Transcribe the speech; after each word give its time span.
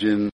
El 0.00 0.30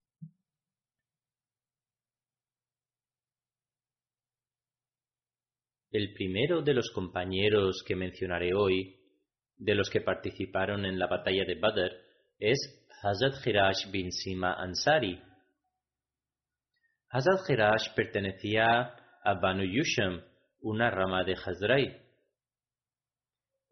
primero 6.12 6.60
de 6.60 6.74
los 6.74 6.90
compañeros 6.90 7.82
que 7.86 7.96
mencionaré 7.96 8.52
hoy, 8.54 8.94
de 9.56 9.74
los 9.74 9.88
que 9.88 10.02
participaron 10.02 10.84
en 10.84 10.98
la 10.98 11.06
batalla 11.06 11.46
de 11.46 11.54
Badr, 11.54 11.92
es 12.38 12.58
Hazrat 13.02 13.46
Hirash 13.46 13.90
bin 13.90 14.12
Sima 14.12 14.52
Ansari. 14.54 15.18
Hazrat 17.08 17.48
Hirash 17.48 17.94
pertenecía 17.94 18.94
a 19.22 19.34
Banu 19.40 19.64
Yusham, 19.64 20.22
una 20.60 20.90
rama 20.90 21.24
de 21.24 21.34
Hazrai. 21.34 22.02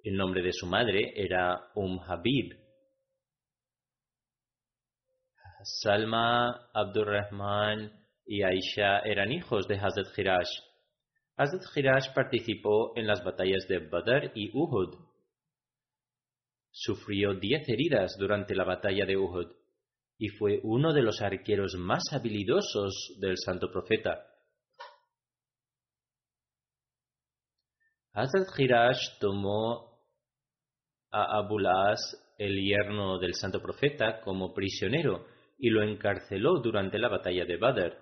El 0.05 0.17
nombre 0.17 0.43
de 0.43 0.53
su 0.53 0.67
madre 0.67 1.13
era 1.17 1.71
Um 1.75 2.01
Habib. 2.01 2.62
Salma, 5.65 6.71
Abdurrahman 6.73 7.93
y 8.27 8.43
Aisha 8.43 9.01
eran 9.01 9.33
hijos 9.33 9.67
de 9.69 9.77
Hazrat 9.77 10.17
Hirash. 10.17 10.51
Hazrat 11.37 11.63
Hirash 11.75 12.13
participó 12.15 12.93
en 12.97 13.07
las 13.07 13.23
batallas 13.25 13.67
de 13.69 13.79
Badr 13.79 14.33
y 14.35 14.51
Uhud. 14.57 14.95
Sufrió 16.71 17.35
diez 17.35 17.69
heridas 17.69 18.17
durante 18.19 18.55
la 18.55 18.65
batalla 18.65 19.05
de 19.07 19.17
Uhud 19.17 19.53
y 20.19 20.29
fue 20.29 20.61
uno 20.63 20.93
de 20.93 21.03
los 21.03 21.21
arqueros 21.21 21.75
más 21.77 22.03
habilidosos 22.13 23.17
del 23.19 23.37
santo 23.37 23.71
profeta. 23.71 24.25
Hazrat 28.13 28.49
Hirash 28.59 29.19
tomó 29.19 30.01
a 31.11 31.39
Abul 31.39 31.67
As, 31.67 32.35
el 32.39 32.57
yerno 32.63 33.19
del 33.19 33.35
santo 33.35 33.61
profeta, 33.61 34.21
como 34.21 34.53
prisionero 34.55 35.27
y 35.63 35.71
lo 35.71 35.85
encarceló 35.85 36.59
durante 36.59 36.99
la 36.99 37.09
batalla 37.09 37.45
de 37.45 37.57
Badr. 37.57 37.97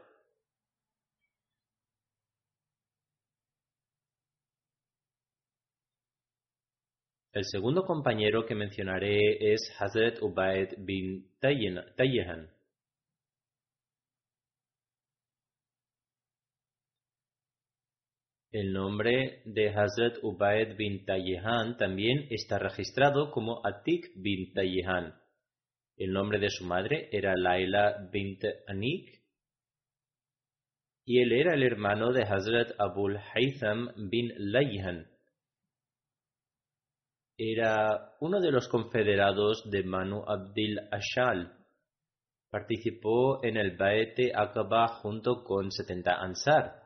El 7.32 7.44
segundo 7.44 7.84
compañero 7.84 8.46
que 8.46 8.54
mencionaré 8.54 9.52
es 9.52 9.60
Hazrat 9.78 10.22
Ubaid 10.22 10.68
bin 10.78 11.28
Tayyihan. 11.38 12.48
El 18.52 18.72
nombre 18.72 19.42
de 19.44 19.68
Hazrat 19.68 20.16
Ubaid 20.22 20.76
bin 20.78 21.04
Tayyihan 21.04 21.76
también 21.76 22.26
está 22.30 22.58
registrado 22.58 23.30
como 23.30 23.60
Atik 23.66 24.12
bin 24.16 24.54
Tayyihan. 24.54 25.19
El 26.00 26.12
nombre 26.12 26.40
de 26.40 26.50
su 26.50 26.64
madre 26.64 27.08
era 27.12 27.36
Laila 27.36 28.08
bint 28.10 28.42
Anik 28.66 29.20
y 31.04 31.22
él 31.22 31.32
era 31.32 31.54
el 31.54 31.62
hermano 31.62 32.12
de 32.12 32.22
Hazrat 32.22 32.72
Abul 32.78 33.16
Haytham 33.34 34.08
bin 34.10 34.32
Layhan 34.36 35.06
era 37.42 38.16
uno 38.20 38.38
de 38.38 38.50
los 38.50 38.68
confederados 38.68 39.62
de 39.70 39.82
Manu 39.82 40.22
Abdil 40.26 40.78
Ashal. 40.90 41.50
Participó 42.50 43.42
en 43.42 43.56
el 43.56 43.78
Baete 43.78 44.32
Aqaba 44.34 44.88
junto 44.88 45.42
con 45.42 45.70
70 45.70 46.20
Ansar. 46.20 46.82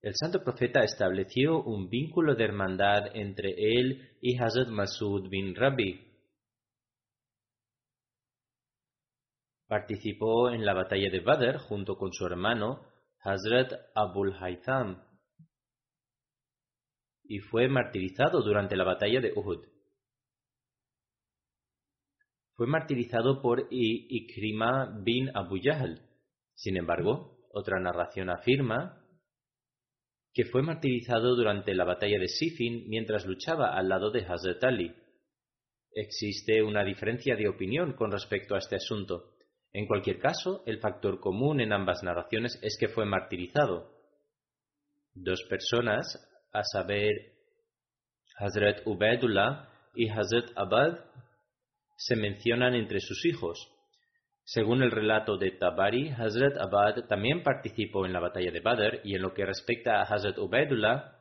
El 0.00 0.14
santo 0.14 0.44
profeta 0.44 0.84
estableció 0.84 1.60
un 1.60 1.88
vínculo 1.88 2.36
de 2.36 2.44
hermandad 2.44 3.06
entre 3.14 3.50
él 3.50 4.16
y 4.20 4.38
Hazrat 4.40 4.68
Masud 4.68 5.28
bin 5.28 5.56
Rabi. 5.56 6.11
Participó 9.72 10.50
en 10.50 10.66
la 10.66 10.74
batalla 10.74 11.08
de 11.08 11.20
Badr 11.20 11.56
junto 11.56 11.96
con 11.96 12.12
su 12.12 12.26
hermano 12.26 12.84
Hazrat 13.20 13.72
Abul 13.94 14.34
Haytham 14.38 15.02
y 17.24 17.38
fue 17.38 17.68
martirizado 17.68 18.42
durante 18.42 18.76
la 18.76 18.84
batalla 18.84 19.22
de 19.22 19.32
Uhud. 19.34 19.64
Fue 22.52 22.66
martirizado 22.66 23.40
por 23.40 23.66
Ikrima 23.70 25.00
bin 25.02 25.30
Abu. 25.34 25.56
Sin 26.52 26.76
embargo, 26.76 27.38
otra 27.50 27.80
narración 27.80 28.28
afirma 28.28 29.02
que 30.34 30.44
fue 30.44 30.60
martirizado 30.60 31.34
durante 31.34 31.74
la 31.74 31.84
batalla 31.84 32.18
de 32.18 32.28
Sifin 32.28 32.90
mientras 32.90 33.24
luchaba 33.24 33.74
al 33.74 33.88
lado 33.88 34.10
de 34.10 34.26
Hazrat 34.26 34.62
Ali. 34.64 34.94
Existe 35.92 36.62
una 36.62 36.84
diferencia 36.84 37.36
de 37.36 37.48
opinión 37.48 37.94
con 37.94 38.12
respecto 38.12 38.54
a 38.54 38.58
este 38.58 38.76
asunto. 38.76 39.31
En 39.72 39.86
cualquier 39.86 40.18
caso, 40.18 40.62
el 40.66 40.80
factor 40.80 41.18
común 41.20 41.60
en 41.60 41.72
ambas 41.72 42.02
narraciones 42.02 42.58
es 42.62 42.76
que 42.78 42.88
fue 42.88 43.06
martirizado. 43.06 43.90
Dos 45.14 45.42
personas 45.48 46.04
a 46.52 46.62
saber, 46.62 47.12
Hazrat 48.36 48.86
Ubaidullah 48.86 49.68
y 49.94 50.08
Hazrat 50.10 50.50
Abad, 50.56 50.98
se 51.96 52.16
mencionan 52.16 52.74
entre 52.74 53.00
sus 53.00 53.24
hijos. 53.24 53.68
Según 54.44 54.82
el 54.82 54.90
relato 54.90 55.38
de 55.38 55.52
Tabari, 55.52 56.10
Hazrat 56.10 56.56
Abad 56.58 57.06
también 57.06 57.42
participó 57.42 58.04
en 58.04 58.12
la 58.12 58.20
batalla 58.20 58.50
de 58.50 58.60
Badr 58.60 59.00
y 59.04 59.14
en 59.14 59.22
lo 59.22 59.32
que 59.32 59.46
respecta 59.46 60.00
a 60.00 60.02
Hazrat 60.02 60.36
Ubaidullah, 60.38 61.16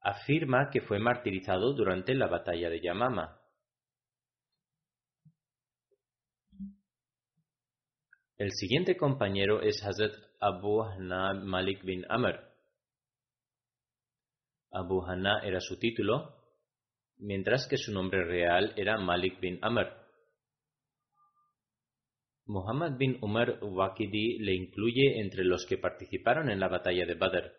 afirma 0.00 0.70
que 0.70 0.80
fue 0.80 0.98
martirizado 0.98 1.74
durante 1.74 2.14
la 2.14 2.28
batalla 2.28 2.70
de 2.70 2.80
Yamama. 2.80 3.40
El 8.38 8.52
siguiente 8.52 8.98
compañero 8.98 9.62
es 9.62 9.82
Hazrat 9.82 10.12
Abu 10.40 10.82
Hana 10.82 11.32
Malik 11.32 11.82
bin 11.84 12.04
Amr. 12.06 12.38
Abu 14.70 15.02
Hana 15.06 15.40
era 15.42 15.58
su 15.60 15.78
título. 15.78 16.34
mientras 17.18 17.66
que 17.66 17.78
su 17.78 17.92
nombre 17.92 18.26
real 18.26 18.74
era 18.76 18.98
Malik 18.98 19.40
bin 19.40 19.58
Amr. 19.62 19.90
Muhammad 22.44 22.98
bin 22.98 23.16
Umar 23.22 23.58
Waqidi 23.62 24.38
le 24.40 24.54
incluye 24.54 25.18
entre 25.18 25.42
los 25.42 25.64
que 25.64 25.78
participaron 25.78 26.50
en 26.50 26.60
la 26.60 26.68
batalla 26.68 27.06
de 27.06 27.14
Badr. 27.14 27.54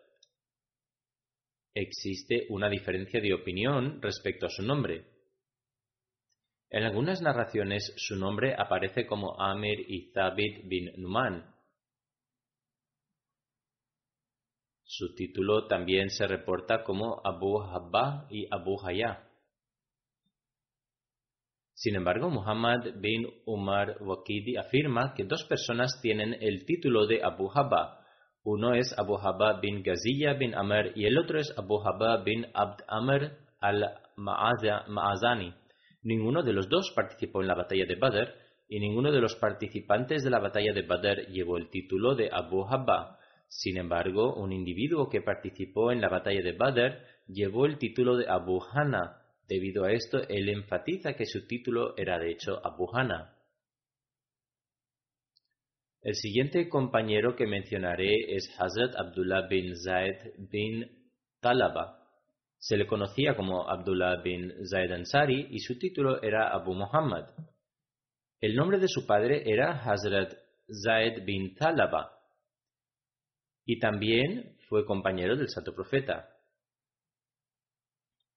Existe 1.74 2.46
una 2.50 2.70
diferencia 2.70 3.20
de 3.20 3.34
opinión 3.34 4.00
respecto 4.00 4.46
a 4.46 4.50
su 4.50 4.62
nombre. 4.62 5.17
En 6.70 6.84
algunas 6.84 7.22
narraciones 7.22 7.94
su 7.96 8.16
nombre 8.16 8.54
aparece 8.54 9.06
como 9.06 9.40
Amir 9.40 9.80
y 9.88 10.12
Thabit 10.12 10.68
bin 10.68 10.92
Numan. 10.96 11.54
Su 14.84 15.14
título 15.14 15.66
también 15.66 16.10
se 16.10 16.26
reporta 16.26 16.82
como 16.82 17.20
Abu 17.24 17.62
Habba 17.62 18.26
y 18.30 18.46
Abu 18.50 18.76
Hayya. 18.84 19.28
Sin 21.74 21.94
embargo, 21.94 22.28
Muhammad 22.28 22.86
bin 22.96 23.26
Umar 23.46 23.96
Waqidi 24.02 24.56
afirma 24.56 25.14
que 25.14 25.24
dos 25.24 25.44
personas 25.44 26.00
tienen 26.02 26.34
el 26.40 26.66
título 26.66 27.06
de 27.06 27.22
Abu 27.22 27.50
Habba. 27.54 28.04
Uno 28.42 28.74
es 28.74 28.92
Abu 28.98 29.16
Habba 29.16 29.60
bin 29.60 29.82
Ghaziyya 29.82 30.34
bin 30.34 30.54
Amr 30.54 30.92
y 30.96 31.06
el 31.06 31.16
otro 31.16 31.38
es 31.38 31.54
Abu 31.56 31.80
Habba 31.86 32.24
bin 32.24 32.46
Abd 32.52 32.82
Amr 32.88 33.38
al-Ma'azani. 33.60 35.54
Ninguno 36.02 36.42
de 36.42 36.52
los 36.52 36.68
dos 36.68 36.92
participó 36.94 37.40
en 37.42 37.48
la 37.48 37.54
batalla 37.54 37.86
de 37.86 37.96
Badr 37.96 38.34
y 38.68 38.80
ninguno 38.80 39.10
de 39.10 39.20
los 39.20 39.34
participantes 39.36 40.22
de 40.22 40.30
la 40.30 40.38
batalla 40.38 40.72
de 40.72 40.82
Badr 40.82 41.26
llevó 41.28 41.56
el 41.56 41.70
título 41.70 42.14
de 42.14 42.28
Abu 42.32 42.66
Habba. 42.66 43.18
Sin 43.48 43.78
embargo, 43.78 44.34
un 44.34 44.52
individuo 44.52 45.08
que 45.08 45.22
participó 45.22 45.90
en 45.90 46.00
la 46.00 46.08
batalla 46.08 46.42
de 46.42 46.52
Badr 46.52 46.98
llevó 47.26 47.66
el 47.66 47.78
título 47.78 48.16
de 48.16 48.28
Abu 48.28 48.60
Hana, 48.72 49.22
Debido 49.48 49.84
a 49.84 49.92
esto, 49.92 50.20
él 50.28 50.50
enfatiza 50.50 51.14
que 51.14 51.24
su 51.24 51.46
título 51.46 51.96
era 51.96 52.18
de 52.18 52.32
hecho 52.32 52.60
Abu 52.62 52.86
Hana. 52.92 53.34
El 56.02 56.14
siguiente 56.14 56.68
compañero 56.68 57.34
que 57.34 57.46
mencionaré 57.46 58.14
es 58.36 58.54
Hazrat 58.58 58.94
Abdullah 58.94 59.48
bin 59.48 59.74
Zaid 59.74 60.48
bin 60.50 61.10
Talaba. 61.40 61.97
Se 62.58 62.76
le 62.76 62.86
conocía 62.86 63.36
como 63.36 63.68
Abdullah 63.68 64.20
bin 64.22 64.52
Zaid 64.66 64.92
Ansari 64.92 65.48
y 65.50 65.60
su 65.60 65.78
título 65.78 66.20
era 66.22 66.52
Abu 66.52 66.74
Muhammad. 66.74 67.28
El 68.40 68.54
nombre 68.54 68.78
de 68.78 68.88
su 68.88 69.06
padre 69.06 69.42
era 69.44 69.82
Hazrat 69.82 70.34
Zaid 70.84 71.24
bin 71.24 71.54
Talaba 71.54 72.12
y 73.64 73.78
también 73.78 74.56
fue 74.68 74.84
compañero 74.84 75.36
del 75.36 75.48
Santo 75.48 75.74
Profeta 75.74 76.28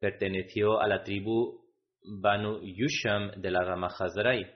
perteneció 0.02 0.82
a 0.82 0.88
la 0.88 1.04
tribu 1.04 1.62
Banu 2.04 2.60
Yusham 2.64 3.40
de 3.40 3.52
la 3.52 3.64
rama 3.64 3.88
Hazrai. 3.88 4.52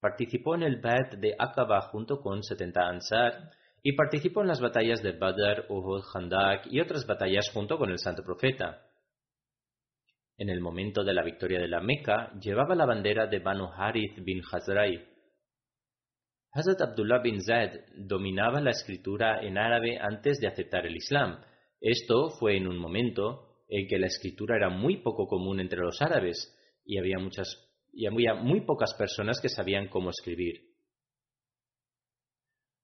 Participó 0.00 0.56
en 0.56 0.64
el 0.64 0.80
Bad 0.80 1.18
de 1.18 1.36
Aqaba 1.38 1.80
junto 1.82 2.20
con 2.20 2.42
70 2.42 2.80
Ansar 2.80 3.50
y 3.84 3.92
participó 3.92 4.42
en 4.42 4.48
las 4.48 4.60
batallas 4.60 5.00
de 5.00 5.12
Badr, 5.12 5.66
Uhud, 5.68 6.02
Khandak 6.12 6.66
y 6.66 6.80
otras 6.80 7.06
batallas 7.06 7.48
junto 7.54 7.78
con 7.78 7.90
el 7.90 7.98
Santo 7.98 8.24
Profeta. 8.24 8.82
En 10.36 10.48
el 10.48 10.60
momento 10.60 11.04
de 11.04 11.14
la 11.14 11.22
victoria 11.22 11.60
de 11.60 11.68
la 11.68 11.80
Meca, 11.80 12.32
llevaba 12.40 12.74
la 12.74 12.86
bandera 12.86 13.26
de 13.26 13.38
Banu 13.38 13.66
Harith 13.66 14.18
bin 14.24 14.40
Hazrai. 14.50 15.08
Hazrat 16.52 16.80
Abdullah 16.80 17.22
bin 17.22 17.40
Zaid 17.40 17.70
dominaba 17.96 18.60
la 18.60 18.70
escritura 18.70 19.42
en 19.42 19.56
árabe 19.56 19.98
antes 19.98 20.38
de 20.40 20.48
aceptar 20.48 20.86
el 20.86 20.96
Islam. 20.96 21.38
Esto 21.80 22.30
fue 22.38 22.56
en 22.56 22.66
un 22.66 22.78
momento 22.78 23.64
en 23.68 23.86
que 23.88 23.98
la 23.98 24.06
escritura 24.06 24.56
era 24.56 24.68
muy 24.68 24.98
poco 24.98 25.26
común 25.26 25.60
entre 25.60 25.80
los 25.80 26.00
árabes 26.02 26.54
y 26.84 26.98
había 26.98 27.18
muchas 27.18 27.68
y 27.92 28.06
había 28.06 28.34
muy 28.34 28.62
pocas 28.62 28.94
personas 28.94 29.40
que 29.40 29.48
sabían 29.48 29.88
cómo 29.88 30.10
escribir. 30.10 30.72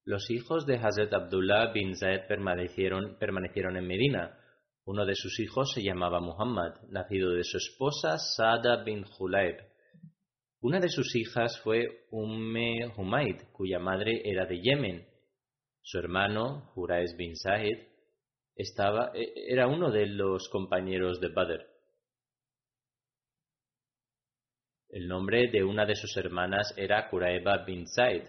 Los 0.04 0.30
hijos 0.30 0.66
de 0.66 0.76
Hazrat 0.76 1.12
Abdullah 1.12 1.72
bin 1.72 1.94
Zaid 1.94 2.26
permanecieron, 2.28 3.18
permanecieron 3.18 3.76
en 3.76 3.86
Medina. 3.86 4.37
Uno 4.88 5.04
de 5.04 5.14
sus 5.14 5.38
hijos 5.38 5.70
se 5.74 5.82
llamaba 5.82 6.18
Muhammad, 6.18 6.72
nacido 6.88 7.32
de 7.32 7.44
su 7.44 7.58
esposa 7.58 8.16
Sada 8.16 8.84
bin 8.84 9.04
Julayb. 9.04 9.58
Una 10.62 10.80
de 10.80 10.88
sus 10.88 11.14
hijas 11.14 11.60
fue 11.62 12.06
Umme 12.10 12.90
Humaid, 12.96 13.36
cuya 13.52 13.78
madre 13.80 14.22
era 14.24 14.46
de 14.46 14.62
Yemen. 14.62 15.06
Su 15.82 15.98
hermano, 15.98 16.72
Hurais 16.74 17.14
bin 17.18 17.36
Zaid, 17.36 17.76
estaba, 18.56 19.12
e, 19.14 19.52
era 19.52 19.66
uno 19.66 19.90
de 19.90 20.06
los 20.06 20.48
compañeros 20.48 21.20
de 21.20 21.28
Badr. 21.34 21.66
El 24.88 25.06
nombre 25.06 25.50
de 25.50 25.64
una 25.64 25.84
de 25.84 25.96
sus 25.96 26.16
hermanas 26.16 26.72
era 26.78 27.10
Kuraeba 27.10 27.58
bin 27.66 27.86
Zaid. 27.86 28.22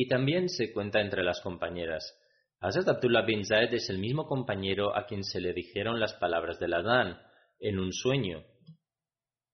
Y 0.00 0.06
también 0.06 0.48
se 0.48 0.72
cuenta 0.72 1.00
entre 1.00 1.24
las 1.24 1.40
compañeras. 1.40 2.16
Hazrat 2.60 2.86
Abdullah 2.86 3.26
bin 3.26 3.44
Zaid 3.44 3.74
es 3.74 3.90
el 3.90 3.98
mismo 3.98 4.26
compañero 4.26 4.96
a 4.96 5.06
quien 5.06 5.24
se 5.24 5.40
le 5.40 5.52
dijeron 5.52 5.98
las 5.98 6.14
palabras 6.14 6.60
del 6.60 6.74
Adán 6.74 7.18
en 7.58 7.80
un 7.80 7.92
sueño. 7.92 8.44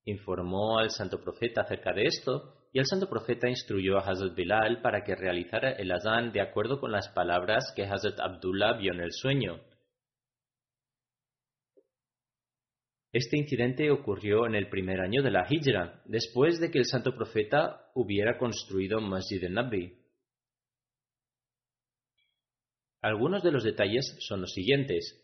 Informó 0.05 0.79
al 0.79 0.91
santo 0.91 1.19
profeta 1.19 1.62
acerca 1.62 1.94
de 1.94 2.05
esto 2.05 2.69
y 2.75 2.79
el 2.79 2.85
santo 2.85 3.08
profeta 3.08 3.49
instruyó 3.49 3.96
a 3.96 4.02
Hazrat 4.02 4.35
Bilal 4.35 4.82
para 4.82 5.02
que 5.02 5.17
realizara 5.17 5.73
el 5.73 5.91
azán 5.91 6.31
de 6.31 6.43
acuerdo 6.43 6.79
con 6.79 6.93
las 6.93 7.08
palabras 7.08 7.73
que 7.75 7.85
Hazrat 7.85 8.20
Abdullah 8.20 8.76
vio 8.76 8.93
en 8.93 9.00
el 9.00 9.12
sueño. 9.12 9.62
Este 13.12 13.38
incidente 13.38 13.91
ocurrió 13.91 14.46
en 14.46 14.56
el 14.56 14.69
primer 14.69 15.00
año 15.00 15.23
de 15.23 15.31
la 15.31 15.46
Hijra, 15.49 16.02
después 16.05 16.61
de 16.61 16.70
que 16.70 16.81
el 16.81 16.85
santo 16.85 17.14
profeta 17.14 17.91
hubiera 17.94 18.37
construido 18.37 19.00
Masjid 19.00 19.43
al-Nabi. 19.43 20.03
Algunos 23.04 23.42
de 23.42 23.52
los 23.52 23.62
detalles 23.62 24.16
son 24.20 24.40
los 24.40 24.54
siguientes. 24.54 25.22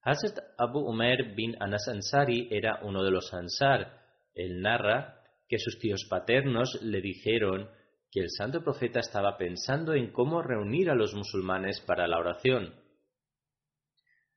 Hazrat 0.00 0.38
Abu 0.58 0.78
Umar 0.88 1.34
bin 1.34 1.56
Anas 1.58 1.88
Ansari 1.88 2.46
era 2.52 2.78
uno 2.84 3.02
de 3.02 3.10
los 3.10 3.34
Ansar. 3.34 3.98
Él 4.32 4.60
narra 4.60 5.24
que 5.48 5.58
sus 5.58 5.76
tíos 5.80 6.06
paternos 6.08 6.80
le 6.82 7.00
dijeron 7.00 7.68
que 8.12 8.20
el 8.20 8.30
santo 8.30 8.62
profeta 8.62 9.00
estaba 9.00 9.36
pensando 9.36 9.94
en 9.94 10.12
cómo 10.12 10.40
reunir 10.40 10.88
a 10.88 10.94
los 10.94 11.14
musulmanes 11.14 11.80
para 11.80 12.06
la 12.06 12.20
oración. 12.20 12.76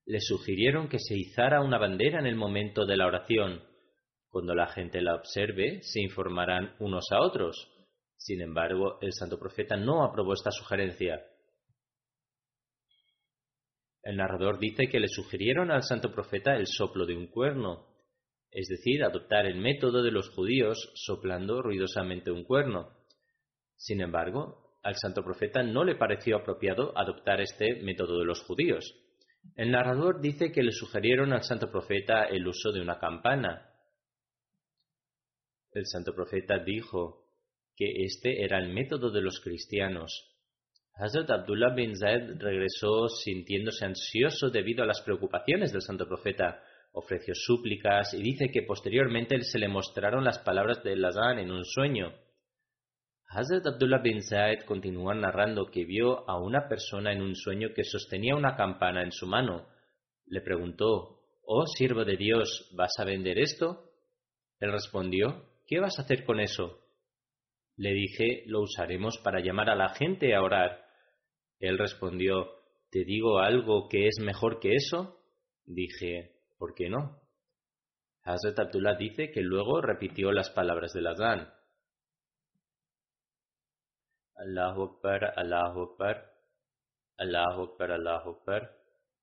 Le 0.07 0.19
sugirieron 0.19 0.89
que 0.89 0.97
se 0.97 1.15
izara 1.15 1.61
una 1.61 1.77
bandera 1.77 2.19
en 2.19 2.25
el 2.25 2.37
momento 2.37 2.87
de 2.87 2.97
la 2.97 3.05
oración. 3.05 3.61
Cuando 4.29 4.55
la 4.55 4.65
gente 4.65 4.99
la 5.03 5.13
observe, 5.13 5.83
se 5.83 6.01
informarán 6.01 6.73
unos 6.79 7.05
a 7.11 7.21
otros. 7.21 7.71
Sin 8.17 8.41
embargo, 8.41 8.97
el 8.99 9.13
santo 9.13 9.37
profeta 9.37 9.77
no 9.77 10.03
aprobó 10.03 10.33
esta 10.33 10.49
sugerencia. 10.49 11.23
El 14.01 14.17
narrador 14.17 14.59
dice 14.59 14.87
que 14.87 14.99
le 14.99 15.07
sugirieron 15.07 15.71
al 15.71 15.83
santo 15.83 16.11
profeta 16.11 16.55
el 16.55 16.67
soplo 16.67 17.05
de 17.05 17.15
un 17.15 17.27
cuerno, 17.27 17.87
es 18.51 18.67
decir, 18.67 19.03
adoptar 19.03 19.45
el 19.45 19.59
método 19.59 20.01
de 20.01 20.11
los 20.11 20.29
judíos 20.29 20.91
soplando 20.95 21.61
ruidosamente 21.61 22.31
un 22.31 22.43
cuerno. 22.43 22.97
Sin 23.75 24.01
embargo, 24.01 24.77
al 24.83 24.95
santo 24.95 25.23
profeta 25.23 25.61
no 25.61 25.83
le 25.83 25.95
pareció 25.95 26.37
apropiado 26.37 26.97
adoptar 26.97 27.41
este 27.41 27.81
método 27.83 28.19
de 28.19 28.25
los 28.25 28.41
judíos. 28.43 28.95
El 29.55 29.71
narrador 29.71 30.21
dice 30.21 30.51
que 30.51 30.63
le 30.63 30.71
sugirieron 30.71 31.33
al 31.33 31.43
santo 31.43 31.69
profeta 31.71 32.23
el 32.23 32.47
uso 32.47 32.71
de 32.71 32.81
una 32.81 32.99
campana. 32.99 33.69
El 35.71 35.85
santo 35.85 36.13
profeta 36.13 36.59
dijo 36.59 37.27
que 37.75 38.03
este 38.03 38.43
era 38.43 38.57
el 38.57 38.73
método 38.73 39.11
de 39.11 39.21
los 39.21 39.39
cristianos. 39.41 40.28
Hazrat 40.99 41.29
Abdullah 41.31 41.73
bin 41.73 41.95
Zaid 41.95 42.41
regresó 42.41 43.07
sintiéndose 43.07 43.85
ansioso 43.85 44.49
debido 44.49 44.83
a 44.83 44.85
las 44.85 45.01
preocupaciones 45.01 45.71
del 45.71 45.81
santo 45.81 46.05
profeta 46.05 46.61
ofreció 46.91 47.33
súplicas 47.35 48.13
y 48.13 48.21
dice 48.21 48.51
que 48.51 48.63
posteriormente 48.63 49.39
se 49.43 49.59
le 49.59 49.69
mostraron 49.69 50.25
las 50.25 50.39
palabras 50.39 50.83
de 50.83 50.97
Lazán 50.97 51.39
en 51.39 51.51
un 51.51 51.63
sueño. 51.63 52.13
Hazrat 53.27 53.65
Abdullah 53.65 54.01
bin 54.01 54.21
Zaid 54.21 54.65
continúa 54.65 55.13
narrando 55.13 55.67
que 55.67 55.85
vio 55.85 56.29
a 56.29 56.37
una 56.37 56.67
persona 56.67 57.13
en 57.13 57.21
un 57.21 57.35
sueño 57.35 57.69
que 57.73 57.85
sostenía 57.85 58.35
una 58.35 58.57
campana 58.57 59.01
en 59.01 59.11
su 59.11 59.25
mano. 59.25 59.67
Le 60.25 60.41
preguntó, 60.41 61.21
Oh 61.43 61.65
siervo 61.65 62.03
de 62.03 62.17
Dios, 62.17 62.69
¿vas 62.75 62.91
a 62.99 63.05
vender 63.05 63.39
esto? 63.39 63.91
Él 64.59 64.71
respondió, 64.71 65.45
¿qué 65.65 65.79
vas 65.79 65.97
a 65.97 66.01
hacer 66.01 66.25
con 66.25 66.41
eso? 66.41 66.79
Le 67.77 67.93
dije, 67.93 68.43
lo 68.47 68.61
usaremos 68.61 69.17
para 69.23 69.39
llamar 69.39 69.69
a 69.69 69.75
la 69.75 69.89
gente 69.89 70.35
a 70.35 70.41
orar. 70.41 70.88
Él 71.59 71.77
respondió, 71.77 72.47
¿te 72.89 73.03
digo 73.03 73.39
algo 73.39 73.87
que 73.89 74.07
es 74.07 74.15
mejor 74.19 74.59
que 74.59 74.73
eso? 74.75 75.21
Dije, 75.65 76.39
¿Por 76.59 76.75
qué 76.75 76.89
no? 76.89 77.21
Hazrat 78.23 78.59
Abdullah 78.59 78.95
dice 78.95 79.31
que 79.31 79.41
luego 79.41 79.79
repitió 79.79 80.33
las 80.33 80.49
palabras 80.49 80.91
del 80.91 81.07
Azán. 81.07 81.49
Allahu 84.35 84.83
Akbar, 84.83 85.33
Allahu 85.37 85.81
Akbar, 85.83 86.29
Allahu 87.17 87.61
Akbar, 87.63 87.91
Allahu 87.91 88.29
Akbar. 88.31 88.75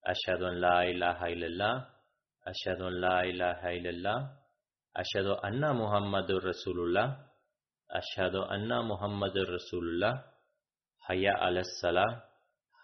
Ashhadu 0.03 0.47
an 0.47 0.61
la 0.63 0.87
ilaha 0.89 1.31
illallah. 1.31 1.95
Ashhadu 2.43 2.87
an 2.87 3.01
la 3.01 3.27
ilaha 3.27 3.73
illallah. 3.75 4.41
Ashhadu 4.95 5.39
anna 5.43 5.75
Muhammadur 5.75 6.43
Rasulullah. 6.43 7.33
Ashhadu 7.91 8.49
anna 8.49 8.83
Muhammadur 8.83 9.59
Rasulullah. 9.61 10.25
Hayya 11.09 11.35
ala 11.39 11.63
salah. 11.81 12.25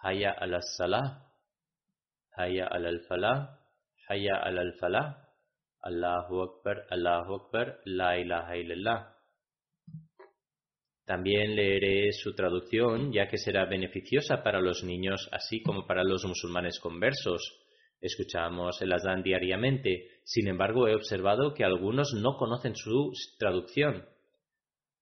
Hayya 0.05 0.31
ala 0.39 0.61
salah. 0.79 1.27
Hayya 2.39 2.67
ala 2.71 2.91
falah. 3.09 3.59
Hayya 4.09 4.47
ala 4.47 4.63
falah. 4.81 5.23
Allahu 5.83 6.43
Akbar, 6.43 6.87
Allahu 6.91 7.35
Akbar, 7.35 7.81
La 7.87 8.19
ilaha 8.19 8.57
illallah. 8.57 9.13
También 11.05 11.57
leeré 11.57 12.13
su 12.13 12.35
traducción, 12.35 13.13
ya 13.13 13.29
que 13.29 13.37
será 13.37 13.67
beneficiosa 13.67 14.45
para 14.45 14.61
los 14.61 14.85
niños, 14.85 15.29
así 15.33 15.61
como 15.63 15.87
para 15.87 16.05
los 16.05 16.25
musulmanes 16.25 16.79
conversos. 16.79 17.43
Escuchamos 18.01 18.81
el 18.81 18.93
Adán 18.93 19.23
diariamente, 19.23 20.21
sin 20.25 20.49
embargo 20.49 20.87
he 20.87 20.95
observado 20.95 21.55
que 21.55 21.65
algunos 21.65 22.13
no 22.15 22.37
conocen 22.37 22.77
su 22.77 23.13
traducción. 23.39 24.07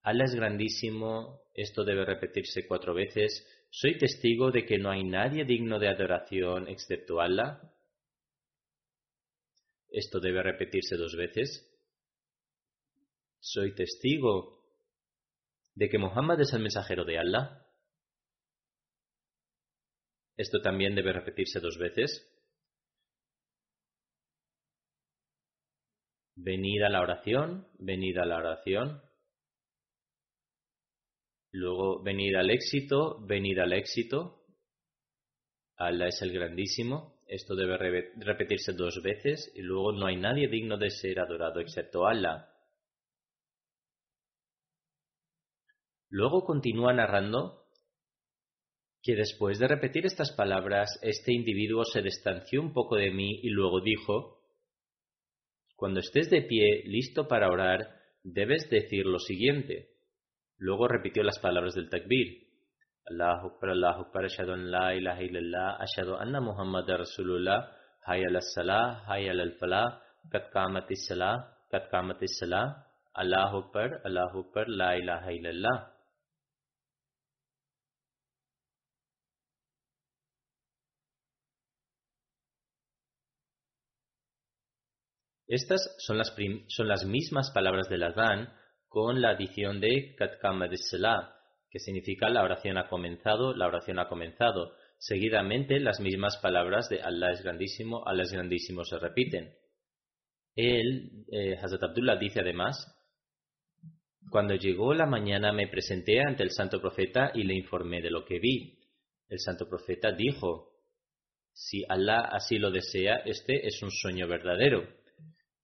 Allah 0.03 0.25
es 0.25 0.35
grandísimo, 0.35 1.43
esto 1.55 1.85
debe 1.85 2.05
repetirse 2.05 2.67
cuatro 2.67 2.95
veces. 2.95 3.47
Soy 3.71 3.99
testigo 3.99 4.51
de 4.51 4.65
que 4.65 4.79
no 4.79 4.91
hay 4.91 5.05
nadie 5.05 5.45
digno 5.45 5.79
de 5.79 5.89
adoración 5.89 6.69
excepto 6.69 7.21
Allah. 7.21 7.61
Esto 9.91 10.21
debe 10.21 10.43
repetirse 10.43 10.97
dos 10.97 11.15
veces. 11.17 11.67
Soy 13.41 13.75
testigo 13.75 14.61
de 15.75 15.89
que 15.89 15.99
Muhammad 15.99 16.41
es 16.41 16.53
el 16.53 16.61
mensajero 16.61 17.05
de 17.05 17.19
Allah? 17.19 17.67
Esto 20.37 20.61
también 20.63 20.95
debe 20.95 21.13
repetirse 21.13 21.61
dos 21.61 21.79
veces. 21.79 22.27
Venida 26.35 26.89
la 26.89 27.03
oración, 27.03 27.69
venida 27.79 28.25
la 28.25 28.39
oración. 28.39 29.03
Luego, 31.53 32.03
venida 32.03 32.41
al 32.41 32.51
éxito, 32.51 33.19
venida 33.27 33.65
al 33.65 33.73
éxito. 33.73 34.45
Allah 35.77 36.07
es 36.09 36.23
el 36.23 36.33
grandísimo. 36.33 37.21
Esto 37.27 37.55
debe 37.55 37.77
repetirse 38.17 38.73
dos 38.73 39.01
veces. 39.03 39.53
Y 39.55 39.63
luego, 39.63 39.93
no 39.93 40.07
hay 40.07 40.17
nadie 40.17 40.49
digno 40.49 40.79
de 40.79 40.91
ser 40.91 41.19
adorado 41.21 41.61
excepto 41.61 42.07
Allah. 42.07 42.49
Luego 46.09 46.45
continúa 46.45 46.93
narrando 46.93 47.61
que 49.03 49.15
después 49.15 49.59
de 49.59 49.69
repetir 49.69 50.07
estas 50.07 50.33
palabras, 50.33 50.99
este 51.03 51.33
individuo 51.33 51.85
se 51.85 52.03
distanció 52.03 52.61
un 52.61 52.73
poco 52.73 52.97
de 52.97 53.11
mí 53.11 53.41
y 53.43 53.49
luego 53.49 53.81
dijo, 53.81 54.43
Cuando 55.77 56.01
estés 56.01 56.29
de 56.31 56.43
pie, 56.43 56.83
listo 56.85 57.27
para 57.27 57.49
orar, 57.49 57.97
debes 58.23 58.69
decir 58.69 59.07
lo 59.07 59.19
siguiente. 59.19 60.00
Luego 60.61 60.89
repitió 60.89 61.23
las 61.23 61.39
palabras 61.39 61.75
del 61.75 61.89
takbir. 61.89 62.47
Allahu 63.07 63.55
Akbar, 63.55 63.71
Allahu 63.71 64.01
Akbar, 64.03 64.25
ashadu 64.27 64.53
an 64.53 64.71
la 64.71 64.95
ilaha 64.95 65.23
illallah, 65.23 65.79
ashadu 65.81 66.17
anna 66.21 66.41
Muhammad 66.41 66.87
Rasulullah, 66.87 67.73
hayya 68.07 68.29
al 68.29 68.43
salah, 68.43 69.03
hayya 69.09 69.33
al 69.33 69.57
falah, 69.59 70.03
kat 70.31 70.53
qamatis 70.53 71.07
salah, 71.09 71.57
kat 71.71 71.89
qamatis 71.91 72.37
salah, 72.39 72.77
Allahu 73.15 73.57
Akbar, 73.65 74.03
Allahu 74.05 74.45
Akbar, 74.45 74.69
la 74.69 74.97
ilaha 74.97 75.33
illallah. 75.33 75.79
Estas 85.49 85.81
son 86.07 86.19
las, 86.19 86.37
son 86.69 86.87
las 86.87 87.05
mismas 87.07 87.51
palabras 87.51 87.89
del 87.89 88.03
Adán 88.05 88.60
con 88.91 89.23
la 89.23 89.31
adición 89.31 89.81
de 89.81 90.17
Katkama 90.17 90.67
de 90.67 90.77
Selah, 90.77 91.33
que 91.71 91.79
significa 91.79 92.29
la 92.29 92.43
oración 92.43 92.77
ha 92.77 92.89
comenzado, 92.89 93.55
la 93.55 93.69
oración 93.69 94.01
ha 94.01 94.09
comenzado. 94.09 94.75
Seguidamente 94.99 95.79
las 95.79 96.01
mismas 96.01 96.37
palabras 96.39 96.89
de 96.89 97.01
Allah 97.01 97.31
es 97.31 97.43
grandísimo, 97.43 98.03
Allah 98.05 98.25
es 98.25 98.33
grandísimo 98.33 98.85
se 98.85 98.99
repiten. 98.99 99.55
Él, 100.57 101.25
eh, 101.31 101.57
Hazrat 101.57 101.85
Abdullah 101.85 102.17
dice 102.17 102.41
además, 102.41 102.85
cuando 104.29 104.57
llegó 104.57 104.93
la 104.93 105.07
mañana 105.07 105.53
me 105.53 105.69
presenté 105.69 106.21
ante 106.21 106.43
el 106.43 106.51
santo 106.51 106.81
profeta 106.81 107.31
y 107.33 107.45
le 107.45 107.55
informé 107.55 108.03
de 108.03 108.11
lo 108.11 108.25
que 108.25 108.41
vi. 108.41 108.81
El 109.29 109.39
santo 109.39 109.69
profeta 109.69 110.11
dijo, 110.11 110.73
si 111.53 111.85
Allah 111.89 112.29
así 112.33 112.59
lo 112.59 112.73
desea, 112.73 113.23
este 113.25 113.69
es 113.69 113.81
un 113.85 113.93
sueño 113.93 114.27
verdadero. 114.27 114.83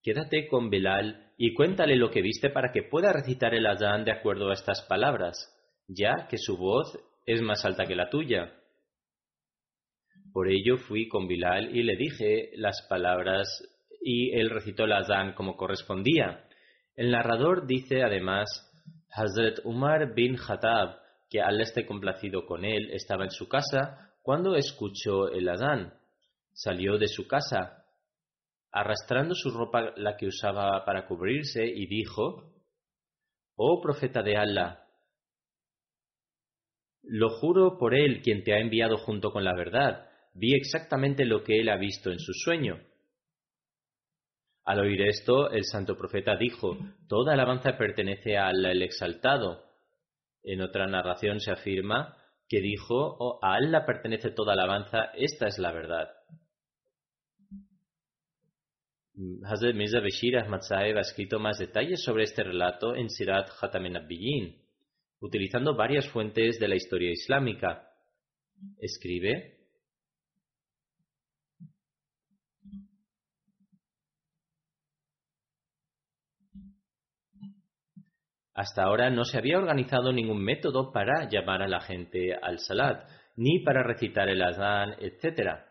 Quédate 0.01 0.47
con 0.47 0.71
Bilal 0.71 1.26
y 1.37 1.53
cuéntale 1.53 1.97
lo 1.97 2.11
que 2.11 2.23
viste 2.23 2.51
para 2.51 2.73
que 2.73 2.83
pueda 2.83 3.13
recitar 3.13 3.55
el 3.55 3.67
Adán 3.67 4.05
de 4.05 4.13
acuerdo 4.13 4.51
a 4.51 4.55
estas 4.55 4.83
palabras, 4.83 5.53
ya 5.87 6.27
que 6.29 6.39
su 6.39 6.57
voz 6.57 6.99
es 7.27 7.43
más 7.43 7.65
alta 7.65 7.85
que 7.85 7.95
la 7.95 8.09
tuya. 8.09 8.55
Por 10.33 10.49
ello 10.49 10.79
fui 10.79 11.09
con 11.09 11.29
Bilal 11.29 11.77
y 11.77 11.83
le 11.83 11.97
dije 11.97 12.51
las 12.57 12.87
palabras 12.89 13.63
y 14.01 14.39
él 14.39 14.51
recitó 14.51 14.85
el 14.85 14.93
Adán 14.93 15.35
como 15.35 15.57
correspondía. 15.57 16.45
El 16.95 17.11
narrador 17.11 17.67
dice 17.67 18.03
además, 18.03 18.47
Hazrat 19.11 19.59
Umar 19.65 20.15
bin 20.15 20.37
Khattab, 20.37 20.99
que 21.29 21.41
al 21.41 21.61
esté 21.61 21.85
complacido 21.85 22.47
con 22.47 22.65
él, 22.65 22.91
estaba 22.93 23.25
en 23.25 23.31
su 23.31 23.49
casa 23.49 24.13
cuando 24.23 24.57
escuchó 24.57 25.29
el 25.31 25.49
Adán. 25.49 25.95
Salió 26.53 26.97
de 26.97 27.09
su 27.09 27.27
casa 27.27 27.76
arrastrando 28.79 29.35
su 29.35 29.51
ropa 29.51 29.93
la 29.97 30.17
que 30.17 30.27
usaba 30.27 30.85
para 30.85 31.07
cubrirse, 31.07 31.67
y 31.67 31.87
dijo, 31.87 32.53
Oh 33.57 33.81
profeta 33.81 34.23
de 34.23 34.37
Allah, 34.37 34.87
lo 37.03 37.31
juro 37.31 37.79
por 37.79 37.95
él 37.95 38.21
quien 38.23 38.43
te 38.43 38.53
ha 38.53 38.59
enviado 38.59 38.99
junto 38.99 39.31
con 39.31 39.45
la 39.45 39.55
verdad, 39.55 40.11
vi 40.35 40.55
exactamente 40.55 41.25
lo 41.25 41.43
que 41.43 41.61
él 41.61 41.69
ha 41.69 41.77
visto 41.77 42.11
en 42.11 42.19
su 42.19 42.33
sueño. 42.33 42.81
Al 44.65 44.81
oír 44.81 45.01
esto, 45.03 45.51
el 45.51 45.65
santo 45.65 45.97
profeta 45.97 46.37
dijo, 46.37 46.77
Toda 47.09 47.35
alabanza 47.35 47.79
pertenece 47.79 48.37
al 48.37 48.65
el 48.67 48.83
exaltado. 48.83 49.65
En 50.43 50.61
otra 50.61 50.87
narración 50.87 51.41
se 51.41 51.53
afirma 51.53 52.17
que 52.49 52.61
dijo, 52.61 53.17
oh, 53.19 53.39
a 53.43 53.55
Allah 53.55 53.85
pertenece 53.87 54.31
toda 54.31 54.53
alabanza, 54.53 55.13
esta 55.15 55.47
es 55.47 55.59
la 55.59 55.73
verdad. 55.73 56.16
Hazrat 59.17 59.75
Mirza 59.75 60.01
Bashir 60.01 60.37
Ahmad 60.37 60.61
Sahib 60.61 60.99
ha 60.99 61.01
escrito 61.01 61.39
más 61.39 61.59
detalles 61.59 62.03
sobre 62.05 62.25
este 62.25 62.45
relato 62.45 62.95
en 62.95 63.09
Sirat 63.09 63.49
Abdiyin, 63.63 64.61
utilizando 65.21 65.75
varias 65.75 66.07
fuentes 66.09 66.59
de 66.59 66.69
la 66.69 66.75
historia 66.75 67.11
islámica. 67.13 67.89
Escribe. 68.79 69.57
Hasta 78.53 78.83
ahora 78.83 79.09
no 79.09 79.25
se 79.25 79.39
había 79.39 79.57
organizado 79.57 80.13
ningún 80.13 80.45
método 80.45 80.93
para 80.93 81.27
llamar 81.31 81.63
a 81.63 81.69
la 81.69 81.81
gente 81.81 82.35
al 82.35 82.59
salat, 82.59 83.09
ni 83.37 83.61
para 83.61 83.83
recitar 83.83 84.29
el 84.29 84.43
azán, 84.43 84.97
etc. 84.99 85.66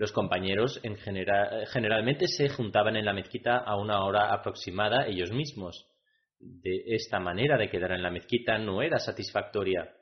Los 0.00 0.12
compañeros 0.12 0.80
en 0.82 0.96
general, 0.96 1.66
generalmente 1.66 2.26
se 2.26 2.48
juntaban 2.48 2.96
en 2.96 3.04
la 3.04 3.12
mezquita 3.12 3.58
a 3.58 3.76
una 3.76 4.02
hora 4.02 4.32
aproximada 4.32 5.06
ellos 5.06 5.30
mismos. 5.30 5.86
De 6.38 6.84
esta 6.86 7.20
manera 7.20 7.58
de 7.58 7.68
quedar 7.68 7.92
en 7.92 8.02
la 8.02 8.10
mezquita 8.10 8.56
no 8.56 8.80
era 8.80 8.96
satisfactoria. 8.98 9.94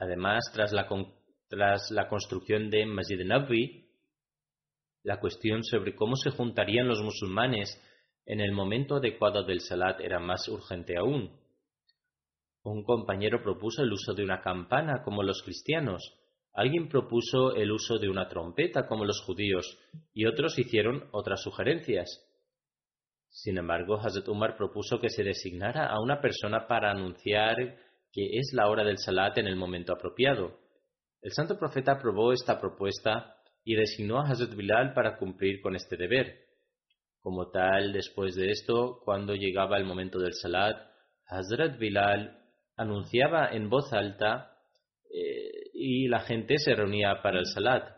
Además, 0.00 0.42
tras 0.52 0.72
la, 0.72 2.08
construcción 2.08 2.68
de 2.68 2.84
Masjid 2.84 3.24
Nabi, 3.24 3.92
la 5.04 5.20
cuestión 5.20 5.62
sobre 5.62 5.94
cómo 5.94 6.16
se 6.16 6.30
juntarían 6.30 6.88
los 6.88 7.00
musulmanes 7.02 7.80
en 8.24 8.40
el 8.40 8.50
momento 8.50 8.96
adecuado 8.96 9.44
del 9.44 9.60
salat 9.60 10.00
era 10.00 10.18
más 10.18 10.48
urgente 10.48 10.96
aún. 10.98 11.30
Un 12.64 12.82
compañero 12.82 13.40
propuso 13.40 13.84
el 13.84 13.92
uso 13.92 14.14
de 14.14 14.24
una 14.24 14.40
campana 14.40 15.04
como 15.04 15.22
los 15.22 15.44
cristianos, 15.44 16.02
Alguien 16.56 16.88
propuso 16.88 17.54
el 17.54 17.70
uso 17.70 17.98
de 17.98 18.08
una 18.08 18.28
trompeta 18.28 18.86
como 18.86 19.04
los 19.04 19.20
judíos 19.20 19.78
y 20.14 20.24
otros 20.24 20.58
hicieron 20.58 21.06
otras 21.12 21.42
sugerencias. 21.42 22.08
Sin 23.28 23.58
embargo, 23.58 24.00
Hazrat 24.00 24.26
Umar 24.28 24.56
propuso 24.56 24.98
que 24.98 25.10
se 25.10 25.22
designara 25.22 25.86
a 25.86 26.00
una 26.00 26.18
persona 26.18 26.66
para 26.66 26.90
anunciar 26.90 27.56
que 28.10 28.38
es 28.38 28.54
la 28.54 28.70
hora 28.70 28.84
del 28.84 28.96
salat 28.96 29.36
en 29.36 29.46
el 29.46 29.56
momento 29.56 29.92
apropiado. 29.92 30.58
El 31.20 31.32
santo 31.32 31.58
profeta 31.58 31.92
aprobó 31.92 32.32
esta 32.32 32.58
propuesta 32.58 33.36
y 33.62 33.74
designó 33.74 34.18
a 34.18 34.30
Hazrat 34.30 34.54
Bilal 34.54 34.94
para 34.94 35.18
cumplir 35.18 35.60
con 35.60 35.76
este 35.76 35.98
deber. 35.98 36.46
Como 37.20 37.50
tal, 37.50 37.92
después 37.92 38.34
de 38.34 38.50
esto, 38.50 39.02
cuando 39.04 39.34
llegaba 39.34 39.76
el 39.76 39.84
momento 39.84 40.18
del 40.18 40.32
salat, 40.32 40.76
Hazrat 41.26 41.78
Bilal 41.78 42.38
anunciaba 42.76 43.48
en 43.52 43.68
voz 43.68 43.92
alta 43.92 44.56
eh, 45.12 45.45
y 45.88 46.08
la 46.08 46.18
gente 46.18 46.58
se 46.58 46.74
reunía 46.74 47.22
para 47.22 47.38
el 47.38 47.46
salat. 47.46 47.96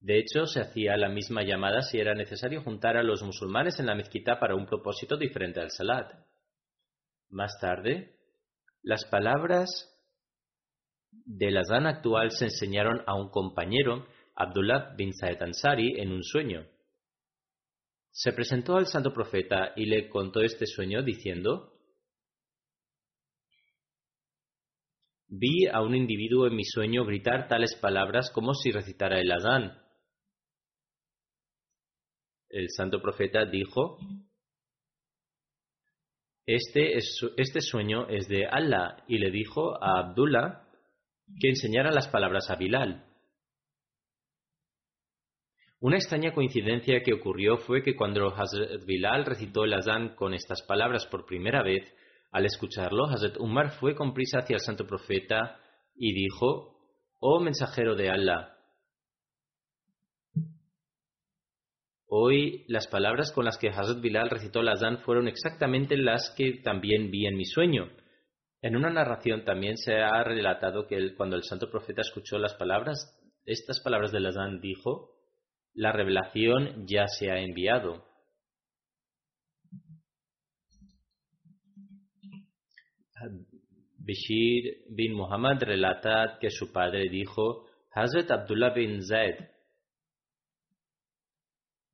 De 0.00 0.18
hecho, 0.18 0.46
se 0.46 0.60
hacía 0.60 0.96
la 0.96 1.08
misma 1.08 1.44
llamada 1.44 1.82
si 1.82 2.00
era 2.00 2.16
necesario 2.16 2.62
juntar 2.62 2.96
a 2.96 3.04
los 3.04 3.22
musulmanes 3.22 3.78
en 3.78 3.86
la 3.86 3.94
mezquita 3.94 4.40
para 4.40 4.56
un 4.56 4.66
propósito 4.66 5.16
diferente 5.16 5.60
al 5.60 5.70
salat. 5.70 6.12
Más 7.30 7.60
tarde, 7.60 8.16
las 8.82 9.04
palabras 9.04 9.68
del 11.12 11.58
azán 11.58 11.86
actual 11.86 12.32
se 12.32 12.46
enseñaron 12.46 13.04
a 13.06 13.14
un 13.14 13.30
compañero, 13.30 14.08
Abdullah 14.34 14.96
bin 14.96 15.12
Saed 15.14 15.40
Ansari, 15.40 16.00
en 16.00 16.10
un 16.10 16.24
sueño. 16.24 16.66
Se 18.10 18.32
presentó 18.32 18.78
al 18.78 18.86
santo 18.86 19.14
profeta 19.14 19.74
y 19.76 19.86
le 19.86 20.08
contó 20.08 20.40
este 20.40 20.66
sueño 20.66 21.04
diciendo, 21.04 21.71
Vi 25.34 25.66
a 25.66 25.80
un 25.80 25.94
individuo 25.94 26.46
en 26.46 26.54
mi 26.54 26.62
sueño 26.62 27.06
gritar 27.06 27.48
tales 27.48 27.74
palabras 27.80 28.30
como 28.34 28.52
si 28.52 28.70
recitara 28.70 29.18
el 29.18 29.32
Adán. 29.32 29.80
El 32.50 32.68
santo 32.68 33.00
profeta 33.00 33.46
dijo, 33.46 33.96
este, 36.44 36.98
este 36.98 37.60
sueño 37.62 38.08
es 38.10 38.28
de 38.28 38.44
Allah 38.46 39.04
y 39.08 39.16
le 39.16 39.30
dijo 39.30 39.82
a 39.82 40.00
Abdullah 40.00 40.68
que 41.40 41.48
enseñara 41.48 41.92
las 41.92 42.08
palabras 42.08 42.50
a 42.50 42.56
Bilal. 42.56 43.06
Una 45.80 45.96
extraña 45.96 46.34
coincidencia 46.34 47.00
que 47.02 47.14
ocurrió 47.14 47.56
fue 47.56 47.82
que 47.82 47.96
cuando 47.96 48.28
Hazrat 48.28 48.84
Bilal 48.84 49.24
recitó 49.24 49.64
el 49.64 49.72
Adán 49.72 50.14
con 50.14 50.34
estas 50.34 50.60
palabras 50.66 51.06
por 51.06 51.24
primera 51.24 51.62
vez, 51.62 51.90
al 52.32 52.46
escucharlo, 52.46 53.04
Hazrat 53.04 53.36
Umar 53.38 53.72
fue 53.78 53.94
con 53.94 54.14
prisa 54.14 54.38
hacia 54.38 54.54
el 54.54 54.60
santo 54.60 54.86
profeta 54.86 55.60
y 55.94 56.14
dijo, 56.14 56.78
Oh 57.20 57.40
mensajero 57.40 57.94
de 57.94 58.10
Allah, 58.10 58.56
hoy 62.06 62.64
las 62.68 62.88
palabras 62.88 63.30
con 63.32 63.44
las 63.44 63.58
que 63.58 63.68
Hazrat 63.68 64.00
Bilal 64.00 64.30
recitó 64.30 64.60
Azán 64.68 64.98
fueron 64.98 65.28
exactamente 65.28 65.96
las 65.96 66.34
que 66.36 66.54
también 66.64 67.10
vi 67.10 67.26
en 67.26 67.36
mi 67.36 67.44
sueño. 67.44 67.90
En 68.62 68.76
una 68.76 68.90
narración 68.90 69.44
también 69.44 69.76
se 69.76 69.96
ha 69.96 70.24
relatado 70.24 70.86
que 70.86 71.14
cuando 71.14 71.36
el 71.36 71.42
santo 71.42 71.70
profeta 71.70 72.00
escuchó 72.00 72.38
las 72.38 72.54
palabras, 72.54 73.14
estas 73.44 73.80
palabras 73.80 74.10
del 74.10 74.26
Azán 74.26 74.60
dijo, 74.60 75.10
la 75.74 75.92
revelación 75.92 76.86
ya 76.86 77.06
se 77.08 77.30
ha 77.30 77.40
enviado. 77.40 78.04
Bashir 83.98 84.84
bin 84.88 85.14
Muhammad 85.14 85.62
relata 85.62 86.38
que 86.40 86.50
su 86.50 86.72
padre 86.72 87.08
dijo, 87.08 87.66
Hazrat 87.92 88.30
Abdullah 88.30 88.74
bin 88.74 89.02
Zaid, 89.02 89.36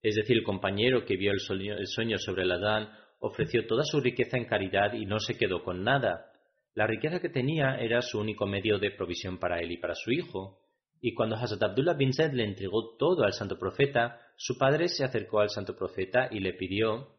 es 0.02 0.14
decir, 0.14 0.38
el 0.38 0.44
compañero 0.44 1.04
que 1.04 1.16
vio 1.16 1.32
el 1.32 1.40
sueño, 1.40 2.18
sobre 2.18 2.44
el 2.44 2.52
Adán, 2.52 2.88
ofreció 3.20 3.66
toda 3.66 3.82
su 3.84 4.00
riqueza 4.00 4.36
en 4.36 4.44
caridad 4.44 4.92
y 4.94 5.06
no 5.06 5.18
se 5.18 5.36
quedó 5.36 5.64
con 5.64 5.82
nada. 5.82 6.32
La 6.74 6.86
riqueza 6.86 7.20
que 7.20 7.28
tenía 7.28 7.76
era 7.80 8.00
su 8.00 8.20
único 8.20 8.46
medio 8.46 8.78
de 8.78 8.92
provisión 8.92 9.38
para 9.38 9.58
él 9.58 9.72
y 9.72 9.78
para 9.78 9.94
su 9.94 10.12
hijo. 10.12 10.60
Y 11.00 11.14
cuando 11.14 11.36
Hazrat 11.36 11.62
Abdullah 11.62 11.94
bin 11.94 12.12
Zaid 12.12 12.32
le 12.32 12.44
entregó 12.44 12.96
todo 12.96 13.24
al 13.24 13.32
santo 13.32 13.58
profeta, 13.58 14.20
su 14.36 14.56
padre 14.56 14.88
se 14.88 15.04
acercó 15.04 15.40
al 15.40 15.50
santo 15.50 15.76
profeta 15.76 16.28
y 16.30 16.38
le 16.38 16.54
pidió, 16.54 17.17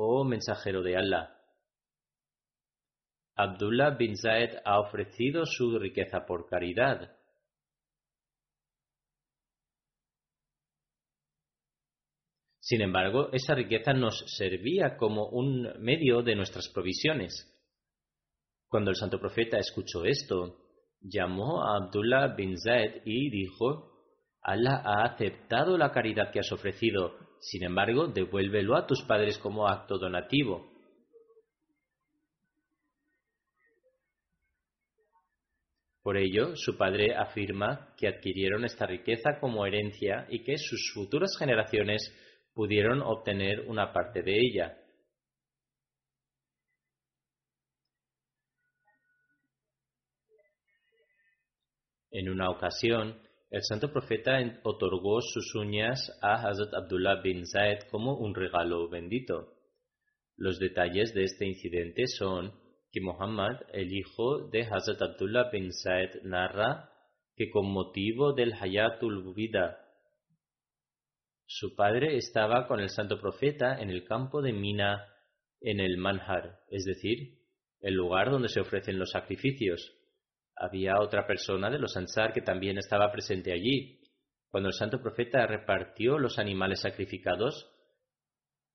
Oh 0.00 0.22
mensajero 0.22 0.80
de 0.80 0.96
Allah, 0.96 1.36
Abdullah 3.34 3.96
bin 3.98 4.16
Zaid 4.16 4.50
ha 4.64 4.78
ofrecido 4.78 5.44
su 5.44 5.76
riqueza 5.76 6.24
por 6.24 6.48
caridad. 6.48 7.16
Sin 12.60 12.80
embargo, 12.80 13.30
esa 13.32 13.56
riqueza 13.56 13.92
nos 13.92 14.24
servía 14.36 14.96
como 14.96 15.30
un 15.30 15.72
medio 15.80 16.22
de 16.22 16.36
nuestras 16.36 16.68
provisiones. 16.68 17.52
Cuando 18.68 18.90
el 18.90 18.96
santo 18.96 19.18
profeta 19.18 19.58
escuchó 19.58 20.04
esto, 20.04 20.58
llamó 21.00 21.64
a 21.64 21.76
Abdullah 21.76 22.36
bin 22.36 22.56
Zaid 22.56 23.02
y 23.04 23.30
dijo, 23.30 24.04
Allah 24.42 24.80
ha 24.84 25.06
aceptado 25.06 25.76
la 25.76 25.90
caridad 25.90 26.30
que 26.30 26.38
has 26.38 26.52
ofrecido, 26.52 27.27
sin 27.40 27.64
embargo, 27.64 28.08
devuélvelo 28.08 28.76
a 28.76 28.86
tus 28.86 29.02
padres 29.02 29.38
como 29.38 29.68
acto 29.68 29.98
donativo. 29.98 30.72
Por 36.02 36.16
ello, 36.16 36.56
su 36.56 36.78
padre 36.78 37.14
afirma 37.14 37.94
que 37.96 38.08
adquirieron 38.08 38.64
esta 38.64 38.86
riqueza 38.86 39.38
como 39.40 39.66
herencia 39.66 40.26
y 40.30 40.42
que 40.42 40.56
sus 40.56 40.90
futuras 40.94 41.36
generaciones 41.38 42.14
pudieron 42.54 43.02
obtener 43.02 43.60
una 43.68 43.92
parte 43.92 44.22
de 44.22 44.38
ella. 44.38 44.78
En 52.10 52.30
una 52.30 52.48
ocasión, 52.48 53.20
el 53.50 53.62
santo 53.62 53.90
profeta 53.90 54.38
otorgó 54.62 55.20
sus 55.22 55.54
uñas 55.54 56.10
a 56.20 56.46
Hazrat 56.46 56.74
Abdullah 56.74 57.22
bin 57.22 57.46
Zaid 57.46 57.88
como 57.90 58.16
un 58.16 58.34
regalo 58.34 58.88
bendito. 58.90 59.54
Los 60.36 60.58
detalles 60.58 61.14
de 61.14 61.24
este 61.24 61.46
incidente 61.46 62.06
son 62.06 62.52
que 62.92 63.00
Muhammad, 63.00 63.60
el 63.72 63.92
hijo 63.92 64.48
de 64.50 64.62
Hazrat 64.62 65.00
Abdullah 65.00 65.50
bin 65.50 65.72
Said, 65.72 66.22
narra 66.24 66.90
que 67.36 67.50
con 67.50 67.70
motivo 67.70 68.32
del 68.34 68.52
Hayatul 68.52 69.34
Vida, 69.34 69.78
su 71.46 71.74
padre 71.74 72.16
estaba 72.16 72.66
con 72.66 72.80
el 72.80 72.90
santo 72.90 73.18
profeta 73.18 73.80
en 73.80 73.88
el 73.88 74.04
campo 74.04 74.42
de 74.42 74.52
Mina 74.52 75.06
en 75.60 75.80
el 75.80 75.96
Manhar, 75.96 76.60
es 76.70 76.84
decir, 76.84 77.38
el 77.80 77.94
lugar 77.94 78.30
donde 78.30 78.48
se 78.48 78.60
ofrecen 78.60 78.98
los 78.98 79.10
sacrificios. 79.10 79.97
Había 80.60 81.00
otra 81.00 81.26
persona 81.26 81.70
de 81.70 81.78
los 81.78 81.96
Ansar 81.96 82.32
que 82.32 82.42
también 82.42 82.78
estaba 82.78 83.12
presente 83.12 83.52
allí. 83.52 84.00
Cuando 84.50 84.68
el 84.68 84.74
santo 84.74 85.00
profeta 85.00 85.46
repartió 85.46 86.18
los 86.18 86.38
animales 86.38 86.80
sacrificados, 86.80 87.70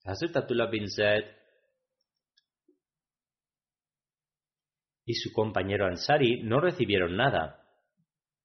Hazrat 0.06 0.36
Abdullah 0.36 0.70
bin 0.70 0.90
Zaid 0.90 1.24
y 5.06 5.14
su 5.14 5.32
compañero 5.34 5.86
Ansari 5.86 6.44
no 6.44 6.60
recibieron 6.60 7.16
nada. 7.18 7.60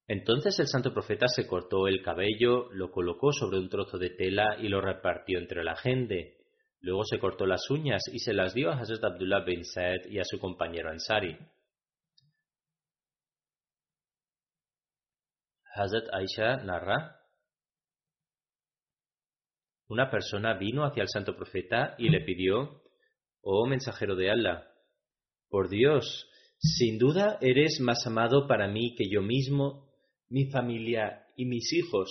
Entonces 0.06 0.58
el 0.58 0.66
santo 0.66 0.92
profeta 0.92 1.28
se 1.28 1.46
cortó 1.46 1.86
el 1.86 2.02
cabello, 2.02 2.72
lo 2.72 2.90
colocó 2.90 3.32
sobre 3.32 3.58
un 3.58 3.68
trozo 3.68 3.98
de 3.98 4.10
tela 4.10 4.56
y 4.58 4.68
lo 4.68 4.80
repartió 4.80 5.38
entre 5.38 5.62
la 5.62 5.76
gente. 5.76 6.38
Luego 6.80 7.04
se 7.04 7.18
cortó 7.18 7.44
las 7.44 7.68
uñas 7.70 8.02
y 8.12 8.20
se 8.20 8.32
las 8.32 8.54
dio 8.54 8.70
a 8.70 8.78
Hazrat 8.78 9.04
Abdullah 9.04 9.44
bin 9.44 9.64
Said 9.64 10.06
y 10.08 10.18
a 10.18 10.24
su 10.24 10.38
compañero 10.38 10.90
Ansari. 10.90 11.36
Hazrat 15.78 16.12
Aisha 16.12 16.56
narra 16.64 17.18
una 19.88 20.10
persona 20.10 20.54
vino 20.58 20.84
hacia 20.84 21.02
el 21.02 21.08
santo 21.08 21.34
profeta 21.36 21.94
y 21.98 22.10
le 22.10 22.20
pidió, 22.20 22.82
oh 23.40 23.66
mensajero 23.66 24.16
de 24.16 24.30
Allah, 24.30 24.68
por 25.48 25.68
Dios, 25.68 26.28
sin 26.58 26.98
duda 26.98 27.38
eres 27.40 27.80
más 27.80 28.06
amado 28.06 28.46
para 28.46 28.68
mí 28.68 28.94
que 28.96 29.08
yo 29.08 29.22
mismo, 29.22 29.88
mi 30.28 30.50
familia 30.50 31.26
y 31.36 31.46
mis 31.46 31.72
hijos. 31.72 32.10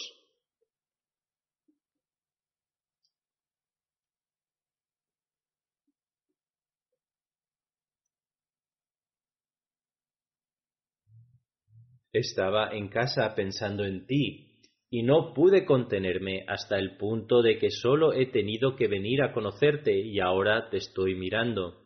Estaba 12.18 12.72
en 12.72 12.88
casa 12.88 13.36
pensando 13.36 13.86
en 13.86 14.08
ti 14.08 14.48
y 14.90 15.04
no 15.04 15.34
pude 15.36 15.66
contenerme 15.66 16.46
hasta 16.48 16.80
el 16.80 16.98
punto 16.98 17.44
de 17.44 17.60
que 17.60 17.70
solo 17.70 18.14
he 18.14 18.28
tenido 18.32 18.76
que 18.76 18.88
venir 18.88 19.22
a 19.22 19.34
conocerte 19.34 19.96
y 19.96 20.20
ahora 20.20 20.70
te 20.70 20.78
estoy 20.78 21.14
mirando. 21.14 21.84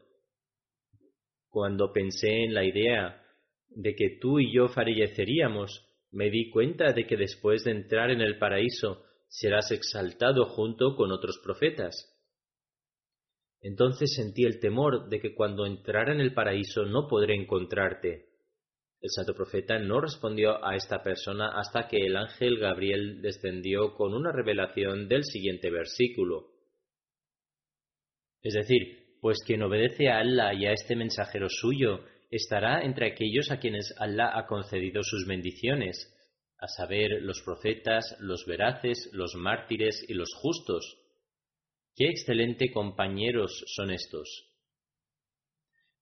Cuando 1.49 1.91
pensé 1.91 2.43
en 2.45 2.53
la 2.53 2.63
idea 2.63 3.21
de 3.69 3.93
que 3.93 4.19
tú 4.21 4.39
y 4.39 4.53
yo 4.53 4.69
falleceríamos, 4.69 5.85
me 6.11 6.29
di 6.29 6.49
cuenta 6.49 6.93
de 6.93 7.05
que 7.05 7.17
después 7.17 7.65
de 7.65 7.71
entrar 7.71 8.09
en 8.09 8.21
el 8.21 8.37
paraíso 8.37 9.03
serás 9.27 9.69
exaltado 9.71 10.45
junto 10.45 10.95
con 10.95 11.11
otros 11.11 11.41
profetas. 11.43 12.07
Entonces 13.59 14.13
sentí 14.15 14.45
el 14.45 14.61
temor 14.61 15.09
de 15.09 15.19
que 15.19 15.35
cuando 15.35 15.65
entrara 15.65 16.13
en 16.13 16.21
el 16.21 16.33
paraíso 16.33 16.85
no 16.85 17.07
podré 17.09 17.35
encontrarte. 17.35 18.30
El 19.01 19.09
santo 19.09 19.33
profeta 19.33 19.79
no 19.79 19.99
respondió 19.99 20.63
a 20.63 20.75
esta 20.75 21.01
persona 21.01 21.59
hasta 21.59 21.87
que 21.87 22.05
el 22.05 22.15
ángel 22.15 22.59
Gabriel 22.59 23.19
descendió 23.21 23.95
con 23.95 24.13
una 24.13 24.31
revelación 24.31 25.07
del 25.07 25.23
siguiente 25.23 25.71
versículo. 25.71 26.51
Es 28.43 28.53
decir, 28.53 29.17
pues 29.19 29.39
quien 29.45 29.63
obedece 29.63 30.09
a 30.09 30.19
Allah 30.19 30.53
y 30.53 30.67
a 30.67 30.73
este 30.73 30.95
mensajero 30.95 31.47
suyo 31.49 32.05
estará 32.29 32.83
entre 32.83 33.07
aquellos 33.07 33.49
a 33.49 33.59
quienes 33.59 33.93
Allah 33.97 34.37
ha 34.37 34.45
concedido 34.45 35.01
sus 35.03 35.25
bendiciones. 35.27 36.17
a 36.63 36.67
saber, 36.67 37.23
los 37.23 37.41
profetas, 37.41 38.15
los 38.19 38.45
veraces, 38.45 39.09
los 39.13 39.33
mártires 39.33 40.05
y 40.07 40.13
los 40.13 40.31
justos. 40.35 40.95
¡Qué 41.95 42.05
excelente 42.05 42.71
compañeros 42.71 43.63
son 43.75 43.89
estos! 43.89 44.50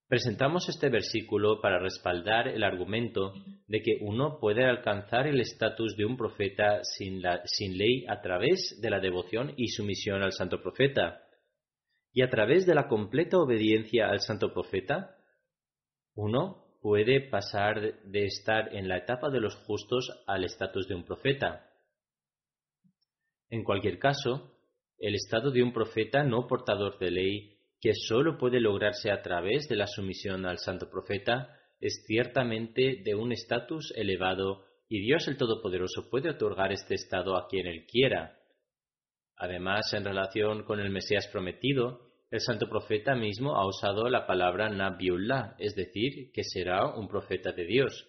Presentamos 0.10 0.67
este 0.69 0.89
versículo 0.89 1.62
para 1.62 1.78
respaldar 1.78 2.48
el 2.48 2.63
argumento 2.63 3.32
de 3.67 3.84
que 3.84 4.00
uno 4.02 4.39
puede 4.39 4.65
alcanzar 4.65 5.28
el 5.28 5.39
estatus 5.39 5.95
de 5.95 6.06
un 6.06 6.17
profeta 6.17 6.84
sin, 6.84 7.22
sin, 7.45 7.78
ley 7.78 8.06
a 8.10 8.19
través 8.19 8.80
de 8.82 8.89
la 8.89 9.00
devoción 9.00 9.54
y 9.56 9.67
sumisión 9.67 10.24
al 10.24 10.32
santo 10.32 10.63
profeta. 10.63 11.22
Y 12.12 12.24
a 12.24 12.30
través 12.32 12.65
de 12.65 12.74
la 12.74 12.88
completa 12.88 13.38
obediencia 13.38 14.10
al 14.10 14.19
santo 14.19 14.52
profeta, 14.52 15.15
uno 16.15 16.65
puede 16.82 17.22
pasar 17.30 18.02
de 18.04 18.26
estar 18.26 18.76
en 18.76 18.88
la 18.88 18.98
etapa 18.98 19.30
de 19.30 19.41
los 19.41 19.58
justos 19.58 20.24
al 20.26 20.43
estatus 20.43 20.88
de 20.88 20.95
un 20.95 21.06
profeta. 21.06 21.69
En 23.52 23.63
cualquier 23.63 24.00
caso, 24.00 24.58
el 24.98 25.13
estado 25.13 25.52
de 25.52 25.62
un 25.62 25.72
profeta 25.72 26.24
no 26.24 26.48
portador 26.48 26.98
de 26.98 27.12
ley, 27.12 27.59
que 27.81 27.93
sólo 27.93 28.37
puede 28.37 28.59
lograrse 28.59 29.11
a 29.11 29.21
través 29.21 29.67
de 29.67 29.75
la 29.75 29.87
sumisión 29.87 30.45
al 30.45 30.57
santo 30.57 30.89
profeta, 30.89 31.57
es 31.79 32.03
ciertamente 32.05 33.01
de 33.03 33.15
un 33.15 33.31
estatus 33.31 33.93
elevado 33.95 34.65
y 34.89 35.01
Dios 35.01 35.27
el 35.27 35.37
Todopoderoso 35.37 36.09
puede 36.09 36.31
otorgar 36.31 36.71
este 36.71 36.95
estado 36.95 37.37
a 37.37 37.47
quien 37.47 37.67
él 37.67 37.85
quiera. 37.85 38.37
Además, 39.37 39.93
en 39.93 40.03
relación 40.03 40.63
con 40.63 40.79
el 40.79 40.89
Mesías 40.89 41.27
prometido, 41.27 42.09
el 42.31 42.41
santo 42.41 42.67
profeta 42.67 43.15
mismo 43.15 43.55
ha 43.55 43.65
usado 43.65 44.09
la 44.09 44.27
palabra 44.27 44.69
Nabiullah, 44.69 45.55
es 45.57 45.75
decir, 45.75 46.31
que 46.33 46.43
será 46.43 46.93
un 46.95 47.07
profeta 47.07 47.51
de 47.53 47.65
Dios. 47.65 48.07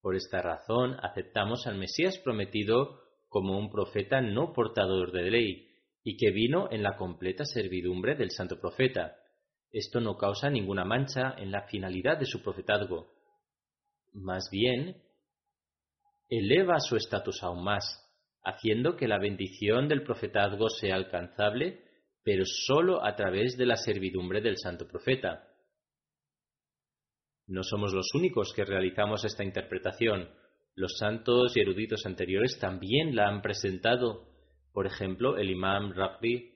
Por 0.00 0.14
esta 0.14 0.40
razón, 0.40 0.96
aceptamos 1.02 1.66
al 1.66 1.76
Mesías 1.76 2.18
prometido 2.18 3.00
como 3.30 3.56
un 3.56 3.70
profeta 3.70 4.20
no 4.20 4.52
portador 4.52 5.12
de 5.12 5.30
ley 5.30 5.68
y 6.02 6.16
que 6.16 6.32
vino 6.32 6.68
en 6.70 6.82
la 6.82 6.96
completa 6.96 7.44
servidumbre 7.44 8.16
del 8.16 8.32
santo 8.32 8.60
profeta. 8.60 9.16
Esto 9.70 10.00
no 10.00 10.18
causa 10.18 10.50
ninguna 10.50 10.84
mancha 10.84 11.34
en 11.38 11.52
la 11.52 11.62
finalidad 11.68 12.18
de 12.18 12.26
su 12.26 12.42
profetazgo. 12.42 13.14
Más 14.12 14.48
bien, 14.50 14.96
eleva 16.28 16.80
su 16.80 16.96
estatus 16.96 17.42
aún 17.44 17.62
más, 17.62 17.84
haciendo 18.42 18.96
que 18.96 19.06
la 19.06 19.18
bendición 19.18 19.86
del 19.86 20.02
profetazgo 20.02 20.68
sea 20.68 20.96
alcanzable, 20.96 21.84
pero 22.24 22.42
sólo 22.44 23.04
a 23.04 23.14
través 23.14 23.56
de 23.56 23.66
la 23.66 23.76
servidumbre 23.76 24.40
del 24.40 24.56
santo 24.58 24.88
profeta. 24.88 25.46
No 27.46 27.62
somos 27.62 27.92
los 27.92 28.12
únicos 28.14 28.52
que 28.54 28.64
realizamos 28.64 29.24
esta 29.24 29.44
interpretación. 29.44 30.28
Los 30.74 30.98
santos 30.98 31.56
y 31.56 31.60
eruditos 31.60 32.06
anteriores 32.06 32.58
también 32.58 33.14
la 33.14 33.28
han 33.28 33.42
presentado. 33.42 34.28
Por 34.72 34.86
ejemplo, 34.86 35.36
el 35.36 35.50
imam 35.50 35.92
Raghib, 35.92 36.50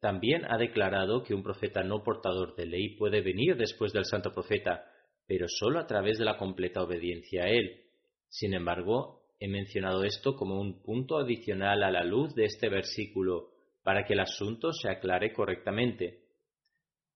también 0.00 0.44
ha 0.48 0.56
declarado 0.58 1.22
que 1.22 1.34
un 1.34 1.42
profeta 1.42 1.82
no 1.82 2.02
portador 2.02 2.54
de 2.54 2.66
ley 2.66 2.96
puede 2.96 3.20
venir 3.20 3.56
después 3.56 3.92
del 3.92 4.04
santo 4.04 4.32
profeta, 4.32 4.84
pero 5.26 5.46
sólo 5.48 5.80
a 5.80 5.86
través 5.86 6.18
de 6.18 6.24
la 6.24 6.36
completa 6.36 6.82
obediencia 6.82 7.44
a 7.44 7.48
él. 7.48 7.82
Sin 8.28 8.54
embargo, 8.54 9.26
He 9.38 9.48
mencionado 9.48 10.02
esto 10.04 10.34
como 10.34 10.58
un 10.58 10.82
punto 10.82 11.18
adicional 11.18 11.82
a 11.82 11.90
la 11.90 12.04
luz 12.04 12.34
de 12.34 12.46
este 12.46 12.70
versículo 12.70 13.50
para 13.82 14.04
que 14.04 14.14
el 14.14 14.20
asunto 14.20 14.72
se 14.72 14.90
aclare 14.90 15.32
correctamente. 15.32 16.22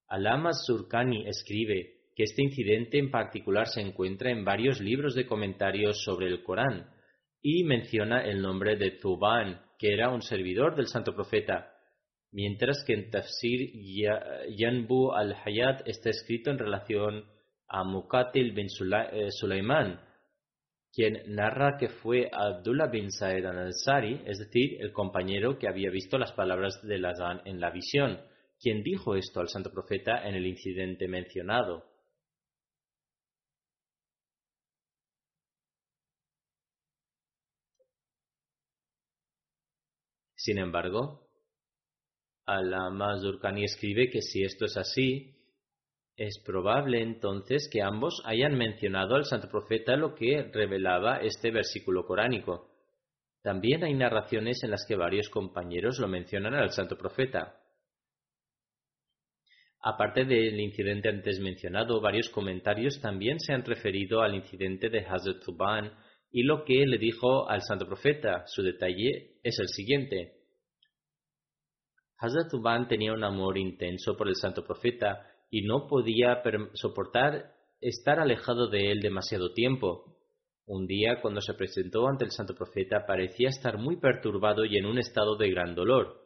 Alama 0.07 0.51
Surkani 0.53 1.27
escribe 1.27 2.00
que 2.15 2.23
este 2.23 2.43
incidente 2.43 2.97
en 2.97 3.11
particular 3.11 3.67
se 3.67 3.81
encuentra 3.81 4.31
en 4.31 4.43
varios 4.43 4.81
libros 4.81 5.15
de 5.15 5.25
comentarios 5.25 6.03
sobre 6.03 6.27
el 6.27 6.43
Corán 6.43 6.89
y 7.41 7.63
menciona 7.63 8.23
el 8.23 8.41
nombre 8.41 8.75
de 8.75 8.99
Zuban, 8.99 9.61
que 9.79 9.93
era 9.93 10.09
un 10.09 10.21
servidor 10.21 10.75
del 10.75 10.87
santo 10.87 11.15
profeta, 11.15 11.73
mientras 12.31 12.83
que 12.85 12.93
en 12.93 13.09
Tafsir 13.09 13.71
Yanbu 14.57 15.11
al-Hayat 15.11 15.87
está 15.87 16.09
escrito 16.09 16.51
en 16.51 16.59
relación 16.59 17.25
a 17.67 17.83
Muqatil 17.83 18.51
bin 18.51 18.67
eh, 18.67 19.31
Sulaiman, 19.31 20.01
quien 20.93 21.21
narra 21.27 21.77
que 21.79 21.87
fue 21.87 22.29
Abdullah 22.31 22.87
bin 22.87 23.11
Saed 23.11 23.45
al-Ansari, 23.45 24.21
es 24.25 24.39
decir, 24.39 24.77
el 24.81 24.91
compañero 24.91 25.57
que 25.57 25.69
había 25.69 25.89
visto 25.89 26.17
las 26.17 26.33
palabras 26.33 26.81
de 26.83 26.99
Lazán 26.99 27.41
en 27.45 27.61
la 27.61 27.71
visión, 27.71 28.19
quien 28.59 28.83
dijo 28.83 29.15
esto 29.15 29.39
al 29.39 29.47
santo 29.47 29.71
profeta 29.71 30.27
en 30.27 30.35
el 30.35 30.45
incidente 30.45 31.07
mencionado. 31.07 31.90
Sin 40.41 40.57
embargo, 40.57 41.29
Al-Mazurkani 42.47 43.63
escribe 43.63 44.09
que 44.09 44.23
si 44.23 44.41
esto 44.41 44.65
es 44.65 44.75
así, 44.75 45.35
es 46.17 46.39
probable 46.43 47.03
entonces 47.03 47.69
que 47.71 47.83
ambos 47.83 48.23
hayan 48.25 48.57
mencionado 48.57 49.13
al 49.13 49.25
santo 49.25 49.49
profeta 49.49 49.95
lo 49.95 50.15
que 50.15 50.49
revelaba 50.51 51.17
este 51.17 51.51
versículo 51.51 52.07
coránico. 52.07 52.71
También 53.43 53.83
hay 53.83 53.93
narraciones 53.93 54.63
en 54.63 54.71
las 54.71 54.83
que 54.87 54.95
varios 54.95 55.29
compañeros 55.29 55.99
lo 55.99 56.07
mencionan 56.07 56.55
al 56.55 56.71
santo 56.71 56.97
profeta. 56.97 57.61
Aparte 59.79 60.25
del 60.25 60.59
incidente 60.59 61.09
antes 61.09 61.39
mencionado, 61.39 62.01
varios 62.01 62.29
comentarios 62.29 62.99
también 62.99 63.39
se 63.39 63.53
han 63.53 63.63
referido 63.63 64.23
al 64.23 64.33
incidente 64.33 64.89
de 64.89 65.05
Hazrat 65.05 65.43
Zuban 65.43 65.93
y 66.31 66.43
lo 66.43 66.63
que 66.63 66.85
le 66.85 66.97
dijo 66.97 67.49
al 67.49 67.61
santo 67.61 67.85
profeta. 67.85 68.43
Su 68.47 68.63
detalle 68.63 69.39
es 69.43 69.59
el 69.59 69.67
siguiente. 69.67 70.37
Hazrat 72.17 72.49
Zuban 72.49 72.87
tenía 72.87 73.13
un 73.13 73.23
amor 73.23 73.57
intenso 73.57 74.15
por 74.15 74.27
el 74.27 74.35
santo 74.35 74.63
profeta 74.63 75.27
y 75.49 75.63
no 75.63 75.87
podía 75.87 76.41
soportar 76.73 77.55
estar 77.81 78.19
alejado 78.19 78.69
de 78.69 78.91
él 78.91 79.01
demasiado 79.01 79.53
tiempo. 79.53 80.17
Un 80.65 80.85
día, 80.85 81.19
cuando 81.21 81.41
se 81.41 81.55
presentó 81.55 82.07
ante 82.07 82.23
el 82.23 82.31
santo 82.31 82.55
profeta, 82.55 83.05
parecía 83.05 83.49
estar 83.49 83.77
muy 83.77 83.97
perturbado 83.97 84.63
y 84.63 84.77
en 84.77 84.85
un 84.85 84.99
estado 84.99 85.35
de 85.35 85.49
gran 85.49 85.75
dolor. 85.75 86.21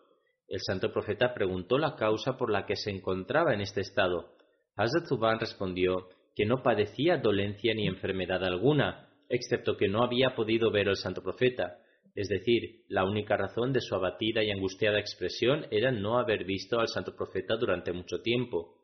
El 0.47 0.59
santo 0.59 0.91
profeta 0.91 1.33
preguntó 1.33 1.79
la 1.79 1.95
causa 1.95 2.37
por 2.37 2.51
la 2.51 2.65
que 2.65 2.75
se 2.75 2.91
encontraba 2.91 3.53
en 3.53 3.61
este 3.61 3.81
estado. 3.81 4.35
Hazrat 4.75 5.07
Zuban 5.07 5.39
respondió 5.39 6.09
que 6.35 6.45
no 6.45 6.61
padecía 6.61 7.17
dolencia 7.17 7.73
ni 7.73 7.87
enfermedad 7.87 8.43
alguna, 8.43 9.04
excepto 9.29 9.77
que 9.77 9.87
no 9.87 10.03
había 10.03 10.35
podido 10.35 10.71
ver 10.71 10.89
al 10.89 10.97
santo 10.97 11.21
profeta. 11.21 11.79
Es 12.15 12.29
decir, 12.29 12.83
la 12.87 13.03
única 13.03 13.35
razón 13.35 13.73
de 13.73 13.81
su 13.81 13.93
abatida 13.93 14.43
y 14.43 14.51
angustiada 14.51 14.99
expresión 14.99 15.65
era 15.71 15.91
no 15.91 16.17
haber 16.17 16.45
visto 16.45 16.79
al 16.79 16.87
santo 16.87 17.15
profeta 17.15 17.57
durante 17.57 17.91
mucho 17.91 18.21
tiempo. 18.21 18.79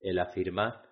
Él 0.00 0.18
afirma, 0.18 0.82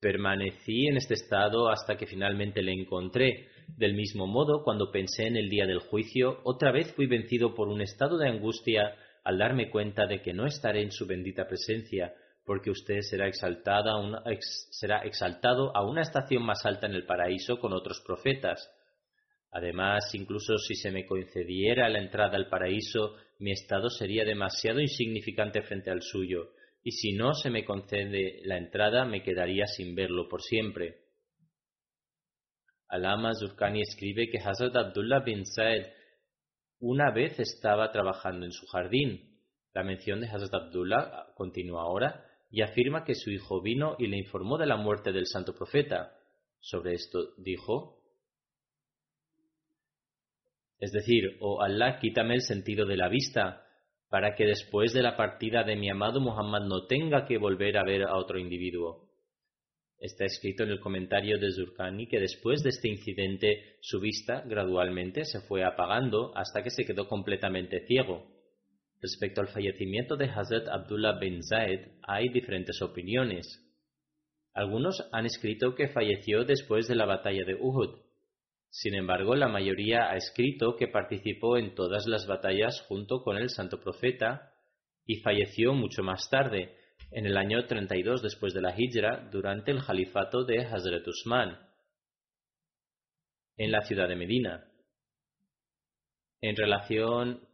permanecí 0.00 0.88
en 0.88 0.96
este 0.96 1.14
estado 1.14 1.70
hasta 1.70 1.96
que 1.96 2.06
finalmente 2.06 2.60
le 2.62 2.72
encontré. 2.72 3.48
Del 3.76 3.94
mismo 3.94 4.26
modo, 4.26 4.64
cuando 4.64 4.90
pensé 4.90 5.28
en 5.28 5.36
el 5.36 5.48
día 5.48 5.64
del 5.64 5.78
juicio, 5.78 6.40
otra 6.44 6.72
vez 6.72 6.92
fui 6.94 7.06
vencido 7.06 7.54
por 7.54 7.68
un 7.68 7.80
estado 7.80 8.18
de 8.18 8.28
angustia 8.28 8.96
al 9.24 9.38
darme 9.38 9.70
cuenta 9.70 10.06
de 10.06 10.20
que 10.20 10.34
no 10.34 10.46
estaré 10.46 10.82
en 10.82 10.90
su 10.90 11.06
bendita 11.06 11.46
presencia, 11.46 12.12
porque 12.44 12.70
usted 12.70 13.00
será, 13.02 13.30
será 13.32 14.98
exaltado 15.04 15.76
a 15.76 15.84
una 15.84 16.02
estación 16.02 16.42
más 16.42 16.64
alta 16.66 16.86
en 16.86 16.94
el 16.94 17.06
paraíso 17.06 17.58
con 17.58 17.72
otros 17.72 18.02
profetas. 18.04 18.68
Además, 19.52 20.14
incluso 20.14 20.56
si 20.56 20.74
se 20.74 20.90
me 20.90 21.06
concediera 21.06 21.88
la 21.88 22.00
entrada 22.00 22.36
al 22.36 22.48
paraíso, 22.48 23.16
mi 23.38 23.52
estado 23.52 23.90
sería 23.90 24.24
demasiado 24.24 24.80
insignificante 24.80 25.62
frente 25.62 25.90
al 25.90 26.02
suyo, 26.02 26.52
y 26.82 26.92
si 26.92 27.12
no 27.12 27.34
se 27.34 27.50
me 27.50 27.64
concede 27.64 28.40
la 28.44 28.56
entrada 28.56 29.04
me 29.04 29.22
quedaría 29.22 29.66
sin 29.66 29.94
verlo 29.94 30.28
por 30.28 30.42
siempre. 30.42 31.02
Alama 32.88 33.34
Zurkani 33.34 33.82
escribe 33.82 34.28
que 34.28 34.38
Hazrat 34.38 34.74
Abdullah 34.74 35.20
bin 35.20 35.46
Saed 35.46 35.86
una 36.80 37.12
vez 37.12 37.38
estaba 37.38 37.92
trabajando 37.92 38.44
en 38.44 38.52
su 38.52 38.66
jardín. 38.66 39.38
La 39.72 39.84
mención 39.84 40.20
de 40.20 40.26
Hazrat 40.28 40.52
Abdullah 40.52 41.26
continúa 41.36 41.82
ahora 41.82 42.31
y 42.52 42.60
afirma 42.60 43.02
que 43.02 43.14
su 43.14 43.30
hijo 43.30 43.62
vino 43.62 43.96
y 43.98 44.06
le 44.06 44.18
informó 44.18 44.58
de 44.58 44.66
la 44.66 44.76
muerte 44.76 45.10
del 45.10 45.26
santo 45.26 45.54
profeta. 45.54 46.18
Sobre 46.60 46.92
esto 46.92 47.34
dijo, 47.38 47.98
es 50.78 50.92
decir, 50.92 51.38
oh 51.40 51.62
Allah, 51.62 51.98
quítame 51.98 52.34
el 52.34 52.42
sentido 52.42 52.84
de 52.84 52.98
la 52.98 53.08
vista, 53.08 53.66
para 54.10 54.34
que 54.34 54.44
después 54.44 54.92
de 54.92 55.02
la 55.02 55.16
partida 55.16 55.64
de 55.64 55.76
mi 55.76 55.88
amado 55.88 56.20
Muhammad 56.20 56.66
no 56.66 56.86
tenga 56.86 57.24
que 57.24 57.38
volver 57.38 57.78
a 57.78 57.84
ver 57.84 58.02
a 58.02 58.18
otro 58.18 58.38
individuo. 58.38 59.08
Está 59.98 60.26
escrito 60.26 60.64
en 60.64 60.70
el 60.70 60.80
comentario 60.80 61.38
de 61.38 61.52
Zurkani 61.52 62.06
que 62.06 62.20
después 62.20 62.62
de 62.62 62.68
este 62.68 62.88
incidente 62.88 63.78
su 63.80 63.98
vista 63.98 64.42
gradualmente 64.42 65.24
se 65.24 65.40
fue 65.40 65.64
apagando 65.64 66.36
hasta 66.36 66.62
que 66.62 66.70
se 66.70 66.84
quedó 66.84 67.08
completamente 67.08 67.86
ciego. 67.86 68.31
Respecto 69.02 69.40
al 69.40 69.48
fallecimiento 69.48 70.16
de 70.16 70.26
Hazrat 70.26 70.68
Abdullah 70.68 71.18
bin 71.18 71.42
Zaid 71.42 71.80
hay 72.06 72.28
diferentes 72.28 72.80
opiniones. 72.82 73.60
Algunos 74.54 75.08
han 75.10 75.26
escrito 75.26 75.74
que 75.74 75.88
falleció 75.88 76.44
después 76.44 76.86
de 76.86 76.94
la 76.94 77.04
batalla 77.04 77.44
de 77.44 77.56
Uhud. 77.56 77.98
Sin 78.70 78.94
embargo, 78.94 79.34
la 79.34 79.48
mayoría 79.48 80.08
ha 80.08 80.16
escrito 80.16 80.76
que 80.76 80.86
participó 80.86 81.58
en 81.58 81.74
todas 81.74 82.06
las 82.06 82.28
batallas 82.28 82.80
junto 82.82 83.24
con 83.24 83.38
el 83.38 83.50
santo 83.50 83.80
profeta 83.80 84.52
y 85.04 85.16
falleció 85.16 85.74
mucho 85.74 86.04
más 86.04 86.30
tarde, 86.30 86.76
en 87.10 87.26
el 87.26 87.36
año 87.36 87.66
32 87.66 88.22
después 88.22 88.54
de 88.54 88.62
la 88.62 88.74
Hijra, 88.78 89.28
durante 89.32 89.72
el 89.72 89.84
califato 89.84 90.44
de 90.44 90.64
Hazrat 90.64 91.06
Usman, 91.08 91.58
en 93.56 93.72
la 93.72 93.82
ciudad 93.82 94.08
de 94.08 94.16
Medina. 94.16 94.64
En 96.40 96.56
relación, 96.56 97.48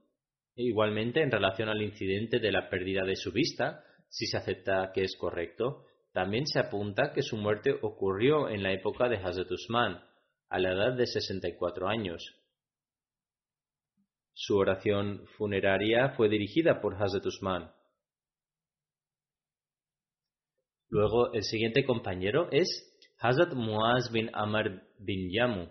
igualmente, 0.65 1.23
en 1.23 1.31
relación 1.31 1.69
al 1.69 1.83
incidente 1.83 2.39
de 2.39 2.53
la 2.53 2.69
pérdida 2.69 3.05
de 3.05 3.17
su 3.17 3.33
vista, 3.33 3.85
si 4.09 4.27
se 4.27 4.37
acepta 4.37 4.91
que 4.93 5.03
es 5.03 5.17
correcto, 5.17 5.85
también 6.13 6.47
se 6.47 6.59
apunta 6.59 7.13
que 7.13 7.23
su 7.23 7.37
muerte 7.37 7.79
ocurrió 7.83 8.49
en 8.49 8.63
la 8.63 8.73
época 8.73 9.09
de 9.09 9.17
Hazrat 9.17 9.51
Usman, 9.51 10.03
a 10.49 10.59
la 10.59 10.73
edad 10.73 10.97
de 10.97 11.07
64 11.07 11.89
años. 11.89 12.35
Su 14.33 14.57
oración 14.57 15.27
funeraria 15.37 16.11
fue 16.11 16.29
dirigida 16.29 16.81
por 16.81 16.95
Hazrat 16.95 17.27
Usman. 17.27 17.73
Luego, 20.91 21.33
el 21.35 21.43
siguiente 21.43 21.85
compañero 21.85 22.49
es 22.51 22.69
Hazrat 23.19 23.53
Muaz 23.53 24.11
bin 24.13 24.31
Amr 24.33 24.83
bin 24.99 25.31
Yamu. 25.31 25.69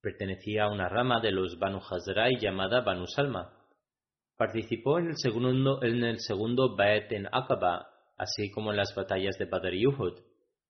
Pertenecía 0.00 0.64
a 0.64 0.72
una 0.72 0.88
rama 0.88 1.20
de 1.20 1.32
los 1.32 1.58
Banu 1.58 1.78
Hazrai 1.78 2.38
llamada 2.40 2.80
Banu 2.80 3.06
Salma. 3.06 3.55
Participó 4.36 4.98
en 4.98 5.08
el 5.08 5.16
segundo, 5.16 5.82
en 5.82 6.18
segundo 6.18 6.76
en 6.78 7.26
Aqaba, 7.32 7.88
así 8.18 8.50
como 8.50 8.70
en 8.70 8.76
las 8.76 8.94
batallas 8.94 9.38
de 9.38 9.46
Badr 9.46 9.74
y 9.74 9.86
Uhud. 9.86 10.20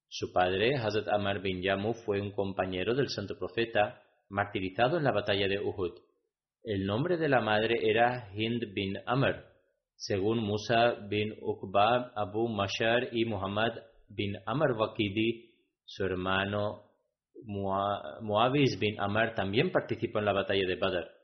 Su 0.09 0.33
padre, 0.33 0.77
Hazrat 0.77 1.09
Amr 1.09 1.41
bin 1.41 1.63
Yamu, 1.63 1.93
fue 1.93 2.21
un 2.21 2.31
compañero 2.31 2.95
del 2.95 3.09
santo 3.09 3.37
profeta, 3.37 4.03
martirizado 4.29 4.99
en 4.99 5.05
la 5.05 5.13
batalla 5.13 5.49
de 5.49 5.59
Uhud. 5.59 5.95
El 6.63 6.87
nombre 6.87 7.17
de 7.17 7.29
la 7.29 7.41
madre 7.41 7.77
era 7.83 8.31
Hind 8.35 8.73
bin 8.73 8.99
Amr, 9.05 9.45
según 9.97 10.39
Musa 10.39 10.95
bin 11.09 11.35
Uqba, 11.41 12.13
Abu 12.15 12.49
Mashar 12.49 13.09
y 13.13 13.25
Muhammad 13.25 13.73
bin 14.09 14.37
Amr 14.47 14.73
Waqidi, 14.73 15.55
su 15.85 16.05
hermano 16.05 16.83
Muawiz 17.45 18.79
bin 18.79 19.01
Amr 19.01 19.35
también 19.35 19.71
participó 19.71 20.19
en 20.21 20.25
la 20.25 20.33
batalla 20.33 20.67
de 20.67 20.77
Badr. 20.77 21.16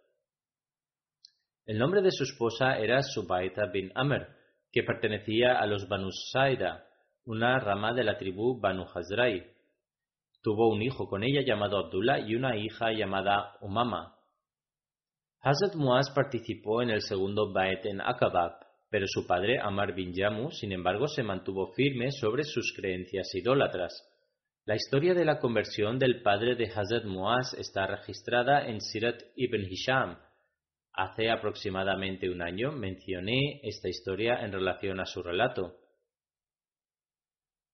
El 1.64 1.78
nombre 1.78 2.02
de 2.02 2.10
su 2.10 2.24
esposa 2.24 2.76
era 2.78 3.02
Subaita 3.02 3.66
bin 3.66 3.92
Amr, 3.94 4.26
que 4.72 4.82
pertenecía 4.82 5.60
a 5.60 5.66
los 5.66 5.88
Banu 5.88 6.10
Saida, 6.10 6.86
una 7.24 7.60
rama 7.60 7.92
de 7.92 8.02
la 8.02 8.18
tribu 8.18 8.58
Banu 8.60 8.84
Hazrai. 8.92 9.46
Tuvo 10.42 10.70
un 10.72 10.82
hijo 10.82 11.08
con 11.08 11.22
ella 11.22 11.42
llamado 11.46 11.78
Abdullah 11.78 12.18
y 12.18 12.34
una 12.34 12.56
hija 12.56 12.92
llamada 12.92 13.56
Umama. 13.60 14.16
Hazrat 15.40 15.76
Muaz 15.76 16.10
participó 16.10 16.82
en 16.82 16.90
el 16.90 17.00
segundo 17.00 17.52
Baet 17.52 17.86
en 17.86 18.00
Aqaba, 18.00 18.58
pero 18.90 19.06
su 19.06 19.26
padre 19.26 19.60
Amar 19.60 19.94
bin 19.94 20.12
Yamu, 20.12 20.50
sin 20.50 20.72
embargo, 20.72 21.06
se 21.06 21.22
mantuvo 21.22 21.72
firme 21.74 22.10
sobre 22.10 22.42
sus 22.42 22.72
creencias 22.76 23.32
idólatras. 23.34 23.92
La 24.64 24.74
historia 24.74 25.14
de 25.14 25.24
la 25.24 25.38
conversión 25.38 25.98
del 25.98 26.22
padre 26.22 26.56
de 26.56 26.66
Hazrat 26.66 27.04
Muaz 27.04 27.54
está 27.54 27.86
registrada 27.86 28.66
en 28.66 28.80
Sirat 28.80 29.20
ibn 29.36 29.64
Hisham. 29.70 30.18
Hace 30.94 31.30
aproximadamente 31.30 32.28
un 32.28 32.42
año 32.42 32.72
mencioné 32.72 33.60
esta 33.62 33.88
historia 33.88 34.44
en 34.44 34.52
relación 34.52 35.00
a 35.00 35.06
su 35.06 35.22
relato 35.22 35.82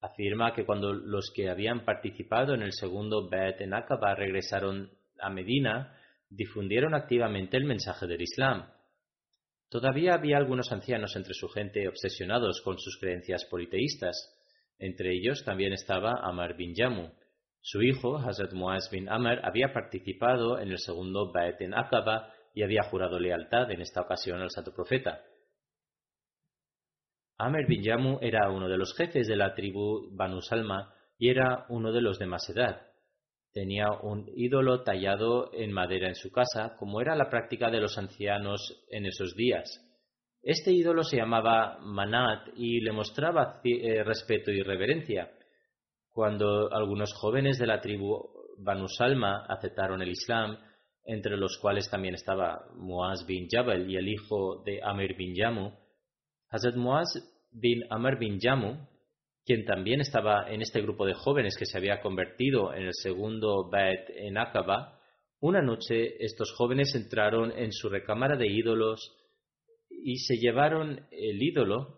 afirma 0.01 0.53
que 0.53 0.65
cuando 0.65 0.93
los 0.93 1.33
que 1.35 1.49
habían 1.49 1.85
participado 1.85 2.55
en 2.55 2.63
el 2.63 2.73
segundo 2.73 3.29
Bet 3.29 3.61
en 3.61 3.75
Aqaba 3.75 4.15
regresaron 4.15 4.91
a 5.19 5.31
Medina, 5.31 5.97
difundieron 6.31 6.95
activamente 6.95 7.57
el 7.57 7.65
mensaje 7.65 8.07
del 8.07 8.23
Islam. 8.23 8.71
Todavía 9.69 10.15
había 10.15 10.39
algunos 10.39 10.71
ancianos 10.73 11.15
entre 11.17 11.35
su 11.35 11.49
gente 11.49 11.89
obsesionados 11.89 12.63
con 12.63 12.79
sus 12.79 12.99
creencias 12.99 13.45
politeístas. 13.47 14.17
Entre 14.79 15.13
ellos 15.13 15.45
también 15.45 15.73
estaba 15.73 16.21
Amar 16.23 16.57
bin 16.57 16.75
Yamu. 16.75 17.11
Su 17.61 17.83
hijo, 17.83 18.17
Hazrat 18.17 18.53
Muaz 18.53 18.89
bin 18.91 19.09
Amr, 19.09 19.41
había 19.45 19.73
participado 19.73 20.61
en 20.61 20.71
el 20.71 20.79
segundo 20.79 21.33
Bet 21.33 21.61
en 21.61 21.75
Aqaba 21.75 22.33
y 22.59 22.63
había 22.65 22.83
jurado 22.83 23.21
lealtad 23.21 23.71
en 23.71 23.81
esta 23.83 24.01
ocasión 24.01 24.41
al 24.41 24.51
santo 24.51 24.73
profeta. 24.75 25.23
Amer 27.37 27.67
bin 27.69 27.85
Yamu 27.85 28.19
era 28.21 28.51
uno 28.51 28.69
de 28.69 28.77
los 28.77 28.97
jefes 28.97 29.29
de 29.29 29.37
la 29.37 29.55
tribu 29.55 30.09
Banu 30.11 30.43
Salma 30.43 30.93
y 31.17 31.31
era 31.31 31.67
uno 31.69 31.93
de 31.93 32.01
los 32.01 32.19
de 32.19 32.27
más 32.27 32.51
edad. 32.51 32.83
Tenía 33.53 33.93
un 34.03 34.29
ídolo 34.35 34.83
tallado 34.83 35.53
en 35.55 35.71
madera 35.71 36.09
en 36.09 36.17
su 36.17 36.33
casa, 36.33 36.75
como 36.77 37.01
era 37.01 37.15
la 37.15 37.31
práctica 37.31 37.71
de 37.71 37.79
los 37.79 37.97
ancianos 37.97 38.85
en 38.91 39.07
esos 39.07 39.37
días. 39.37 39.71
Este 40.43 40.73
ídolo 40.73 41.05
se 41.05 41.19
llamaba 41.19 41.79
Manat 41.81 42.49
y 42.57 42.81
le 42.81 42.91
mostraba 42.91 43.61
eh, 43.63 44.03
respeto 44.03 44.51
y 44.51 44.63
reverencia. 44.63 45.31
Cuando 46.11 46.75
algunos 46.75 47.13
jóvenes 47.15 47.57
de 47.61 47.69
la 47.69 47.81
tribu 47.81 48.19
Banu 48.59 48.89
Salma 48.89 49.47
aceptaron 49.47 50.03
el 50.03 50.09
Islam, 50.09 50.59
entre 51.09 51.39
los 51.39 51.57
cuales 51.57 51.91
también 51.91 52.15
estaba 52.15 52.67
Muaz 52.77 53.27
bin 53.27 53.49
Jabal 53.51 53.91
y 53.91 53.97
el 53.97 54.09
hijo 54.09 54.63
de 54.63 54.81
Amir 54.83 55.17
bin 55.17 55.35
Yamu, 55.35 55.73
Hazrat 56.51 56.77
Muaz 56.77 57.09
bin 57.51 57.83
Amr 57.89 58.19
bin 58.19 58.39
Yamu, 58.39 58.77
quien 59.45 59.65
también 59.65 60.03
estaba 60.03 60.51
en 60.51 60.61
este 60.61 60.83
grupo 60.83 61.07
de 61.07 61.15
jóvenes 61.15 61.57
que 61.57 61.65
se 61.65 61.79
había 61.79 62.03
convertido 62.03 62.75
en 62.75 62.83
el 62.83 62.93
segundo 62.93 63.71
Bait 63.71 64.11
en 64.17 64.37
Aqaba, 64.37 65.01
una 65.41 65.63
noche 65.63 66.23
estos 66.23 66.53
jóvenes 66.53 66.95
entraron 66.95 67.53
en 67.53 67.73
su 67.73 67.89
recámara 67.89 68.37
de 68.37 68.49
ídolos 68.49 69.01
y 69.89 70.19
se 70.19 70.37
llevaron 70.37 71.07
el 71.11 71.43
ídolo 71.43 71.97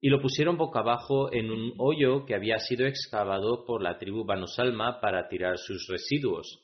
y 0.00 0.08
lo 0.08 0.20
pusieron 0.22 0.56
boca 0.56 0.80
abajo 0.80 1.32
en 1.32 1.50
un 1.50 1.74
hoyo 1.78 2.24
que 2.26 2.36
había 2.36 2.58
sido 2.58 2.86
excavado 2.86 3.64
por 3.64 3.82
la 3.82 3.98
tribu 3.98 4.24
Banu 4.24 4.46
Salma 4.46 5.00
para 5.00 5.28
tirar 5.28 5.58
sus 5.58 5.88
residuos. 5.88 6.60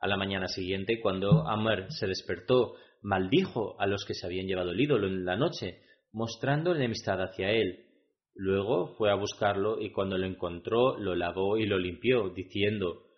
A 0.00 0.06
la 0.06 0.16
mañana 0.16 0.48
siguiente, 0.48 1.00
cuando 1.00 1.46
Amr 1.48 1.86
se 1.90 2.06
despertó 2.06 2.74
maldijo 3.02 3.80
a 3.80 3.86
los 3.86 4.04
que 4.04 4.14
se 4.14 4.26
habían 4.26 4.46
llevado 4.46 4.72
el 4.72 4.80
ídolo 4.80 5.06
en 5.06 5.24
la 5.24 5.36
noche, 5.36 5.82
mostrando 6.12 6.74
enemistad 6.74 7.20
hacia 7.20 7.50
él. 7.50 7.86
Luego 8.34 8.94
fue 8.96 9.10
a 9.10 9.16
buscarlo 9.16 9.80
y 9.80 9.90
cuando 9.90 10.16
lo 10.16 10.26
encontró 10.26 10.96
lo 10.96 11.14
lavó 11.16 11.58
y 11.58 11.66
lo 11.66 11.78
limpió, 11.78 12.30
diciendo 12.30 13.08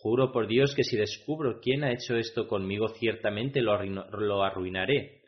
Juro 0.00 0.30
por 0.30 0.46
Dios 0.46 0.76
que 0.76 0.84
si 0.84 0.96
descubro 0.96 1.58
quién 1.60 1.82
ha 1.82 1.92
hecho 1.92 2.16
esto 2.16 2.46
conmigo, 2.46 2.88
ciertamente 2.90 3.60
lo, 3.60 3.72
arruinaré. 4.44 5.22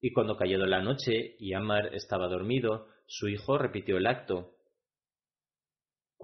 Y 0.00 0.12
cuando 0.12 0.36
cayó 0.36 0.58
la 0.58 0.82
noche 0.82 1.36
y 1.38 1.52
Amar 1.52 1.94
estaba 1.94 2.26
dormido, 2.26 2.88
su 3.06 3.28
hijo 3.28 3.56
repitió 3.56 3.96
el 3.98 4.06
acto. 4.08 4.55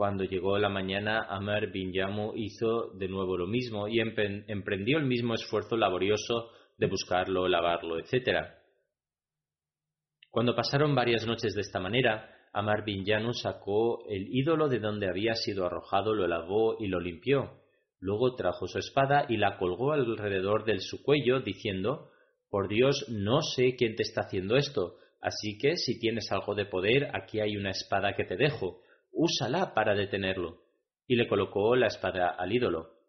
Cuando 0.03 0.25
llegó 0.25 0.59
la 0.59 0.69
mañana, 0.69 1.29
Amar 1.29 1.71
bin 1.71 1.93
Yamu 1.93 2.33
hizo 2.35 2.91
de 2.95 3.07
nuevo 3.07 3.37
lo 3.37 3.47
mismo 3.47 3.87
y 3.87 4.01
emprendió 4.01 4.99
el 4.99 5.07
mismo 5.07 5.33
esfuerzo 5.35 5.77
laborioso 5.77 6.51
de 6.77 6.89
buscarlo, 6.89 7.47
lavarlo, 7.47 8.01
etc. 8.01 8.49
Cuando 10.29 10.57
pasaron 10.57 10.97
varias 10.97 11.25
noches 11.25 11.55
de 11.55 11.61
esta 11.61 11.79
manera, 11.79 12.35
Amar 12.53 12.85
bin 12.85 13.05
Yanu 13.05 13.33
sacó 13.33 14.05
el 14.09 14.27
ídolo 14.35 14.69
de 14.69 14.81
donde 14.81 15.09
había 15.09 15.35
sido 15.35 15.67
arrojado, 15.67 16.17
lo 16.17 16.27
lavó 16.27 16.79
y 16.81 16.89
lo 16.89 16.99
limpió. 16.99 17.61
Luego 18.01 18.35
trajo 18.35 18.67
su 18.67 18.81
espada 18.81 19.27
y 19.29 19.37
la 19.37 19.57
colgó 19.57 19.93
alrededor 19.93 20.65
de 20.65 20.81
su 20.81 21.05
cuello, 21.05 21.43
diciendo 21.43 22.11
Por 22.51 22.67
Dios, 22.67 23.07
no 23.09 23.41
sé 23.41 23.77
quién 23.77 23.95
te 23.95 24.03
está 24.03 24.23
haciendo 24.23 24.57
esto, 24.57 24.97
así 25.21 25.59
que 25.59 25.77
si 25.77 26.01
tienes 26.01 26.33
algo 26.33 26.57
de 26.57 26.67
poder, 26.67 27.09
aquí 27.15 27.39
hay 27.39 27.57
una 27.57 27.71
espada 27.71 28.17
que 28.17 28.25
te 28.25 28.37
dejo, 28.37 28.82
úsala 29.13 29.75
para 29.75 29.95
detenerlo. 29.95 30.63
Y 31.07 31.17
le 31.17 31.29
colocó 31.29 31.77
la 31.77 31.87
espada 31.87 32.31
al 32.31 32.53
ídolo. 32.53 33.03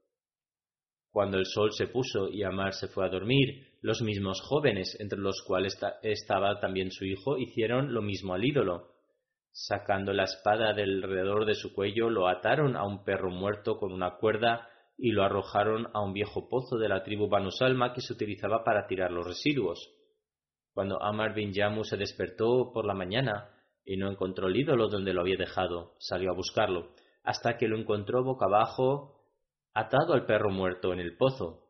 Cuando 1.10 1.38
el 1.38 1.46
sol 1.46 1.72
se 1.72 1.88
puso 1.88 2.28
y 2.30 2.44
Amar 2.44 2.74
se 2.74 2.88
fue 2.88 3.06
a 3.06 3.10
dormir, 3.10 3.78
los 3.82 4.02
mismos 4.02 4.42
jóvenes, 4.42 4.98
entre 5.00 5.20
los 5.20 5.44
cuales 5.46 5.78
estaba 6.02 6.60
también 6.60 6.92
su 6.92 7.06
hijo, 7.06 7.38
hicieron 7.38 7.94
lo 7.94 8.02
mismo 8.02 8.34
al 8.34 8.44
ídolo. 8.44 8.94
Sacando 9.52 10.12
la 10.12 10.24
espada 10.24 10.74
del 10.74 11.04
alrededor 11.04 11.46
de 11.46 11.54
su 11.54 11.74
cuello, 11.74 12.10
lo 12.10 12.28
ataron 12.28 12.76
a 12.76 12.84
un 12.84 13.04
perro 13.04 13.30
muerto 13.30 13.78
con 13.78 13.92
una 13.92 14.18
cuerda 14.18 14.68
y 14.98 15.12
lo 15.12 15.24
arrojaron 15.24 15.88
a 15.94 16.02
un 16.02 16.14
viejo 16.14 16.50
pozo 16.50 16.78
de 16.78 16.90
la 16.90 17.04
tribu 17.04 17.28
Banu 17.28 17.52
Salma 17.52 17.94
que 17.94 18.02
se 18.02 18.14
utilizaba 18.14 18.64
para 18.64 18.88
tirar 18.88 19.12
los 19.12 19.28
residuos. 19.28 19.92
Cuando 20.74 21.02
Amar 21.04 21.36
bin 21.36 21.54
Yamu 21.54 21.84
se 21.84 21.98
despertó 21.98 22.72
por 22.74 22.86
la 22.86 22.96
mañana 22.96 23.50
y 23.86 23.98
no 23.98 24.10
encontró 24.10 24.48
el 24.48 24.56
ídolo 24.56 24.88
donde 24.88 25.14
lo 25.14 25.22
había 25.22 25.38
dejado, 25.38 25.96
salió 26.00 26.32
a 26.32 26.36
buscarlo, 26.36 26.94
hasta 27.24 27.58
que 27.58 27.68
lo 27.68 27.78
encontró 27.78 28.24
boca 28.24 28.46
abajo 28.46 29.24
atado 29.74 30.14
al 30.14 30.26
perro 30.26 30.52
muerto 30.52 30.94
en 30.94 31.00
el 31.00 31.18
pozo. 31.18 31.68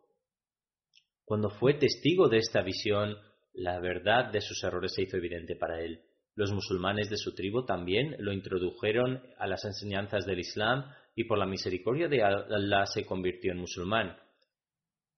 Cuando 1.26 1.50
fue 1.50 1.76
testigo 1.76 2.28
de 2.28 2.38
esta 2.38 2.62
visión, 2.62 3.16
la 3.54 3.80
verdad 3.80 4.32
de 4.32 4.42
sus 4.42 4.64
errores 4.64 4.94
se 4.94 5.04
hizo 5.04 5.18
evidente 5.18 5.56
para 5.56 5.82
él. 5.82 6.02
Los 6.36 6.52
musulmanes 6.52 7.10
de 7.10 7.18
su 7.18 7.34
tribu 7.34 7.66
también 7.66 8.16
lo 8.20 8.34
introdujeron 8.34 9.22
a 9.38 9.48
las 9.48 9.64
enseñanzas 9.66 10.26
del 10.26 10.40
Islam 10.40 10.84
y 11.16 11.26
por 11.26 11.38
la 11.38 11.46
misericordia 11.46 12.08
de 12.08 12.24
Allah 12.24 12.86
se 12.88 13.06
convirtió 13.06 13.52
en 13.52 13.60
musulmán. 13.60 14.18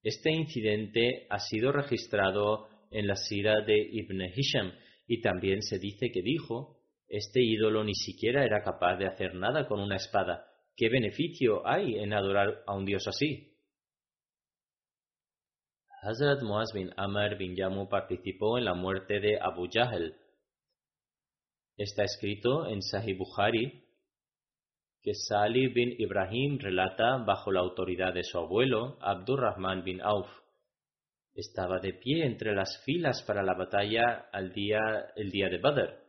Este 0.04 0.32
incidente 0.32 1.26
ha 1.30 1.40
sido 1.40 1.72
registrado 1.72 2.68
en 2.92 3.08
la 3.08 3.16
sira 3.16 3.62
de 3.62 3.76
Ibn 3.78 4.22
Hisham 4.36 4.72
y 5.08 5.22
también 5.22 5.62
se 5.62 5.80
dice 5.80 6.12
que 6.12 6.22
dijo, 6.22 6.75
este 7.08 7.41
ídolo 7.41 7.84
ni 7.84 7.94
siquiera 7.94 8.44
era 8.44 8.63
capaz 8.63 8.98
de 8.98 9.08
hacer 9.08 9.36
nada 9.36 9.68
con 9.68 9.80
una 9.80 9.96
espada. 9.96 10.48
¿Qué 10.76 10.89
beneficio 10.89 11.65
hay 11.68 11.96
en 11.96 12.13
adorar 12.13 12.63
a 12.68 12.74
un 12.74 12.86
dios 12.86 13.08
así? 13.08 13.56
Hazrat 16.02 16.44
Muaz 16.44 16.74
bin 16.74 16.91
Amr 16.98 17.38
bin 17.38 17.56
Yamu 17.56 17.88
participó 17.89 18.58
en 18.58 18.65
la 18.65 18.74
muerte 18.74 19.20
de 19.20 19.39
Abu 19.39 19.68
Jahl. 19.72 20.15
Está 21.78 22.04
escrito 22.04 22.68
en 22.68 22.82
Sahih 22.82 23.18
Bukhari 23.18 23.86
que 25.02 25.13
Salih 25.13 25.72
bin 25.72 25.94
Ibrahim 26.00 26.58
relata 26.60 27.18
bajo 27.18 27.52
la 27.52 27.60
autoridad 27.60 28.13
de 28.13 28.24
su 28.24 28.39
abuelo, 28.39 28.98
Abdurrahman 29.02 29.84
bin 29.84 30.02
Auf. 30.02 30.28
Estaba 31.36 31.80
de 31.80 31.94
pie 31.94 32.26
entre 32.26 32.56
las 32.56 32.82
filas 32.84 33.22
para 33.22 33.44
la 33.44 33.54
batalla 33.54 34.30
al 34.32 34.52
día, 34.52 34.80
el 35.15 35.30
día 35.30 35.48
de 35.50 35.60
Badr. 35.60 36.05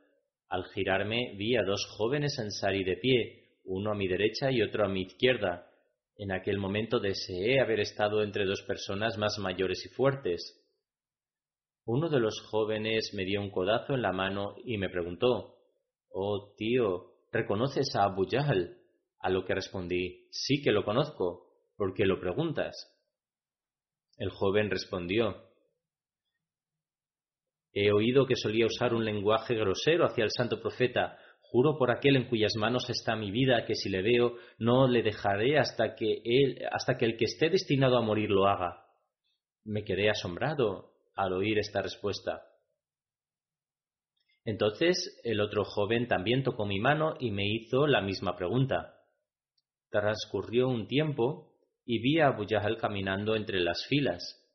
Al 0.48 0.64
girarme 0.72 1.35
vi 1.37 1.56
a 1.56 1.62
dos 1.64 1.85
jóvenes 1.96 2.38
ansari 2.38 2.85
de 2.85 2.96
pie, 2.96 3.46
uno 3.64 3.90
a 3.90 3.94
mi 3.94 4.06
derecha 4.06 4.50
y 4.50 4.62
otro 4.62 4.85
a 4.85 4.88
mi 4.88 5.02
izquierda. 5.02 5.70
En 6.16 6.32
aquel 6.32 6.59
momento 6.59 7.00
deseé 7.00 7.61
haber 7.61 7.80
estado 7.80 8.22
entre 8.22 8.46
dos 8.46 8.62
personas 8.62 9.18
más 9.18 9.38
mayores 9.38 9.85
y 9.85 9.88
fuertes. 9.88 10.62
Uno 11.85 12.09
de 12.09 12.20
los 12.20 12.40
jóvenes 12.50 13.12
me 13.14 13.24
dio 13.24 13.40
un 13.40 13.50
codazo 13.50 13.94
en 13.94 14.02
la 14.02 14.12
mano 14.12 14.54
y 14.64 14.78
me 14.78 14.88
preguntó 14.88 15.56
Oh, 16.11 16.54
tío, 16.56 17.12
¿reconoces 17.30 17.94
a 17.94 18.04
Abu 18.04 18.26
Jahl? 18.28 18.78
A 19.18 19.30
lo 19.30 19.44
que 19.44 19.54
respondí 19.54 20.28
Sí 20.30 20.62
que 20.62 20.72
lo 20.72 20.85
conozco. 20.85 21.46
¿Por 21.76 21.92
qué 21.92 22.06
lo 22.06 22.20
preguntas? 22.20 22.74
El 24.16 24.30
joven 24.30 24.70
respondió 24.70 25.45
He 27.78 27.92
oído 27.92 28.24
que 28.24 28.36
solía 28.36 28.64
usar 28.64 28.94
un 28.94 29.04
lenguaje 29.04 29.54
grosero 29.54 30.06
hacia 30.06 30.24
el 30.24 30.30
santo 30.34 30.62
profeta. 30.62 31.18
Juro 31.42 31.76
por 31.76 31.90
aquel 31.90 32.16
en 32.16 32.26
cuyas 32.26 32.54
manos 32.56 32.88
está 32.88 33.14
mi 33.16 33.30
vida 33.30 33.66
que 33.66 33.74
si 33.74 33.90
le 33.90 34.00
veo 34.00 34.36
no 34.58 34.88
le 34.88 35.02
dejaré 35.02 35.58
hasta 35.58 35.94
que 35.94 36.22
él, 36.24 36.58
hasta 36.72 36.96
que 36.96 37.04
el 37.04 37.18
que 37.18 37.26
esté 37.26 37.50
destinado 37.50 37.98
a 37.98 38.00
morir 38.00 38.30
lo 38.30 38.46
haga. 38.46 38.86
Me 39.62 39.84
quedé 39.84 40.08
asombrado 40.08 40.94
al 41.16 41.34
oír 41.34 41.58
esta 41.58 41.82
respuesta. 41.82 42.46
Entonces 44.46 45.20
el 45.22 45.42
otro 45.42 45.66
joven 45.66 46.08
también 46.08 46.44
tocó 46.44 46.64
mi 46.64 46.80
mano 46.80 47.16
y 47.20 47.30
me 47.30 47.46
hizo 47.46 47.86
la 47.86 48.00
misma 48.00 48.36
pregunta. 48.36 49.02
Transcurrió 49.90 50.68
un 50.68 50.88
tiempo 50.88 51.52
y 51.84 51.98
vi 51.98 52.20
a 52.20 52.28
Abu 52.28 52.46
caminando 52.80 53.36
entre 53.36 53.60
las 53.60 53.84
filas. 53.86 54.48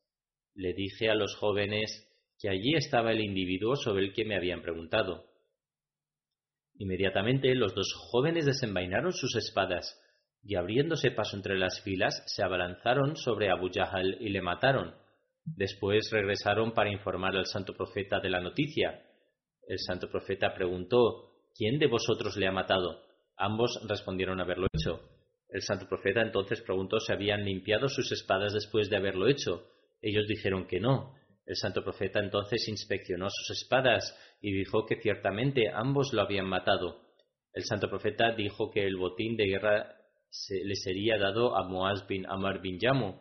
Le 0.55 0.73
dije 0.73 1.11
a 1.11 1.13
los 1.13 1.35
jóvenes 1.35 2.07
que 2.41 2.49
allí 2.49 2.73
estaba 2.75 3.11
el 3.11 3.21
individuo 3.21 3.75
sobre 3.75 4.03
el 4.03 4.13
que 4.13 4.25
me 4.25 4.35
habían 4.35 4.63
preguntado. 4.63 5.25
Inmediatamente 6.79 7.53
los 7.53 7.75
dos 7.75 7.93
jóvenes 8.09 8.47
desenvainaron 8.47 9.13
sus 9.13 9.35
espadas 9.35 10.01
y 10.43 10.55
abriéndose 10.55 11.11
paso 11.11 11.37
entre 11.37 11.57
las 11.57 11.81
filas 11.81 12.23
se 12.25 12.43
abalanzaron 12.43 13.15
sobre 13.15 13.51
Abu 13.51 13.69
Jahl 13.71 14.17
y 14.19 14.29
le 14.29 14.41
mataron. 14.41 14.95
Después 15.45 16.09
regresaron 16.11 16.73
para 16.73 16.91
informar 16.91 17.35
al 17.35 17.45
santo 17.45 17.73
profeta 17.73 18.19
de 18.19 18.31
la 18.31 18.41
noticia. 18.41 19.03
El 19.67 19.77
santo 19.77 20.09
profeta 20.09 20.55
preguntó 20.55 21.27
¿Quién 21.55 21.77
de 21.77 21.87
vosotros 21.87 22.37
le 22.37 22.47
ha 22.47 22.51
matado? 22.51 23.03
Ambos 23.37 23.79
respondieron 23.87 24.39
haberlo 24.39 24.67
hecho. 24.73 25.01
El 25.49 25.61
santo 25.61 25.87
profeta 25.87 26.21
entonces 26.21 26.61
preguntó 26.61 26.99
si 26.99 27.11
habían 27.11 27.43
limpiado 27.43 27.87
sus 27.87 28.11
espadas 28.11 28.53
después 28.53 28.89
de 28.89 28.97
haberlo 28.97 29.27
hecho. 29.27 29.67
Ellos 30.01 30.25
dijeron 30.27 30.65
que 30.65 30.79
no. 30.79 31.13
El 31.51 31.57
santo 31.57 31.83
profeta 31.83 32.21
entonces 32.21 32.65
inspeccionó 32.69 33.27
sus 33.29 33.57
espadas 33.57 34.17
y 34.39 34.53
dijo 34.53 34.85
que 34.85 35.01
ciertamente 35.01 35.69
ambos 35.69 36.13
lo 36.13 36.21
habían 36.21 36.45
matado. 36.45 37.01
El 37.51 37.65
santo 37.65 37.89
profeta 37.89 38.31
dijo 38.31 38.71
que 38.71 38.87
el 38.87 38.95
botín 38.95 39.35
de 39.35 39.47
guerra 39.47 39.97
le 40.63 40.75
sería 40.75 41.17
dado 41.17 41.57
a 41.57 41.67
Muaz 41.67 42.07
bin 42.07 42.25
Amar 42.25 42.61
bin 42.61 42.79
Yamu. 42.79 43.19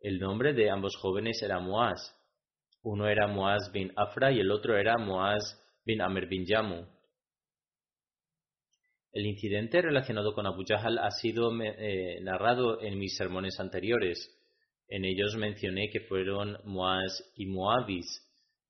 El 0.00 0.20
nombre 0.20 0.52
de 0.52 0.70
ambos 0.70 0.94
jóvenes 0.96 1.42
era 1.42 1.58
Muaz. 1.58 1.98
Uno 2.84 3.08
era 3.08 3.26
Muaz 3.26 3.72
bin 3.72 3.92
Afra 3.96 4.30
y 4.30 4.38
el 4.38 4.52
otro 4.52 4.76
era 4.78 4.96
Muaz 4.96 5.42
bin 5.84 6.02
Amr 6.02 6.28
bin 6.28 6.46
Yamu. 6.46 6.86
El 9.10 9.26
incidente 9.26 9.82
relacionado 9.82 10.34
con 10.34 10.46
Abu 10.46 10.62
Jahl 10.64 10.98
ha 10.98 11.10
sido 11.10 11.50
eh, 11.60 12.20
narrado 12.22 12.80
en 12.80 12.96
mis 12.96 13.16
sermones 13.16 13.58
anteriores. 13.58 14.38
En 14.94 15.06
ellos 15.06 15.34
mencioné 15.38 15.88
que 15.88 16.00
fueron 16.00 16.58
Moaz 16.64 17.32
y 17.34 17.46
Moabis. 17.46 18.04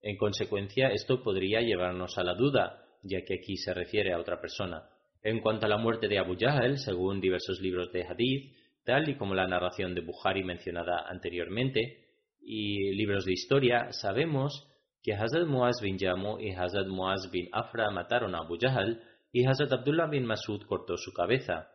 En 0.00 0.16
consecuencia, 0.16 0.92
esto 0.92 1.20
podría 1.20 1.62
llevarnos 1.62 2.16
a 2.16 2.22
la 2.22 2.34
duda, 2.34 2.84
ya 3.02 3.24
que 3.24 3.34
aquí 3.34 3.56
se 3.56 3.74
refiere 3.74 4.12
a 4.12 4.20
otra 4.20 4.40
persona. 4.40 4.88
En 5.24 5.40
cuanto 5.40 5.66
a 5.66 5.68
la 5.68 5.78
muerte 5.78 6.06
de 6.06 6.20
Abu 6.20 6.36
Jahl, 6.38 6.78
según 6.78 7.20
diversos 7.20 7.60
libros 7.60 7.90
de 7.90 8.04
Hadith, 8.04 8.54
tal 8.84 9.08
y 9.08 9.16
como 9.16 9.34
la 9.34 9.48
narración 9.48 9.96
de 9.96 10.02
Bukhari 10.02 10.44
mencionada 10.44 11.08
anteriormente, 11.08 12.06
y 12.40 12.94
libros 12.94 13.24
de 13.24 13.32
historia, 13.32 13.88
sabemos 13.90 14.68
que 15.02 15.14
Hazrat 15.14 15.48
Muaz 15.48 15.80
bin 15.82 15.98
Jamu 15.98 16.38
y 16.38 16.52
Hazrat 16.52 16.86
Muaz 16.86 17.32
bin 17.32 17.48
Afra 17.50 17.90
mataron 17.90 18.36
a 18.36 18.44
Abu 18.44 18.58
Jahl 18.60 19.02
y 19.32 19.44
Hazrat 19.44 19.72
Abdullah 19.72 20.06
bin 20.06 20.24
Masud 20.24 20.62
cortó 20.68 20.96
su 20.96 21.12
cabeza. 21.12 21.71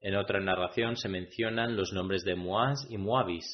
En 0.00 0.14
otra 0.14 0.40
narración 0.40 0.96
se 0.96 1.08
mencionan 1.08 1.76
los 1.76 1.92
nombres 1.92 2.24
de 2.24 2.36
Muaz 2.36 2.86
y 2.88 2.98
Muabis. 2.98 3.44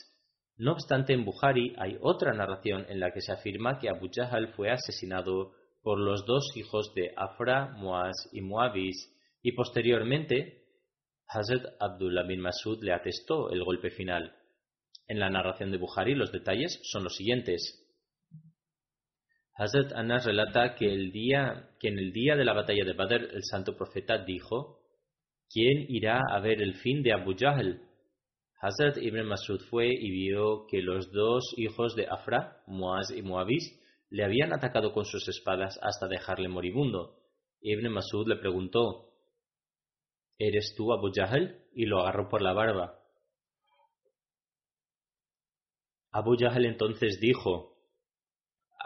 No 0.56 0.72
obstante, 0.72 1.14
en 1.14 1.24
Bukhari 1.24 1.74
hay 1.78 1.96
otra 2.00 2.32
narración 2.34 2.86
en 2.88 3.00
la 3.00 3.12
que 3.12 3.20
se 3.20 3.32
afirma 3.32 3.78
que 3.78 3.88
Abu 3.88 4.08
Jahl 4.12 4.48
fue 4.54 4.70
asesinado 4.70 5.52
por 5.82 5.98
los 5.98 6.24
dos 6.26 6.44
hijos 6.56 6.92
de 6.94 7.12
Afra, 7.16 7.72
Muaz 7.76 8.28
y 8.32 8.40
Muabis, 8.40 9.10
y 9.42 9.52
posteriormente 9.52 10.64
Hazrat 11.26 11.64
Abdullah 11.80 12.22
bin 12.22 12.40
Masud 12.40 12.82
le 12.82 12.92
atestó 12.92 13.50
el 13.50 13.64
golpe 13.64 13.90
final. 13.90 14.34
En 15.06 15.18
la 15.18 15.30
narración 15.30 15.70
de 15.70 15.78
Bukhari 15.78 16.14
los 16.14 16.30
detalles 16.30 16.80
son 16.84 17.04
los 17.04 17.16
siguientes. 17.16 17.80
Hazrat 19.54 19.92
Anas 19.92 20.24
relata 20.24 20.74
que, 20.74 20.88
que 21.78 21.88
en 21.88 21.98
el 21.98 22.12
día 22.12 22.36
de 22.36 22.44
la 22.44 22.54
batalla 22.54 22.84
de 22.84 22.92
Badr 22.92 23.34
el 23.34 23.44
santo 23.44 23.76
profeta 23.76 24.18
dijo 24.18 24.83
¿Quién 25.54 25.86
irá 25.88 26.20
a 26.28 26.40
ver 26.40 26.60
el 26.60 26.74
fin 26.74 27.04
de 27.04 27.12
Abu 27.12 27.36
Jahl? 27.38 27.80
Hazrat 28.60 28.96
Ibn 28.96 29.24
Masud 29.24 29.60
fue 29.70 29.86
y 29.88 30.10
vio 30.10 30.66
que 30.68 30.82
los 30.82 31.12
dos 31.12 31.44
hijos 31.56 31.94
de 31.94 32.08
Afra, 32.08 32.64
Muaz 32.66 33.12
y 33.16 33.22
Muavis, 33.22 33.80
le 34.10 34.24
habían 34.24 34.52
atacado 34.52 34.92
con 34.92 35.04
sus 35.04 35.28
espadas 35.28 35.78
hasta 35.80 36.08
dejarle 36.08 36.48
moribundo. 36.48 37.20
Ibn 37.60 37.88
Masud 37.88 38.26
le 38.26 38.34
preguntó, 38.34 39.12
¿Eres 40.38 40.74
tú 40.76 40.92
Abu 40.92 41.12
Jahl? 41.14 41.60
y 41.72 41.86
lo 41.86 42.00
agarró 42.00 42.28
por 42.28 42.42
la 42.42 42.52
barba. 42.52 42.98
Abu 46.10 46.36
Jahl 46.36 46.64
entonces 46.64 47.20
dijo, 47.20 47.73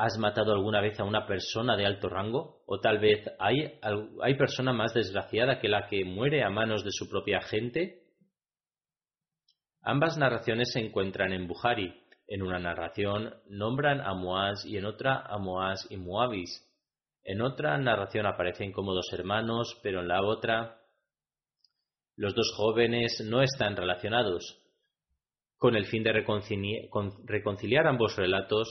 ¿Has 0.01 0.17
matado 0.17 0.53
alguna 0.53 0.81
vez 0.81 1.01
a 1.01 1.05
una 1.05 1.27
persona 1.27 1.77
de 1.77 1.85
alto 1.85 2.09
rango? 2.09 2.63
¿O 2.67 2.79
tal 2.79 3.01
vez 3.01 3.29
hay, 3.41 3.81
hay 4.23 4.37
persona 4.37 4.73
más 4.73 4.95
desgraciada 4.95 5.59
que 5.59 5.67
la 5.67 5.89
que 5.89 6.05
muere 6.05 6.45
a 6.45 6.51
manos 6.51 6.85
de 6.85 6.93
su 6.93 7.09
propia 7.11 7.41
gente? 7.41 8.05
Ambas 9.83 10.17
narraciones 10.17 10.71
se 10.73 10.79
encuentran 10.79 11.33
en 11.33 11.49
Bukhari. 11.49 11.93
En 12.29 12.45
una 12.45 12.61
narración 12.61 13.35
nombran 13.49 14.01
a 14.01 14.15
Muaz 14.15 14.65
y 14.65 14.77
en 14.77 14.85
otra 14.85 15.21
a 15.27 15.37
Muaz 15.39 15.91
y 15.91 15.97
Muavis. 15.97 16.65
En 17.25 17.43
otra 17.43 17.77
narración 17.77 18.25
aparecen 18.25 18.71
como 18.71 18.95
dos 18.95 19.13
hermanos, 19.13 19.81
pero 19.83 19.99
en 19.99 20.07
la 20.07 20.23
otra 20.23 20.79
los 22.15 22.37
dos 22.37 22.53
jóvenes 22.57 23.21
no 23.29 23.43
están 23.43 23.75
relacionados. 23.75 24.63
Con 25.57 25.75
el 25.75 25.87
fin 25.87 26.05
de 26.05 26.13
reconciliar 26.13 27.89
ambos 27.89 28.15
relatos, 28.15 28.69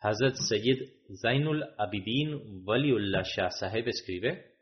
Hazrat 0.00 0.36
Sayyid 0.36 0.78
Zainul 1.22 1.64
Abidin 1.76 2.64
Waliullah 2.64 3.24
Shah 3.24 3.48
escribe, 3.86 4.54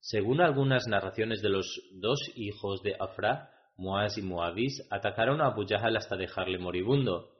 según 0.00 0.40
algunas 0.40 0.86
narraciones 0.86 1.40
de 1.40 1.48
los 1.48 1.66
dos 1.92 2.18
hijos 2.34 2.82
de 2.82 2.96
Afra, 2.98 3.50
Muaz 3.76 4.18
y 4.18 4.22
Muavis, 4.22 4.86
atacaron 4.90 5.40
a 5.40 5.46
Abu 5.46 5.64
Jahl 5.66 5.96
hasta 5.96 6.16
dejarle 6.16 6.58
moribundo. 6.58 7.30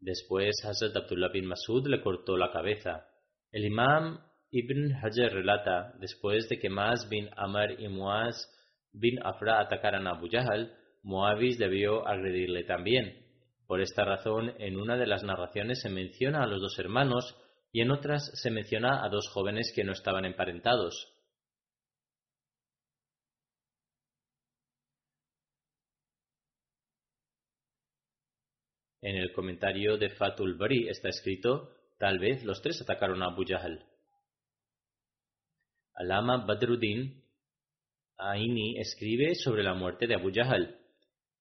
Después 0.00 0.56
Hazrat 0.64 0.96
Abdullah 0.96 1.28
bin 1.28 1.46
Masud 1.46 1.86
le 1.86 2.00
cortó 2.00 2.36
la 2.36 2.50
cabeza. 2.50 3.06
El 3.52 3.66
imam 3.66 4.18
Ibn 4.50 4.94
Hajar 4.94 5.32
relata, 5.32 5.94
después 6.00 6.48
de 6.48 6.58
que 6.58 6.70
Maz 6.70 7.08
bin 7.08 7.28
Amr 7.36 7.80
y 7.80 7.88
Muaz 7.88 8.48
bin 8.92 9.18
Afra 9.22 9.60
atacaran 9.60 10.06
a 10.06 10.10
Abu 10.10 10.28
Jahl, 10.30 10.72
Muavis 11.02 11.58
debió 11.58 12.06
agredirle 12.06 12.64
también. 12.64 13.23
Por 13.66 13.80
esta 13.80 14.04
razón, 14.04 14.54
en 14.58 14.78
una 14.78 14.96
de 14.96 15.06
las 15.06 15.22
narraciones 15.24 15.80
se 15.80 15.88
menciona 15.88 16.42
a 16.42 16.46
los 16.46 16.60
dos 16.60 16.78
hermanos 16.78 17.36
y 17.72 17.80
en 17.80 17.90
otras 17.90 18.30
se 18.40 18.50
menciona 18.50 19.04
a 19.04 19.08
dos 19.08 19.28
jóvenes 19.28 19.72
que 19.74 19.84
no 19.84 19.92
estaban 19.92 20.24
emparentados. 20.24 21.10
En 29.00 29.16
el 29.16 29.32
comentario 29.32 29.98
de 29.98 30.08
Fatul 30.10 30.56
Bari 30.56 30.88
está 30.88 31.08
escrito, 31.08 31.74
tal 31.98 32.18
vez 32.18 32.42
los 32.44 32.62
tres 32.62 32.80
atacaron 32.80 33.22
a 33.22 33.26
Abu 33.26 33.44
Jahl. 33.46 33.84
Alama 35.94 36.44
Badruddin 36.46 37.22
Aini 38.16 38.78
escribe 38.78 39.34
sobre 39.34 39.62
la 39.62 39.74
muerte 39.74 40.06
de 40.06 40.14
Abu 40.14 40.30
Jahl. 40.32 40.83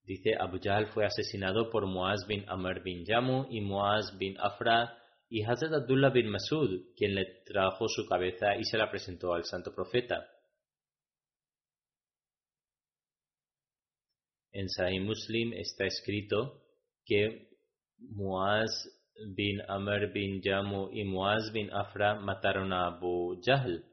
Dice, 0.05 0.35
Abu 0.37 0.59
Jahl 0.61 0.87
fue 0.87 1.05
asesinado 1.05 1.69
por 1.69 1.85
Muaz 1.85 2.27
bin 2.27 2.43
Amr 2.49 2.83
bin 2.83 3.05
Yamu 3.05 3.45
y 3.49 3.61
Muaz 3.61 4.17
bin 4.17 4.35
Afra 4.37 4.97
y 5.29 5.43
Hazrat 5.43 5.73
Abdullah 5.73 6.09
bin 6.09 6.27
Masud, 6.27 6.93
quien 6.97 7.15
le 7.15 7.25
trajo 7.45 7.87
su 7.87 8.05
cabeza 8.07 8.55
y 8.57 8.65
se 8.65 8.77
la 8.77 8.91
presentó 8.91 9.33
al 9.33 9.45
santo 9.45 9.73
profeta. 9.73 10.27
En 14.51 14.67
Sahih 14.69 14.99
Muslim 14.99 15.53
está 15.53 15.85
escrito 15.85 16.61
que 17.05 17.49
Muaz 17.97 18.69
bin 19.35 19.61
Amr 19.69 20.11
bin 20.11 20.41
Yamu 20.41 20.89
y 20.91 21.05
Muaz 21.05 21.51
bin 21.53 21.71
Afra 21.71 22.15
mataron 22.15 22.73
a 22.73 22.87
Abu 22.87 23.41
Jahl. 23.41 23.85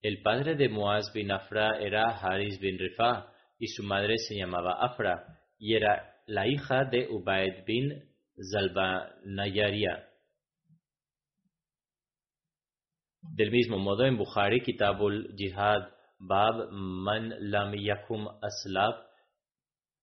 El 0.00 0.22
padre 0.22 0.56
de 0.56 0.70
Muaz 0.70 1.12
bin 1.12 1.30
Afra 1.30 1.78
era 1.78 2.04
Haris 2.16 2.58
bin 2.58 2.78
Rifa 2.78 3.33
y 3.64 3.68
su 3.68 3.82
madre 3.82 4.18
se 4.18 4.36
llamaba 4.36 4.74
Afra 4.78 5.40
y 5.58 5.74
era 5.74 6.20
la 6.26 6.46
hija 6.46 6.84
de 6.84 7.08
Ubaid 7.08 7.64
bin 7.64 8.04
Zalbanayaria. 8.36 10.06
Del 13.22 13.50
mismo 13.50 13.78
modo, 13.78 14.04
en 14.04 14.18
Bukhari, 14.18 14.60
Kitabul 14.60 15.34
Jihad 15.34 15.88
Bab 16.18 16.70
Man 16.72 17.32
Lam 17.40 17.72
Yakum 17.74 18.28
Aslab, 18.42 18.96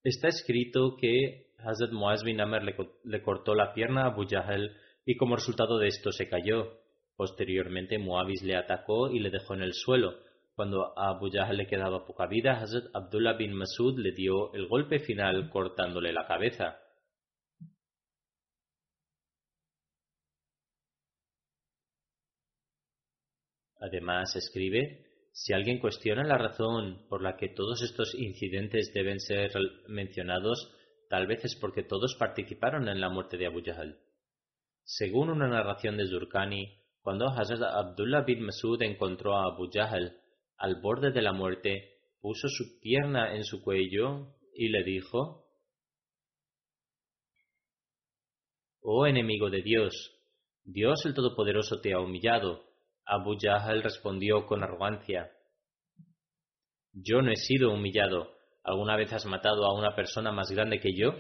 está 0.04 0.30
escrito 0.30 0.98
que 1.00 1.52
Hazrat 1.60 1.92
Muaz 1.92 2.24
bin 2.24 2.42
Amr 2.42 2.64
le, 3.04 3.22
cortó 3.22 3.54
la 3.54 3.76
pierna 3.76 4.06
a 4.06 4.08
Abu 4.08 4.26
Jahl 4.28 4.76
y 5.06 5.18
como 5.18 5.36
resultado 5.36 5.78
de 5.78 5.88
esto 5.88 6.12
se 6.12 6.28
cayó. 6.28 6.80
Posteriormente 7.16 8.00
Muavis 8.00 8.42
le 8.42 8.56
atacó 8.56 9.12
y 9.12 9.20
le 9.20 9.30
dejó 9.30 9.54
en 9.54 9.62
el 9.62 9.74
suelo. 9.74 10.16
Cuando 10.62 10.94
a 10.96 11.10
Abu 11.10 11.32
Jahl 11.32 11.58
le 11.58 11.66
quedaba 11.66 12.06
poca 12.06 12.28
vida, 12.28 12.62
Hazrat 12.62 12.94
Abdullah 12.94 13.34
bin 13.34 13.52
Masud 13.52 13.98
le 13.98 14.12
dio 14.12 14.54
el 14.54 14.68
golpe 14.68 15.00
final 15.00 15.50
cortándole 15.50 16.14
la 16.14 16.28
cabeza. 16.28 16.78
Además, 23.80 24.36
escribe, 24.36 25.32
si 25.32 25.52
alguien 25.52 25.80
cuestiona 25.80 26.24
la 26.24 26.38
razón 26.38 27.08
por 27.10 27.24
la 27.24 27.38
que 27.38 27.50
todos 27.50 27.82
estos 27.82 28.14
incidentes 28.14 28.94
deben 28.94 29.20
ser 29.20 29.52
mencionados, 29.88 30.72
Tal 31.10 31.28
vez 31.28 31.44
es 31.44 31.58
porque 31.60 31.84
todos 31.84 32.16
participaron 32.18 32.88
en 32.88 33.02
la 33.02 33.10
muerte 33.10 33.36
de 33.36 33.48
Abu 33.48 33.62
Jahl. 33.66 34.00
Según 34.84 35.30
una 35.30 35.48
narración 35.48 35.98
de 35.98 36.08
Zurkani, 36.08 36.78
cuando 37.02 37.28
Hazrat 37.28 37.64
Abdullah 37.64 38.22
bin 38.22 38.46
Masud 38.46 38.82
encontró 38.84 39.36
a 39.36 39.48
Abu 39.48 39.70
Jahl 39.74 40.21
al 40.62 40.80
borde 40.80 41.12
de 41.12 41.24
la 41.24 41.34
muerte, 41.34 41.98
puso 42.22 42.48
su 42.48 42.80
pierna 42.80 43.36
en 43.36 43.44
su 43.44 43.64
cuello 43.64 44.36
y 44.54 44.70
le 44.70 44.84
dijo, 44.84 45.48
Oh 48.80 49.08
enemigo 49.08 49.50
de 49.50 49.64
Dios, 49.64 50.16
Dios 50.64 51.04
el 51.06 51.16
Todopoderoso 51.16 51.82
te 51.82 51.94
ha 51.94 52.00
humillado. 52.00 52.64
Abu 53.06 53.36
Jahl 53.40 53.82
respondió 53.82 54.46
con 54.46 54.64
arrogancia, 54.64 55.32
Yo 56.94 57.24
no 57.24 57.32
he 57.32 57.38
sido 57.38 57.74
humillado, 57.74 58.32
¿Alguna 58.64 58.96
vez 58.96 59.12
has 59.14 59.26
matado 59.26 59.66
a 59.66 59.74
una 59.74 59.96
persona 59.96 60.32
más 60.32 60.52
grande 60.52 60.80
que 60.80 60.94
yo? 60.96 61.16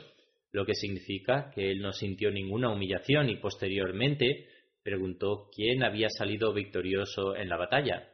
Lo 0.51 0.67
que 0.67 0.75
significa 0.75 1.49
que 1.55 1.71
él 1.71 1.81
no 1.81 1.91
sintió 1.93 2.29
ninguna 2.29 2.69
humillación 2.69 3.29
y 3.29 3.37
posteriormente 3.37 4.49
preguntó 4.83 5.49
quién 5.55 5.83
había 5.83 6.09
salido 6.09 6.53
victorioso 6.53 7.35
en 7.35 7.49
la 7.49 7.57
batalla. 7.57 8.10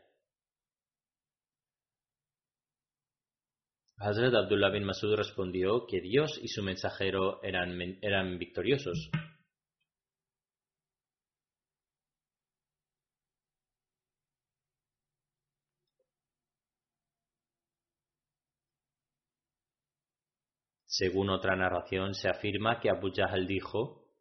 Hazrat 4.00 4.34
Abdullah 4.36 4.70
bin 4.70 4.84
Masud 4.84 5.16
respondió 5.16 5.88
que 5.88 6.02
Dios 6.02 6.40
y 6.42 6.48
su 6.50 6.62
mensajero 6.62 7.42
eran, 7.44 7.80
eran 8.02 8.38
victoriosos. 8.38 9.10
Según 20.86 21.30
otra 21.30 21.56
narración, 21.56 22.14
se 22.14 22.30
afirma 22.30 22.80
que 22.80 22.90
Abu 22.90 23.12
Jahl 23.12 23.48
dijo, 23.48 24.12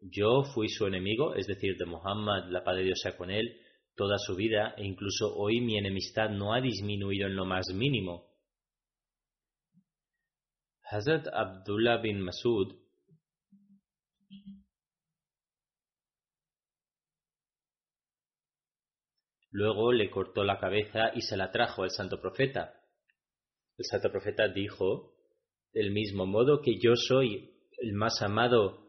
Yo 0.00 0.42
fui 0.54 0.68
su 0.68 0.86
enemigo, 0.86 1.34
es 1.34 1.46
decir, 1.46 1.76
de 1.76 1.86
Muhammad, 1.86 2.50
la 2.50 2.62
paz 2.62 2.76
de 2.76 2.84
Dios 2.84 3.00
sea 3.00 3.16
con 3.16 3.30
él, 3.30 3.61
toda 3.94 4.18
su 4.18 4.34
vida, 4.36 4.74
e 4.76 4.84
incluso 4.84 5.34
hoy 5.36 5.60
mi 5.60 5.78
enemistad 5.78 6.30
no 6.30 6.54
ha 6.54 6.60
disminuido 6.60 7.26
en 7.26 7.36
lo 7.36 7.44
más 7.44 7.66
mínimo. 7.74 8.30
Hazrat 10.84 11.26
Abdullah 11.32 11.98
bin 11.98 12.20
Masud 12.20 12.82
Luego 19.52 19.92
le 19.92 20.10
cortó 20.10 20.44
la 20.44 20.58
cabeza 20.58 21.12
y 21.14 21.20
se 21.20 21.36
la 21.36 21.52
trajo 21.52 21.82
al 21.82 21.90
santo 21.90 22.18
profeta. 22.20 22.74
El 23.76 23.84
santo 23.84 24.10
profeta 24.10 24.48
dijo, 24.48 25.14
del 25.74 25.90
mismo 25.90 26.24
modo 26.24 26.62
que 26.62 26.78
yo 26.80 26.96
soy 26.96 27.50
el 27.78 27.92
más 27.92 28.22
amado, 28.22 28.81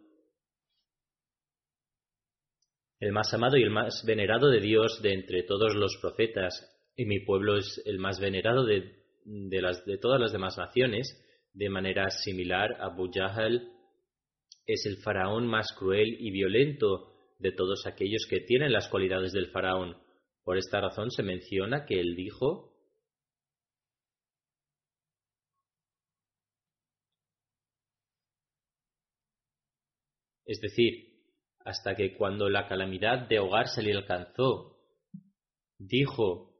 el 3.04 3.12
más 3.12 3.34
amado 3.34 3.58
y 3.58 3.64
el 3.64 3.70
más 3.70 4.04
venerado 4.06 4.50
de 4.50 4.62
Dios 4.62 5.02
de 5.02 5.12
entre 5.14 5.44
todos 5.44 5.76
los 5.76 5.98
profetas, 6.02 6.54
y 6.96 7.06
mi 7.06 7.20
pueblo 7.20 7.58
es 7.58 7.82
el 7.86 8.00
más 8.00 8.20
venerado 8.20 8.64
de, 8.66 8.94
de 9.26 9.98
todas 9.98 10.22
las 10.22 10.32
demás 10.32 10.58
naciones, 10.58 11.20
de 11.54 11.70
manera 11.70 12.10
similar, 12.10 12.78
Abu 12.80 13.12
Jahl 13.14 13.68
es 14.66 14.86
el 14.86 14.98
faraón 15.04 15.48
más 15.48 15.74
cruel 15.78 16.16
y 16.18 16.32
violento 16.32 17.12
de 17.40 17.52
todos 17.52 17.86
aquellos 17.86 18.26
que 18.30 18.40
tienen 18.40 18.72
las 18.72 18.88
cualidades 18.88 19.34
del 19.34 19.52
faraón. 19.52 19.98
Por 20.46 20.58
esta 20.58 20.80
razón 20.80 21.12
se 21.12 21.24
menciona 21.24 21.86
que 21.86 22.00
él 22.00 22.16
dijo 22.16 22.70
Es 30.46 30.60
decir, 30.60 31.13
hasta 31.66 31.96
que 31.96 32.16
cuando 32.16 32.50
la 32.50 32.68
calamidad 32.68 33.28
de 33.28 33.40
hogar 33.40 33.68
se 33.68 33.82
le 33.82 33.94
alcanzó, 33.94 34.78
dijo, 35.78 36.54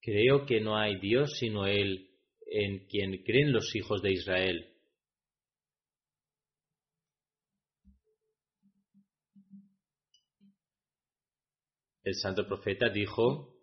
creo 0.00 0.46
que 0.46 0.60
no 0.60 0.76
hay 0.76 0.98
Dios 0.98 1.36
sino 1.38 1.66
Él 1.66 2.10
en 2.46 2.86
quien 2.86 3.22
creen 3.24 3.52
los 3.52 3.74
hijos 3.74 4.02
de 4.02 4.12
Israel. 4.12 4.70
El 12.04 12.14
santo 12.14 12.46
profeta 12.46 12.90
dijo 12.90 13.54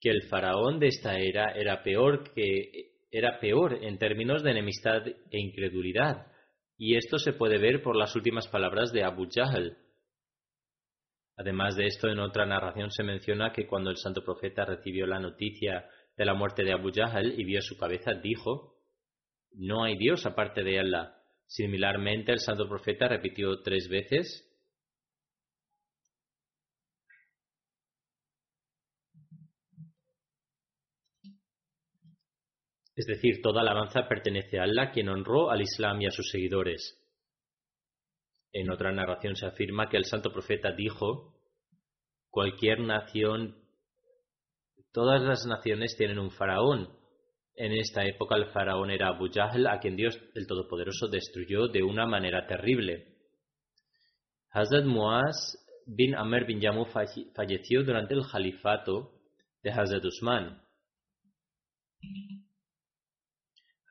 que 0.00 0.10
el 0.10 0.22
faraón 0.28 0.80
de 0.80 0.88
esta 0.88 1.16
era 1.16 1.52
era 1.52 1.82
peor 1.82 2.34
que 2.34 2.92
era 3.10 3.38
peor 3.38 3.84
en 3.84 3.98
términos 3.98 4.42
de 4.42 4.50
enemistad 4.50 5.06
e 5.06 5.38
incredulidad 5.38 6.33
y 6.76 6.96
esto 6.96 7.18
se 7.18 7.32
puede 7.32 7.58
ver 7.58 7.82
por 7.82 7.96
las 7.96 8.14
últimas 8.16 8.48
palabras 8.48 8.92
de 8.92 9.04
Abu 9.04 9.28
Jahl. 9.32 9.76
Además 11.36 11.76
de 11.76 11.86
esto, 11.86 12.08
en 12.08 12.20
otra 12.20 12.46
narración 12.46 12.90
se 12.90 13.02
menciona 13.02 13.52
que 13.52 13.66
cuando 13.66 13.90
el 13.90 13.96
santo 13.96 14.24
profeta 14.24 14.64
recibió 14.64 15.06
la 15.06 15.20
noticia 15.20 15.88
de 16.16 16.24
la 16.24 16.34
muerte 16.34 16.62
de 16.64 16.72
Abu 16.72 16.90
Jahl 16.92 17.38
y 17.38 17.44
vio 17.44 17.60
su 17.60 17.76
cabeza, 17.76 18.14
dijo, 18.14 18.76
No 19.52 19.84
hay 19.84 19.96
Dios 19.96 20.26
aparte 20.26 20.62
de 20.62 20.78
Allah. 20.78 21.16
Similarmente, 21.46 22.32
el 22.32 22.38
santo 22.38 22.68
profeta 22.68 23.08
repitió 23.08 23.62
tres 23.62 23.88
veces, 23.88 24.53
Es 32.96 33.06
decir, 33.06 33.42
toda 33.42 33.62
alabanza 33.62 34.08
pertenece 34.08 34.58
a 34.58 34.64
Allah, 34.64 34.90
quien 34.92 35.08
honró 35.08 35.50
al 35.50 35.62
Islam 35.62 36.00
y 36.02 36.06
a 36.06 36.10
sus 36.10 36.30
seguidores. 36.30 37.00
En 38.52 38.70
otra 38.70 38.92
narración 38.92 39.34
se 39.34 39.46
afirma 39.46 39.88
que 39.88 39.96
el 39.96 40.04
santo 40.04 40.32
profeta 40.32 40.72
dijo, 40.72 41.34
cualquier 42.30 42.80
nación, 42.80 43.56
todas 44.92 45.20
las 45.22 45.44
naciones 45.44 45.96
tienen 45.96 46.20
un 46.20 46.30
faraón. 46.30 46.88
En 47.56 47.72
esta 47.72 48.04
época 48.04 48.36
el 48.36 48.46
faraón 48.52 48.92
era 48.92 49.08
Abu 49.08 49.28
Jahl, 49.32 49.66
a 49.66 49.80
quien 49.80 49.96
Dios 49.96 50.16
el 50.34 50.46
Todopoderoso 50.46 51.08
destruyó 51.08 51.66
de 51.66 51.82
una 51.82 52.06
manera 52.06 52.46
terrible. 52.46 53.14
Hazrat 54.50 54.84
Muaz 54.84 55.58
bin 55.86 56.14
Amr 56.14 56.46
bin 56.46 56.60
Yamu 56.60 56.84
falleció 56.84 57.82
durante 57.82 58.14
el 58.14 58.22
califato 58.30 59.20
de 59.64 59.70
Hazrat 59.70 60.04
Usman. 60.04 60.62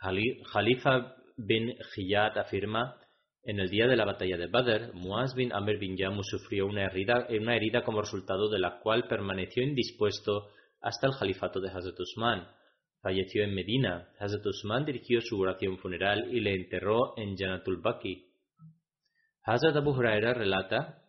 Khalifa 0.04 1.16
bin 1.38 1.74
Hiyat 1.96 2.38
afirma, 2.38 2.98
en 3.46 3.60
el 3.60 3.70
día 3.70 3.88
de 3.88 3.96
la 3.96 4.06
batalla 4.06 4.38
de 4.38 4.48
Badr, 4.48 4.94
Muaz 4.94 5.34
bin 5.34 5.54
Amr 5.54 5.80
bin 5.80 5.96
Yamu 5.96 6.24
sufrió 6.24 6.66
una 6.66 6.86
herida, 6.86 7.28
una 7.30 7.56
herida 7.56 7.84
como 7.84 8.02
resultado 8.02 8.50
de 8.50 8.60
la 8.60 8.80
cual 8.80 9.08
permaneció 9.08 9.64
indispuesto 9.64 10.50
hasta 10.82 11.08
el 11.08 11.14
califato 11.18 11.62
de 11.62 11.70
Hazrat 11.70 12.00
Usman. 12.00 12.48
Falleció 13.02 13.44
en 13.44 13.54
Medina. 13.54 14.10
Hazrat 14.20 14.46
Usman 14.46 14.86
dirigió 14.86 15.22
su 15.22 15.40
oración 15.40 15.78
funeral 15.78 16.34
y 16.34 16.40
le 16.42 16.56
enterró 16.56 17.18
en 17.18 17.38
Janatul 17.38 17.82
Baki. 17.82 18.30
Hazrat 19.44 19.76
Abu 19.76 19.92
Huraira 19.92 20.34
relata 20.34 21.02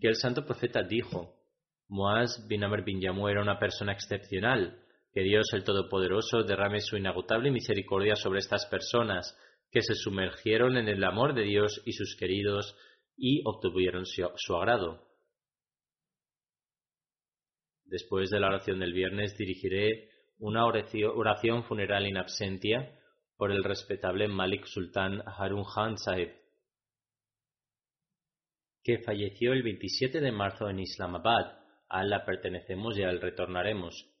que 0.00 0.08
el 0.08 0.16
santo 0.16 0.44
profeta 0.44 0.82
dijo, 0.82 1.34
Muaz 1.88 2.46
bin 2.48 2.64
Amr 2.64 2.84
bin 2.84 3.00
Yamu 3.00 3.28
era 3.28 3.42
una 3.42 3.58
persona 3.58 3.92
excepcional, 3.92 4.82
que 5.16 5.22
Dios 5.22 5.46
el 5.54 5.64
Todopoderoso 5.64 6.42
derrame 6.42 6.82
su 6.82 6.98
inagotable 6.98 7.50
misericordia 7.50 8.16
sobre 8.16 8.40
estas 8.40 8.66
personas, 8.66 9.34
que 9.70 9.80
se 9.80 9.94
sumergieron 9.94 10.76
en 10.76 10.88
el 10.88 11.02
amor 11.02 11.32
de 11.32 11.44
Dios 11.44 11.80
y 11.86 11.92
sus 11.92 12.16
queridos 12.16 12.76
y 13.16 13.40
obtuvieron 13.46 14.04
su 14.04 14.54
agrado. 14.54 15.08
Después 17.86 18.28
de 18.28 18.40
la 18.40 18.48
oración 18.48 18.78
del 18.78 18.92
viernes 18.92 19.34
dirigiré 19.38 20.10
una 20.38 20.66
oración 20.66 21.64
funeral 21.64 22.06
in 22.06 22.18
absentia 22.18 23.00
por 23.38 23.52
el 23.52 23.64
respetable 23.64 24.28
Malik 24.28 24.66
Sultan 24.66 25.22
Harun 25.24 25.64
Khan 25.64 25.96
Sahib, 25.96 26.34
que 28.84 28.98
falleció 28.98 29.54
el 29.54 29.62
27 29.62 30.20
de 30.20 30.30
marzo 30.30 30.68
en 30.68 30.80
Islamabad. 30.80 31.58
A 31.88 32.04
la 32.04 32.26
pertenecemos 32.26 32.98
y 32.98 33.02
a 33.02 33.08
él 33.08 33.22
retornaremos. 33.22 34.12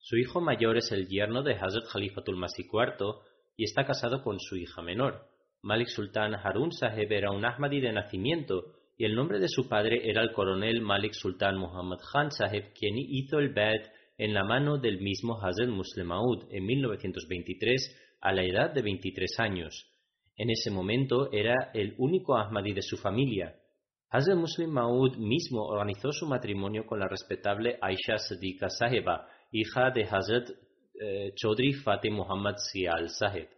Su 0.00 0.16
hijo 0.16 0.40
mayor 0.40 0.76
es 0.76 0.92
el 0.92 1.08
yerno 1.08 1.42
de 1.42 1.54
Hazrat 1.54 1.88
Khalifatul 1.92 2.36
Masih 2.36 2.66
IV 2.72 3.16
y 3.56 3.64
está 3.64 3.84
casado 3.84 4.22
con 4.22 4.38
su 4.38 4.56
hija 4.56 4.80
menor. 4.80 5.26
Malik 5.62 5.88
Sultan 5.88 6.34
Harun 6.34 6.70
Sahib 6.72 7.10
era 7.12 7.32
un 7.32 7.44
Ahmadi 7.44 7.80
de 7.80 7.92
nacimiento 7.92 8.74
y 8.96 9.04
el 9.04 9.14
nombre 9.14 9.40
de 9.40 9.48
su 9.48 9.68
padre 9.68 10.08
era 10.08 10.22
el 10.22 10.32
coronel 10.32 10.80
Malik 10.80 11.12
Sultan 11.12 11.58
Muhammad 11.58 11.98
Khan 12.12 12.30
Sahib, 12.30 12.72
quien 12.78 12.96
hizo 12.96 13.38
el 13.38 13.52
bed 13.52 13.82
en 14.16 14.34
la 14.34 14.44
mano 14.44 14.78
del 14.78 15.00
mismo 15.00 15.40
Hazrat 15.40 15.68
Muslim 15.68 16.06
Maud 16.06 16.44
en 16.50 16.64
1923 16.64 18.16
a 18.20 18.32
la 18.32 18.44
edad 18.44 18.72
de 18.72 18.82
23 18.82 19.40
años. 19.40 19.92
En 20.36 20.50
ese 20.50 20.70
momento 20.70 21.30
era 21.32 21.70
el 21.74 21.94
único 21.98 22.36
Ahmadi 22.36 22.72
de 22.72 22.82
su 22.82 22.96
familia. 22.96 23.56
Hazrat 24.10 24.36
Muslim 24.36 24.70
Maud 24.70 25.16
mismo 25.16 25.64
organizó 25.64 26.12
su 26.12 26.26
matrimonio 26.26 26.86
con 26.86 27.00
la 27.00 27.08
respetable 27.08 27.78
Aisha 27.80 28.18
Sadiqa 28.18 28.70
Sahiba, 28.70 29.28
hija 29.50 29.90
de 29.90 30.04
Hazrat 30.04 30.50
eh, 31.00 31.32
Chaudhry 31.34 31.74
Fateh 31.74 32.10
Muhammad 32.10 32.56
Sial 32.56 33.08
Sahib. 33.10 33.48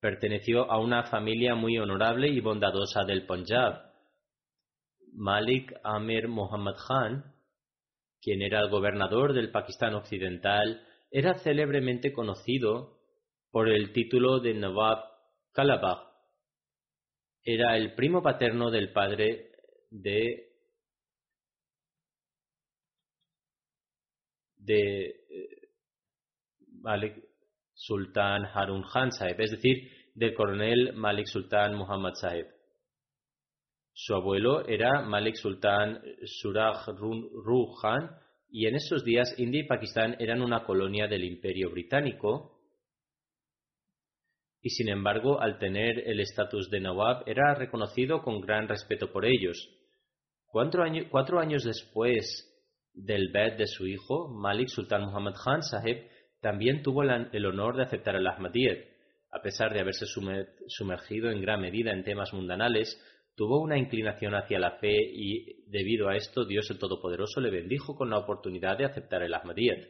Perteneció 0.00 0.70
a 0.70 0.78
una 0.78 1.04
familia 1.04 1.54
muy 1.54 1.78
honorable 1.78 2.28
y 2.28 2.40
bondadosa 2.40 3.04
del 3.04 3.26
Punjab. 3.26 3.92
Malik 5.14 5.72
Amir 5.82 6.28
Muhammad 6.28 6.74
Khan, 6.86 7.34
quien 8.20 8.42
era 8.42 8.60
el 8.60 8.68
gobernador 8.68 9.32
del 9.32 9.50
Pakistán 9.50 9.94
Occidental, 9.94 10.86
era 11.10 11.38
célebremente 11.38 12.12
conocido 12.12 12.98
por 13.50 13.68
el 13.68 13.92
título 13.92 14.40
de 14.40 14.54
Nawab 14.54 15.04
Kalabagh. 15.52 16.02
Era 17.42 17.76
el 17.76 17.94
primo 17.94 18.22
paterno 18.22 18.70
del 18.70 18.92
padre 18.92 19.52
de 19.90 20.53
de 24.64 25.06
eh, 25.06 25.68
Malik 26.80 27.14
Sultan 27.72 28.44
Harun 28.46 28.82
Khan 28.82 29.10
Sahib, 29.12 29.40
es 29.40 29.50
decir, 29.50 29.90
del 30.14 30.34
coronel 30.34 30.92
Malik 30.94 31.26
Sultan 31.26 31.74
Muhammad 31.74 32.14
Sahib. 32.14 32.46
Su 33.92 34.14
abuelo 34.14 34.66
era 34.66 35.02
Malik 35.02 35.36
Sultan 35.36 36.02
Suraj 36.24 36.88
Ruh 36.88 37.74
Khan 37.80 38.10
y 38.48 38.66
en 38.66 38.76
esos 38.76 39.04
días 39.04 39.34
India 39.38 39.62
y 39.62 39.66
Pakistán 39.66 40.16
eran 40.18 40.42
una 40.42 40.64
colonia 40.64 41.06
del 41.06 41.24
Imperio 41.24 41.70
Británico 41.70 42.54
y 44.60 44.70
sin 44.70 44.88
embargo 44.88 45.40
al 45.40 45.58
tener 45.58 46.08
el 46.08 46.20
estatus 46.20 46.70
de 46.70 46.80
Nawab 46.80 47.28
era 47.28 47.54
reconocido 47.54 48.22
con 48.22 48.40
gran 48.40 48.66
respeto 48.66 49.12
por 49.12 49.26
ellos. 49.26 49.68
Cuatro, 50.46 50.82
años 51.40 51.64
después 51.64 52.48
del 52.94 53.30
bed 53.32 53.58
de 53.58 53.66
su 53.66 53.86
hijo, 53.86 54.28
Malik 54.28 54.68
Sultan 54.68 55.02
Muhammad 55.02 55.34
Khan 55.42 55.62
Sahib 55.62 56.08
también 56.40 56.82
tuvo 56.82 57.02
el 57.02 57.46
honor 57.46 57.76
de 57.76 57.82
aceptar 57.82 58.16
el 58.16 58.26
Ahmadiyyat. 58.26 58.78
A 59.30 59.42
pesar 59.42 59.72
de 59.72 59.80
haberse 59.80 60.06
sumergido 60.06 61.30
en 61.30 61.40
gran 61.40 61.60
medida 61.60 61.90
en 61.92 62.04
temas 62.04 62.32
mundanales, 62.32 63.00
tuvo 63.34 63.60
una 63.60 63.76
inclinación 63.76 64.34
hacia 64.34 64.60
la 64.60 64.78
fe 64.78 64.94
y, 64.94 65.64
debido 65.68 66.08
a 66.08 66.16
esto, 66.16 66.44
Dios 66.44 66.70
el 66.70 66.78
Todopoderoso 66.78 67.40
le 67.40 67.50
bendijo 67.50 67.96
con 67.96 68.10
la 68.10 68.18
oportunidad 68.18 68.78
de 68.78 68.84
aceptar 68.84 69.22
el 69.22 69.34
Ahmadiyyat. 69.34 69.88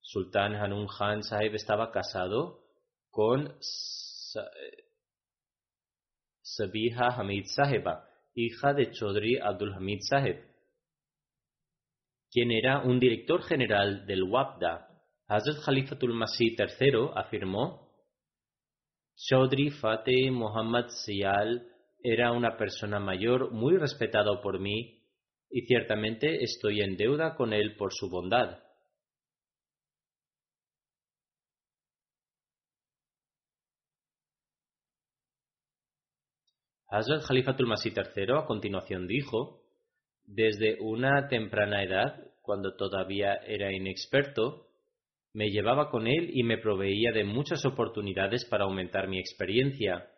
Sultan 0.00 0.54
Hanun 0.56 0.86
Khan 0.86 1.22
Sahib 1.22 1.54
estaba 1.54 1.90
casado 1.90 2.60
con 3.10 3.56
Sabiha 6.42 7.08
Hamid 7.16 7.44
Sahiba, 7.46 8.06
hija 8.34 8.74
de 8.74 8.90
Chaudhry 8.90 9.38
Abdul 9.38 9.72
Hamid 9.72 10.00
Sahib, 10.02 10.36
quien 12.34 12.50
era 12.50 12.82
un 12.82 12.98
director 12.98 13.44
general 13.44 14.06
del 14.06 14.24
WAPDA. 14.24 14.88
Hazrat 15.28 15.64
Khalifatul 15.64 16.14
Masih 16.14 16.56
III 16.58 17.12
afirmó, 17.14 17.94
Chaudhry 19.14 19.70
Fateh 19.70 20.32
Muhammad 20.32 20.86
Sial 20.88 21.64
era 22.02 22.32
una 22.32 22.56
persona 22.56 22.98
mayor 22.98 23.52
muy 23.52 23.76
respetado 23.76 24.42
por 24.42 24.58
mí 24.58 25.06
y 25.48 25.64
ciertamente 25.66 26.42
estoy 26.42 26.80
en 26.80 26.96
deuda 26.96 27.36
con 27.36 27.52
él 27.52 27.76
por 27.76 27.92
su 27.92 28.10
bondad. 28.10 28.58
Hazrat 36.88 37.24
Khalifatul 37.28 37.68
Masih 37.68 37.92
III 37.92 38.38
a 38.42 38.44
continuación 38.44 39.06
dijo, 39.06 39.63
desde 40.26 40.78
una 40.80 41.28
temprana 41.28 41.82
edad, 41.82 42.32
cuando 42.42 42.76
todavía 42.76 43.34
era 43.46 43.72
inexperto, 43.72 44.66
me 45.32 45.50
llevaba 45.50 45.90
con 45.90 46.06
él 46.06 46.30
y 46.32 46.42
me 46.44 46.58
proveía 46.58 47.10
de 47.12 47.24
muchas 47.24 47.64
oportunidades 47.66 48.44
para 48.44 48.64
aumentar 48.64 49.08
mi 49.08 49.18
experiencia. 49.18 50.08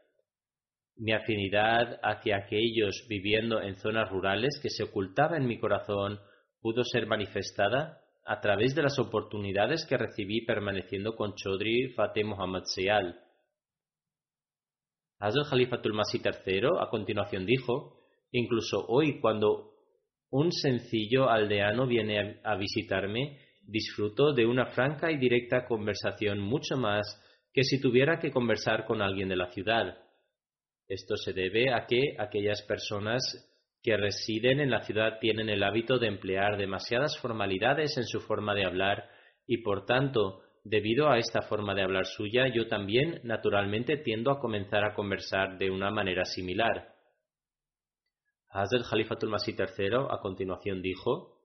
Mi 0.96 1.12
afinidad 1.12 1.98
hacia 2.02 2.36
aquellos 2.36 3.06
viviendo 3.08 3.60
en 3.60 3.76
zonas 3.76 4.10
rurales 4.10 4.58
que 4.62 4.70
se 4.70 4.84
ocultaba 4.84 5.36
en 5.36 5.46
mi 5.46 5.58
corazón 5.58 6.20
pudo 6.60 6.84
ser 6.84 7.06
manifestada 7.06 8.02
a 8.24 8.40
través 8.40 8.74
de 8.74 8.82
las 8.82 8.98
oportunidades 8.98 9.86
que 9.86 9.96
recibí 9.96 10.44
permaneciendo 10.44 11.14
con 11.14 11.34
Chaudhry 11.34 11.92
Fateh 11.94 12.24
Muhammad 12.24 12.64
Seal. 12.64 13.20
Hazrat 15.18 15.48
Khalifatul 15.48 15.94
Masih 15.94 16.20
III 16.20 16.68
a 16.80 16.88
continuación 16.90 17.46
dijo, 17.46 18.00
incluso 18.32 18.84
hoy 18.88 19.20
cuando 19.20 19.75
un 20.30 20.52
sencillo 20.52 21.28
aldeano 21.28 21.86
viene 21.86 22.40
a 22.42 22.56
visitarme, 22.56 23.38
disfruto 23.62 24.32
de 24.32 24.46
una 24.46 24.66
franca 24.66 25.10
y 25.10 25.18
directa 25.18 25.66
conversación 25.66 26.40
mucho 26.40 26.76
más 26.76 27.22
que 27.52 27.62
si 27.62 27.80
tuviera 27.80 28.18
que 28.18 28.30
conversar 28.30 28.84
con 28.84 29.02
alguien 29.02 29.28
de 29.28 29.36
la 29.36 29.50
ciudad. 29.50 29.96
Esto 30.88 31.16
se 31.16 31.32
debe 31.32 31.72
a 31.72 31.86
que 31.86 32.14
aquellas 32.18 32.62
personas 32.62 33.22
que 33.82 33.96
residen 33.96 34.60
en 34.60 34.70
la 34.70 34.82
ciudad 34.82 35.18
tienen 35.20 35.48
el 35.48 35.62
hábito 35.62 35.98
de 35.98 36.08
emplear 36.08 36.56
demasiadas 36.58 37.18
formalidades 37.18 37.96
en 37.96 38.04
su 38.04 38.20
forma 38.20 38.54
de 38.54 38.64
hablar 38.64 39.08
y 39.46 39.58
por 39.58 39.86
tanto 39.86 40.42
Debido 40.68 41.08
a 41.08 41.18
esta 41.18 41.42
forma 41.42 41.76
de 41.76 41.82
hablar 41.84 42.06
suya, 42.06 42.48
yo 42.52 42.66
también 42.66 43.20
naturalmente 43.22 43.98
tiendo 43.98 44.32
a 44.32 44.40
comenzar 44.40 44.84
a 44.84 44.94
conversar 44.94 45.58
de 45.58 45.70
una 45.70 45.92
manera 45.92 46.24
similar. 46.24 46.95
Hazrat 48.56 48.88
Khalifatul 48.88 49.28
Masih 49.28 49.52
III 49.52 50.08
a 50.08 50.16
continuación 50.22 50.80
dijo, 50.80 51.42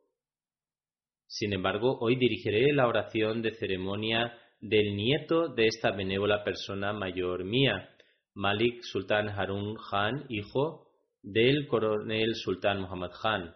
Sin 1.28 1.51
embargo, 1.51 1.97
hoy 1.99 2.16
dirigiré 2.16 2.72
la 2.72 2.88
oración 2.88 3.41
de 3.41 3.51
ceremonia 3.51 4.34
del 4.62 4.95
nieto 4.95 5.49
de 5.49 5.68
esta 5.68 5.91
benévola 5.91 6.45
persona 6.45 6.93
mayor 6.93 7.43
mía, 7.43 7.89
Malik 8.34 8.84
Sultan 8.84 9.28
Harun 9.28 9.76
Khan, 9.76 10.26
hijo 10.30 10.88
del 11.22 11.68
coronel 11.68 12.34
Sultan 12.36 12.80
Muhammad 12.80 13.12
Khan. 13.22 13.55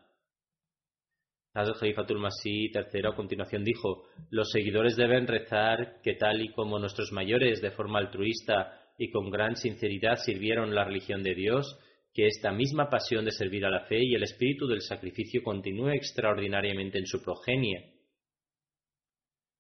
Hazrat 1.54 1.80
Khalifatul 1.80 2.20
Masih 2.20 2.74
III 2.76 3.08
a 3.08 3.16
continuación 3.16 3.64
dijo, 3.64 4.04
los 4.32 4.50
seguidores 4.52 4.98
deben 4.98 5.28
rezar 5.28 6.02
que 6.04 6.16
tal 6.16 6.42
y 6.42 6.52
como 6.52 6.78
nuestros 6.78 7.14
mayores 7.14 7.62
de 7.62 7.72
forma 7.72 8.00
altruista 8.00 8.82
y 8.98 9.10
con 9.12 9.30
gran 9.32 9.56
sinceridad 9.56 10.18
sirvieron 10.18 10.76
la 10.76 10.84
religión 10.84 11.24
de 11.24 11.36
Dios, 11.36 11.80
que 12.16 12.28
esta 12.28 12.54
misma 12.54 12.90
pasión 12.90 13.26
de 13.26 13.32
servir 13.32 13.66
a 13.66 13.70
la 13.70 13.82
fe 13.82 14.00
y 14.02 14.16
el 14.16 14.24
espíritu 14.24 14.68
del 14.68 14.82
sacrificio 14.82 15.44
continúe 15.44 15.90
extraordinariamente 15.90 16.98
en 16.98 17.06
su 17.06 17.22
progenie. 17.22 17.94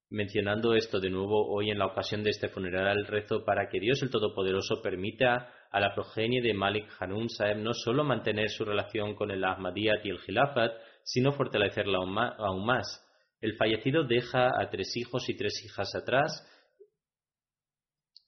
Mencionando 0.09 0.73
esto 0.73 1.01
de 1.01 1.09
nuevo 1.09 1.53
hoy 1.53 1.69
en 1.69 1.79
la 1.79 1.87
ocasión 1.87 2.23
de 2.23 2.29
este 2.29 2.47
funeral, 2.47 3.05
rezo 3.07 3.43
para 3.43 3.67
que 3.67 3.81
Dios 3.81 4.01
el 4.03 4.09
Todopoderoso 4.09 4.81
permita 4.81 5.51
a 5.69 5.79
la 5.81 5.93
progenie 5.93 6.41
de 6.41 6.53
Malik 6.53 6.87
Hanun 6.97 7.27
Saeb 7.27 7.57
no 7.57 7.73
solo 7.73 8.05
mantener 8.05 8.49
su 8.49 8.63
relación 8.63 9.15
con 9.15 9.31
el 9.31 9.43
Ahmadiyyat 9.43 10.05
y 10.05 10.11
el 10.11 10.19
Khilafat, 10.19 10.71
sino 11.03 11.33
fortalecerla 11.33 11.97
aún 12.37 12.65
más. 12.65 13.05
El 13.41 13.57
fallecido 13.57 14.05
deja 14.05 14.47
a 14.57 14.69
tres 14.69 14.95
hijos 14.95 15.27
y 15.27 15.35
tres 15.35 15.61
hijas 15.65 15.93
atrás, 15.93 16.31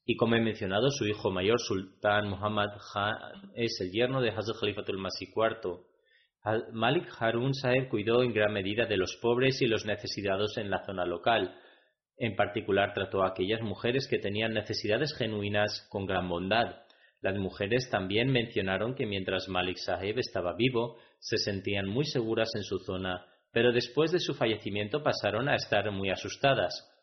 y 0.09 0.15
como 0.15 0.37
he 0.37 0.39
mencionado, 0.39 0.89
su 0.89 1.05
hijo 1.05 1.31
mayor, 1.31 1.59
Sultán 1.59 2.29
Muhammad 2.29 2.69
Khan, 2.93 3.51
es 3.55 3.77
el 3.81 3.91
yerno 3.91 4.21
de 4.21 4.29
Hazrat 4.29 4.55
Khalifatul 4.57 4.99
Masih 4.99 5.27
IV. 5.35 5.81
Malik 6.71 7.09
Harun 7.19 7.53
Saeb 7.53 7.89
cuidó 7.89 8.23
en 8.23 8.33
gran 8.33 8.53
medida 8.53 8.85
de 8.85 8.95
los 8.95 9.17
pobres 9.21 9.61
y 9.61 9.67
los 9.67 9.85
necesitados 9.85 10.57
en 10.57 10.69
la 10.69 10.85
zona 10.85 11.05
local. 11.05 11.59
En 12.15 12.37
particular 12.37 12.93
trató 12.93 13.21
a 13.21 13.31
aquellas 13.31 13.59
mujeres 13.61 14.07
que 14.09 14.17
tenían 14.17 14.53
necesidades 14.53 15.13
genuinas 15.13 15.85
con 15.89 16.05
gran 16.05 16.29
bondad. 16.29 16.83
Las 17.19 17.35
mujeres 17.35 17.89
también 17.91 18.31
mencionaron 18.31 18.95
que 18.95 19.05
mientras 19.05 19.49
Malik 19.49 19.75
Saheb 19.75 20.19
estaba 20.19 20.55
vivo, 20.55 20.95
se 21.19 21.35
sentían 21.35 21.85
muy 21.85 22.05
seguras 22.05 22.49
en 22.55 22.63
su 22.63 22.79
zona, 22.79 23.25
pero 23.51 23.73
después 23.73 24.13
de 24.13 24.21
su 24.21 24.35
fallecimiento 24.35 25.03
pasaron 25.03 25.49
a 25.49 25.55
estar 25.55 25.91
muy 25.91 26.11
asustadas. 26.11 26.96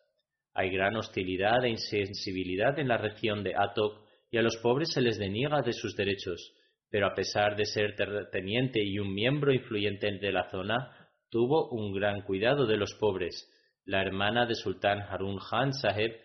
Hay 0.55 0.71
gran 0.71 0.97
hostilidad 0.97 1.65
e 1.65 1.71
insensibilidad 1.71 2.79
en 2.79 2.89
la 2.89 2.97
región 2.97 3.43
de 3.43 3.55
Atok 3.57 4.05
y 4.31 4.39
a 4.39 4.43
los 4.43 4.57
pobres 4.59 4.93
se 4.93 5.01
les 5.01 5.19
deniega 5.19 5.63
de 5.63 5.73
sus 5.73 5.97
derechos, 5.97 6.55
pero 6.89 7.09
a 7.09 7.15
pesar 7.15 7.57
de 7.57 7.67
ser 7.67 7.97
terrateniente 7.97 8.81
y 8.83 9.01
un 9.01 9.13
miembro 9.13 9.53
influyente 9.53 10.11
de 10.13 10.33
la 10.33 10.49
zona, 10.51 11.11
tuvo 11.29 11.71
un 11.71 11.93
gran 11.93 12.23
cuidado 12.23 12.67
de 12.67 12.77
los 12.77 12.95
pobres. 12.95 13.51
La 13.85 14.01
hermana 14.01 14.47
de 14.47 14.55
Sultán 14.55 15.01
Harun 15.03 15.39
Khan 15.39 15.73
Saheb, 15.73 16.21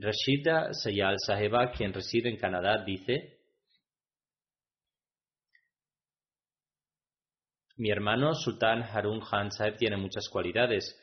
Rashida 0.00 0.72
Sayal 0.72 1.16
Saheba, 1.18 1.72
quien 1.72 1.92
reside 1.92 2.30
en 2.30 2.36
Canadá, 2.36 2.84
dice 2.84 3.40
Mi 7.76 7.90
hermano 7.90 8.34
Sultán 8.34 8.82
Harun 8.82 9.20
Khan 9.20 9.50
Saheb 9.50 9.76
tiene 9.76 9.96
muchas 9.96 10.28
cualidades, 10.28 10.96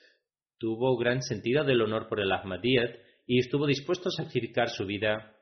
Tuvo 0.60 0.98
gran 0.98 1.22
sentido 1.22 1.64
del 1.64 1.82
honor 1.82 2.10
por 2.10 2.20
el 2.20 2.32
Ahmadiyyat 2.32 2.92
y 3.26 3.40
estuvo 3.40 3.66
dispuesto 3.66 4.10
a 4.10 4.12
sacrificar 4.12 4.70
su 4.70 4.86
vida 4.86 5.36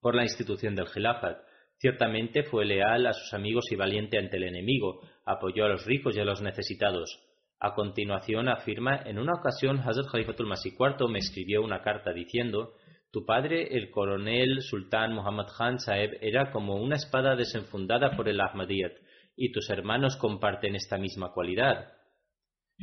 por 0.00 0.14
la 0.14 0.22
institución 0.22 0.76
del 0.76 0.86
Khilafat. 0.86 1.38
Ciertamente 1.78 2.44
fue 2.44 2.64
leal 2.64 3.06
a 3.08 3.12
sus 3.12 3.34
amigos 3.34 3.64
y 3.72 3.76
valiente 3.76 4.16
ante 4.16 4.36
el 4.36 4.44
enemigo, 4.44 5.00
apoyó 5.24 5.64
a 5.64 5.68
los 5.70 5.84
ricos 5.84 6.16
y 6.16 6.20
a 6.20 6.24
los 6.24 6.40
necesitados. 6.40 7.20
A 7.58 7.74
continuación 7.74 8.48
afirma, 8.48 9.02
en 9.04 9.18
una 9.18 9.32
ocasión 9.32 9.80
Hazrat 9.80 10.06
Khalifatul 10.12 10.46
Masih 10.46 10.74
IV 10.78 11.08
me 11.08 11.18
escribió 11.18 11.62
una 11.62 11.82
carta 11.82 12.12
diciendo, 12.12 12.74
tu 13.10 13.24
padre, 13.24 13.76
el 13.76 13.90
coronel 13.90 14.60
Sultán 14.60 15.14
Muhammad 15.14 15.46
Khan 15.56 15.80
Saeb, 15.80 16.18
era 16.20 16.52
como 16.52 16.76
una 16.76 16.96
espada 16.96 17.34
desenfundada 17.34 18.16
por 18.16 18.28
el 18.28 18.40
Ahmadiyyat, 18.40 18.92
y 19.36 19.50
tus 19.50 19.68
hermanos 19.70 20.16
comparten 20.16 20.76
esta 20.76 20.96
misma 20.96 21.32
cualidad. 21.32 21.92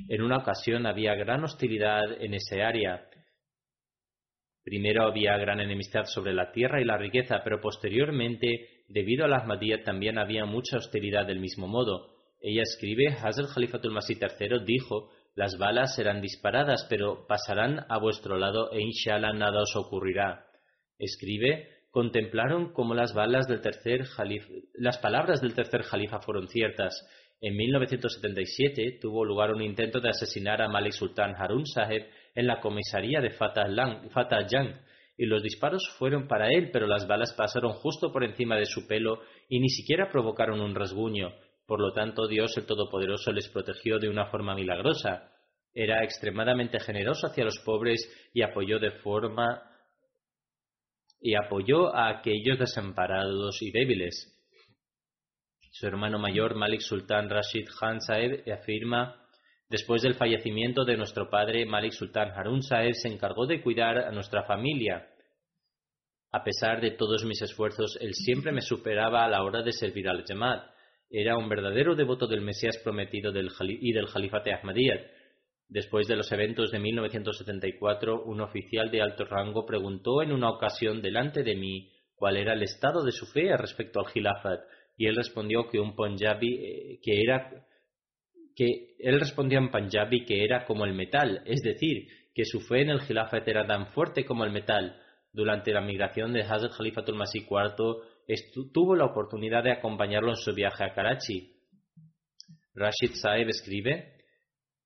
En 0.08 0.22
una 0.22 0.38
ocasión 0.38 0.86
había 0.86 1.16
gran 1.16 1.44
hostilidad 1.44 2.22
en 2.22 2.34
ese 2.34 2.64
área. 2.64 3.08
Primero 4.64 5.08
había 5.08 5.38
gran 5.38 5.60
enemistad 5.60 6.06
sobre 6.06 6.34
la 6.34 6.52
tierra 6.52 6.82
y 6.82 6.86
la 6.86 6.98
riqueza, 6.98 7.42
pero 7.44 7.60
posteriormente, 7.60 8.84
debido 8.88 9.26
a 9.26 9.28
la 9.28 9.38
Ahmadiyya, 9.38 9.84
también 9.84 10.18
había 10.18 10.46
mucha 10.46 10.78
hostilidad 10.78 11.26
del 11.26 11.40
mismo 11.40 11.68
modo. 11.68 12.14
Ella 12.40 12.62
escribe, 12.64 13.08
Hazrat 13.08 13.54
Khalifatul 13.54 13.92
Masih 13.92 14.18
III 14.18 14.64
dijo, 14.66 15.12
las 15.36 15.58
balas 15.58 15.96
serán 15.96 16.22
disparadas, 16.22 16.86
pero 16.90 17.26
pasarán 17.28 17.86
a 17.90 17.98
vuestro 17.98 18.38
lado 18.38 18.72
e 18.72 18.82
inshallah 18.82 19.34
nada 19.34 19.62
os 19.62 19.76
ocurrirá. 19.76 20.46
Escribe, 20.98 21.68
contemplaron 21.90 22.74
cómo 22.74 22.94
las 22.94 23.14
balas 23.14 23.48
del 23.48 23.62
tercer 23.62 24.06
las 24.74 24.98
palabras 25.00 25.42
del 25.42 25.54
tercer 25.54 25.84
califa 25.90 26.20
fueron 26.20 26.48
ciertas, 26.48 26.94
en 27.42 27.56
1977 27.56 29.00
tuvo 29.02 29.26
lugar 29.26 29.52
un 29.52 29.64
intento 29.64 30.00
de 30.00 30.10
asesinar 30.10 30.62
a 30.62 30.70
Malik 30.70 30.94
Sultan 30.94 31.34
Harun 31.36 31.66
Saheb 31.66 32.08
en 32.36 32.46
la 32.46 32.62
comisaría 32.62 33.20
de 33.20 33.32
Fatah, 33.32 34.48
Jang 34.48 34.80
y 35.18 35.26
los 35.26 35.42
disparos 35.42 35.90
fueron 35.98 36.28
para 36.28 36.50
él, 36.50 36.70
pero 36.72 36.86
las 36.86 37.08
balas 37.08 37.34
pasaron 37.34 37.74
justo 37.74 38.12
por 38.12 38.24
encima 38.24 38.56
de 38.58 38.66
su 38.66 38.88
pelo 38.88 39.22
y 39.50 39.60
ni 39.60 39.70
siquiera 39.70 40.10
provocaron 40.10 40.62
un 40.62 40.76
rasguño. 40.76 41.34
Por 41.66 41.82
lo 41.82 41.92
tanto, 41.94 42.28
Dios 42.28 42.56
el 42.58 42.66
Todopoderoso 42.66 43.32
les 43.32 43.48
protegió 43.50 43.98
de 43.98 44.10
una 44.10 44.28
forma 44.28 44.54
milagrosa. 44.54 45.32
Era 45.74 46.04
extremadamente 46.04 46.80
generoso 46.80 47.28
hacia 47.28 47.46
los 47.46 47.60
pobres 47.66 48.08
y 48.34 48.44
apoyó 48.44 48.78
de 48.80 48.92
forma 48.92 49.64
y 51.20 51.36
apoyó 51.36 51.96
a 51.96 52.10
aquellos 52.10 52.60
desamparados 52.60 53.62
y 53.62 53.72
débiles. 53.72 54.41
Su 55.72 55.88
hermano 55.88 56.20
mayor, 56.20 56.56
Malik 56.56 56.82
Sultan 56.82 57.30
Rashid 57.30 57.70
Khan 57.80 58.02
Saeb, 58.02 58.44
afirma 58.52 59.16
Después 59.70 60.02
del 60.02 60.16
fallecimiento 60.16 60.84
de 60.84 60.98
nuestro 60.98 61.30
padre, 61.30 61.66
Malik 61.66 61.94
Sultan 61.94 62.32
Harun 62.36 62.62
Saeb 62.62 62.94
se 62.94 63.08
encargó 63.08 63.46
de 63.46 63.62
cuidar 63.62 64.00
a 64.00 64.12
nuestra 64.12 64.44
familia. 64.44 65.08
A 66.34 66.44
pesar 66.44 66.82
de 66.82 66.92
todos 66.92 67.24
mis 67.24 67.42
esfuerzos, 67.42 67.98
él 68.02 68.14
siempre 68.14 68.52
me 68.52 68.60
superaba 68.60 69.24
a 69.24 69.30
la 69.30 69.44
hora 69.44 69.64
de 69.64 69.72
servir 69.72 70.10
al 70.10 70.26
Jamaat. 70.26 70.70
Era 71.10 71.38
un 71.38 71.48
verdadero 71.48 71.96
devoto 71.96 72.28
del 72.28 72.42
Mesías 72.42 72.78
prometido 72.84 73.32
y 73.32 73.94
del 73.94 74.08
Jalifate 74.08 74.54
Ahmadiyyat. 74.54 75.08
Después 75.70 76.06
de 76.10 76.18
los 76.18 76.30
eventos 76.34 76.70
de 76.70 76.80
1974, 76.80 78.26
un 78.26 78.42
oficial 78.42 78.92
de 78.92 79.02
alto 79.02 79.24
rango 79.24 79.66
preguntó 79.66 80.22
en 80.22 80.34
una 80.34 80.50
ocasión 80.50 81.02
delante 81.02 81.44
de 81.44 81.56
mí 81.56 81.94
cuál 82.14 82.36
era 82.36 82.52
el 82.54 82.64
estado 82.64 83.06
de 83.06 83.14
su 83.14 83.26
fe 83.26 83.56
respecto 83.56 84.02
al 84.02 84.12
Khilafat 84.12 84.60
y 85.02 85.08
él 85.08 85.16
respondió 85.16 85.68
que 85.68 85.80
un 85.80 85.96
Punjabi 85.96 86.54
eh, 86.64 87.00
que 87.02 87.22
era 87.24 87.66
que 88.56 88.96
él 89.00 89.20
respondía 89.20 89.58
en 89.58 89.72
Punjabi 89.72 90.26
que 90.26 90.44
era 90.44 90.64
como 90.64 90.86
el 90.86 90.94
metal, 90.94 91.42
es 91.48 91.64
decir, 91.64 92.08
que 92.36 92.46
su 92.46 92.60
fe 92.60 92.82
en 92.82 92.92
el 92.92 93.00
Khilafat 93.00 93.48
era 93.48 93.66
tan 93.66 93.88
fuerte 93.88 94.26
como 94.26 94.46
el 94.46 94.52
metal. 94.52 95.02
Durante 95.34 95.74
la 95.74 95.82
migración 95.82 96.34
de 96.34 96.42
Hazrat 96.42 96.74
Khalifatul 96.78 97.16
Masih 97.16 97.48
IV, 97.50 98.72
tuvo 98.72 98.96
la 98.96 99.06
oportunidad 99.06 99.64
de 99.64 99.72
acompañarlo 99.72 100.30
en 100.30 100.36
su 100.36 100.54
viaje 100.54 100.84
a 100.84 100.94
Karachi. 100.94 101.52
Rashid 102.76 103.14
Saeb 103.14 103.50
escribe, 103.50 104.18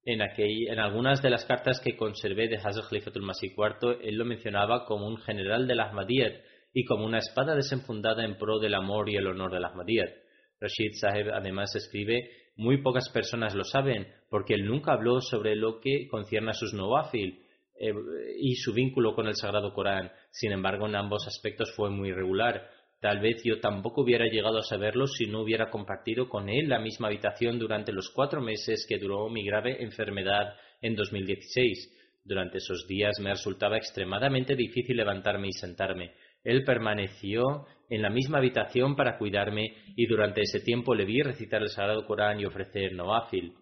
en, 0.05 0.22
en 0.22 0.80
algunas 0.80 1.22
de 1.22 1.30
las 1.30 1.43
cartas 1.43 1.82
que 1.82 1.97
conservé 1.97 2.47
de 2.47 2.55
Hazrat 2.55 2.88
Khalifatul 2.88 3.24
Masih 3.24 3.51
IV, 3.51 3.97
él 4.01 4.16
lo 4.16 4.24
mencionaba 4.24 4.86
como 4.86 5.07
un 5.07 5.18
general 5.18 5.68
de 5.68 5.76
la 5.76 5.89
Ahmadiyyat 5.89 6.36
y 6.76 6.84
como 6.84 7.05
una 7.05 7.19
espada 7.19 7.55
desenfundada 7.55 8.26
en 8.26 8.36
pro 8.36 8.59
del 8.59 8.76
amor 8.76 9.09
y 9.09 9.15
el 9.15 9.28
honor 9.28 9.53
de 9.53 9.61
la 9.61 9.69
Ahmadiyyat. 9.69 10.09
Rashid 10.59 10.91
Saheb 10.99 11.32
además 11.34 11.73
escribe, 11.73 12.30
muy 12.57 12.82
pocas 12.82 13.09
personas 13.09 13.55
lo 13.55 13.63
saben, 13.63 14.07
porque 14.30 14.55
él 14.55 14.65
nunca 14.65 14.91
habló 14.91 15.21
sobre 15.21 15.55
lo 15.55 15.80
que 15.80 16.09
concierne 16.09 16.51
a 16.51 16.53
sus 16.53 16.73
novafil 16.73 17.39
eh, 17.80 17.93
y 18.41 18.55
su 18.55 18.73
vínculo 18.73 19.15
con 19.15 19.28
el 19.28 19.36
Sagrado 19.36 19.73
Corán. 19.73 20.11
Sin 20.32 20.51
embargo, 20.51 20.86
en 20.86 20.97
ambos 20.97 21.26
aspectos 21.26 21.73
fue 21.73 21.89
muy 21.89 22.11
regular. 22.11 22.69
Tal 22.99 23.21
vez 23.21 23.41
yo 23.45 23.61
tampoco 23.61 24.01
hubiera 24.01 24.26
llegado 24.26 24.57
a 24.57 24.63
saberlo 24.63 25.07
si 25.07 25.28
no 25.28 25.43
hubiera 25.43 25.69
compartido 25.69 26.28
con 26.28 26.49
él 26.49 26.67
la 26.67 26.80
misma 26.80 27.07
habitación 27.07 27.57
durante 27.57 27.93
los 27.93 28.09
cuatro 28.09 28.41
meses 28.41 28.86
que 28.88 28.99
duró 28.99 29.30
mi 29.30 29.45
grave 29.45 29.82
enfermedad 29.82 30.55
en 30.82 30.93
2016. 30.97 32.21
Durante 32.26 32.57
esos 32.57 32.86
días 32.86 33.17
me 33.21 33.30
resultaba 33.30 33.78
extremadamente 33.78 34.57
difícil 34.57 34.97
levantarme 34.97 35.47
y 35.47 35.53
sentarme. 35.53 36.11
Él 36.45 36.63
permaneció 36.63 37.65
en 37.89 38.01
la 38.01 38.09
misma 38.09 38.37
habitación 38.37 38.95
para 38.95 39.17
cuidarme 39.17 39.73
y 39.95 40.05
durante 40.05 40.41
ese 40.41 40.61
tiempo 40.61 40.95
le 40.95 41.05
vi 41.05 41.21
recitar 41.21 41.61
el 41.61 41.69
Sagrado 41.69 42.05
Corán 42.05 42.39
y 42.39 42.45
ofrecer 42.45 42.93
noáfil. 42.93 43.53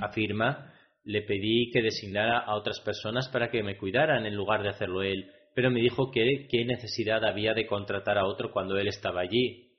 Afirma, 0.00 0.72
le 1.04 1.22
pedí 1.22 1.70
que 1.72 1.82
designara 1.82 2.38
a 2.38 2.54
otras 2.54 2.80
personas 2.80 3.28
para 3.28 3.50
que 3.50 3.62
me 3.62 3.76
cuidaran 3.76 4.26
en 4.26 4.36
lugar 4.36 4.62
de 4.62 4.68
hacerlo 4.68 5.02
él, 5.02 5.30
pero 5.54 5.70
me 5.70 5.80
dijo 5.80 6.10
que 6.10 6.46
qué 6.48 6.64
necesidad 6.64 7.24
había 7.24 7.54
de 7.54 7.66
contratar 7.66 8.18
a 8.18 8.26
otro 8.26 8.52
cuando 8.52 8.76
él 8.78 8.86
estaba 8.86 9.22
allí. 9.22 9.72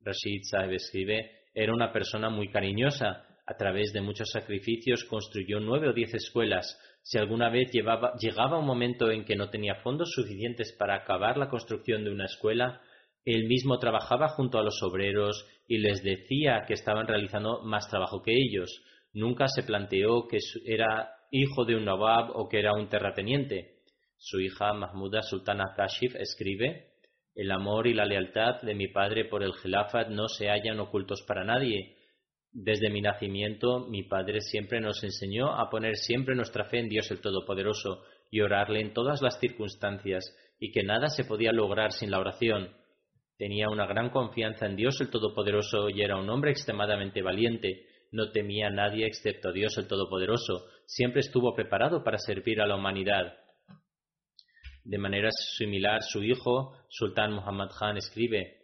Rashid 0.00 0.42
Saeb 0.50 0.72
escribe, 0.72 1.30
era 1.54 1.72
una 1.72 1.92
persona 1.92 2.30
muy 2.30 2.48
cariñosa, 2.48 3.26
a 3.46 3.56
través 3.56 3.92
de 3.92 4.00
muchos 4.00 4.30
sacrificios 4.30 5.04
construyó 5.04 5.60
nueve 5.60 5.88
o 5.88 5.92
diez 5.92 6.12
escuelas, 6.14 6.76
si 7.06 7.18
alguna 7.18 7.50
vez 7.50 7.70
llegaba 7.70 8.58
un 8.58 8.66
momento 8.66 9.12
en 9.12 9.24
que 9.24 9.36
no 9.36 9.48
tenía 9.48 9.76
fondos 9.76 10.10
suficientes 10.10 10.74
para 10.76 10.96
acabar 10.96 11.36
la 11.36 11.48
construcción 11.48 12.02
de 12.02 12.10
una 12.10 12.24
escuela, 12.24 12.80
él 13.24 13.44
mismo 13.44 13.78
trabajaba 13.78 14.30
junto 14.30 14.58
a 14.58 14.64
los 14.64 14.82
obreros 14.82 15.46
y 15.68 15.78
les 15.78 16.02
decía 16.02 16.64
que 16.66 16.74
estaban 16.74 17.06
realizando 17.06 17.62
más 17.62 17.88
trabajo 17.88 18.22
que 18.22 18.32
ellos. 18.32 18.82
Nunca 19.12 19.46
se 19.46 19.62
planteó 19.62 20.26
que 20.26 20.38
era 20.64 21.12
hijo 21.30 21.64
de 21.64 21.76
un 21.76 21.84
nawab 21.84 22.36
o 22.36 22.48
que 22.48 22.58
era 22.58 22.72
un 22.72 22.88
terrateniente. 22.88 23.82
Su 24.16 24.40
hija 24.40 24.72
Mahmuda 24.72 25.22
Sultana 25.22 25.74
Kashif 25.76 26.16
escribe 26.16 26.94
El 27.36 27.52
amor 27.52 27.86
y 27.86 27.94
la 27.94 28.04
lealtad 28.04 28.62
de 28.62 28.74
mi 28.74 28.88
padre 28.88 29.26
por 29.26 29.44
el 29.44 29.52
Khilafat 29.52 30.08
no 30.08 30.26
se 30.26 30.48
hallan 30.48 30.80
ocultos 30.80 31.22
para 31.22 31.44
nadie. 31.44 31.95
Desde 32.58 32.88
mi 32.88 33.02
nacimiento, 33.02 33.86
mi 33.86 34.04
padre 34.04 34.40
siempre 34.40 34.80
nos 34.80 35.04
enseñó 35.04 35.60
a 35.60 35.68
poner 35.68 35.94
siempre 35.96 36.34
nuestra 36.34 36.64
fe 36.64 36.78
en 36.78 36.88
Dios 36.88 37.10
el 37.10 37.20
Todopoderoso 37.20 38.02
y 38.30 38.40
orarle 38.40 38.80
en 38.80 38.94
todas 38.94 39.20
las 39.20 39.38
circunstancias, 39.38 40.24
y 40.58 40.72
que 40.72 40.82
nada 40.82 41.08
se 41.08 41.24
podía 41.24 41.52
lograr 41.52 41.92
sin 41.92 42.10
la 42.10 42.18
oración. 42.18 42.70
Tenía 43.36 43.68
una 43.68 43.84
gran 43.84 44.08
confianza 44.08 44.64
en 44.64 44.76
Dios 44.76 44.98
el 45.02 45.10
Todopoderoso 45.10 45.90
y 45.90 46.00
era 46.00 46.16
un 46.16 46.30
hombre 46.30 46.50
extremadamente 46.50 47.20
valiente. 47.20 47.88
No 48.10 48.30
temía 48.30 48.68
a 48.68 48.70
nadie 48.70 49.06
excepto 49.06 49.50
a 49.50 49.52
Dios 49.52 49.76
el 49.76 49.86
Todopoderoso. 49.86 50.64
Siempre 50.86 51.20
estuvo 51.20 51.54
preparado 51.54 52.02
para 52.02 52.16
servir 52.16 52.62
a 52.62 52.66
la 52.66 52.76
humanidad. 52.76 53.34
De 54.82 54.96
manera 54.96 55.28
similar, 55.30 56.00
su 56.02 56.24
hijo, 56.24 56.72
Sultán 56.88 57.34
Muhammad 57.34 57.68
Khan, 57.78 57.98
escribe, 57.98 58.62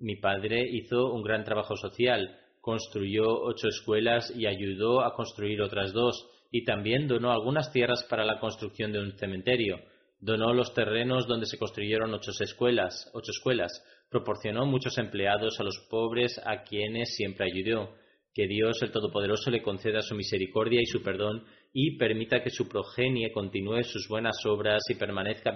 Mi 0.00 0.16
padre 0.16 0.68
hizo 0.70 1.14
un 1.14 1.22
gran 1.22 1.44
trabajo 1.44 1.76
social, 1.76 2.42
construyó 2.66 3.42
ocho 3.42 3.68
escuelas 3.68 4.32
y 4.34 4.44
ayudó 4.44 5.02
a 5.02 5.14
construir 5.14 5.62
otras 5.62 5.92
dos, 5.92 6.28
y 6.50 6.64
también 6.64 7.06
donó 7.06 7.30
algunas 7.30 7.70
tierras 7.70 8.02
para 8.10 8.24
la 8.24 8.40
construcción 8.40 8.90
de 8.90 8.98
un 8.98 9.12
cementerio. 9.12 9.78
Donó 10.18 10.52
los 10.52 10.74
terrenos 10.74 11.28
donde 11.28 11.46
se 11.46 11.58
construyeron 11.58 12.12
ocho 12.12 12.32
escuelas, 12.40 13.08
ocho 13.14 13.30
escuelas, 13.30 13.70
proporcionó 14.10 14.66
muchos 14.66 14.98
empleados 14.98 15.60
a 15.60 15.62
los 15.62 15.78
pobres 15.88 16.40
a 16.44 16.64
quienes 16.64 17.14
siempre 17.14 17.46
ayudó. 17.46 17.94
Que 18.34 18.48
Dios 18.48 18.82
el 18.82 18.90
Todopoderoso 18.90 19.52
le 19.52 19.62
conceda 19.62 20.02
su 20.02 20.16
misericordia 20.16 20.80
y 20.82 20.86
su 20.86 21.04
perdón 21.04 21.44
y 21.72 21.96
permita 21.96 22.42
que 22.42 22.50
su 22.50 22.68
progenie 22.68 23.30
continúe 23.30 23.84
sus 23.84 24.08
buenas 24.08 24.44
obras 24.44 24.82
y, 24.88 24.96
permanezca 24.96 25.54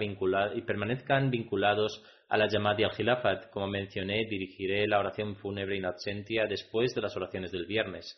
y 0.55 0.61
permanezcan 0.61 1.29
vinculados 1.29 2.01
a 2.31 2.37
la 2.37 2.47
llamada 2.47 2.79
y 2.79 2.83
al. 2.85 3.49
Como 3.51 3.67
mencioné, 3.67 4.25
dirigiré 4.25 4.87
la 4.87 4.99
oración 4.99 5.35
fúnebre 5.35 5.75
in 5.75 5.85
absentia 5.85 6.45
después 6.47 6.95
de 6.95 7.01
las 7.01 7.15
oraciones 7.17 7.51
del 7.51 7.65
viernes. 7.65 8.17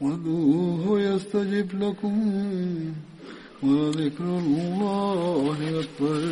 وادعوه 0.00 1.00
يستجب 1.00 1.82
لكم 1.82 2.16
ولذكر 3.62 4.24
الله 4.24 5.56
أكبر 5.80 6.22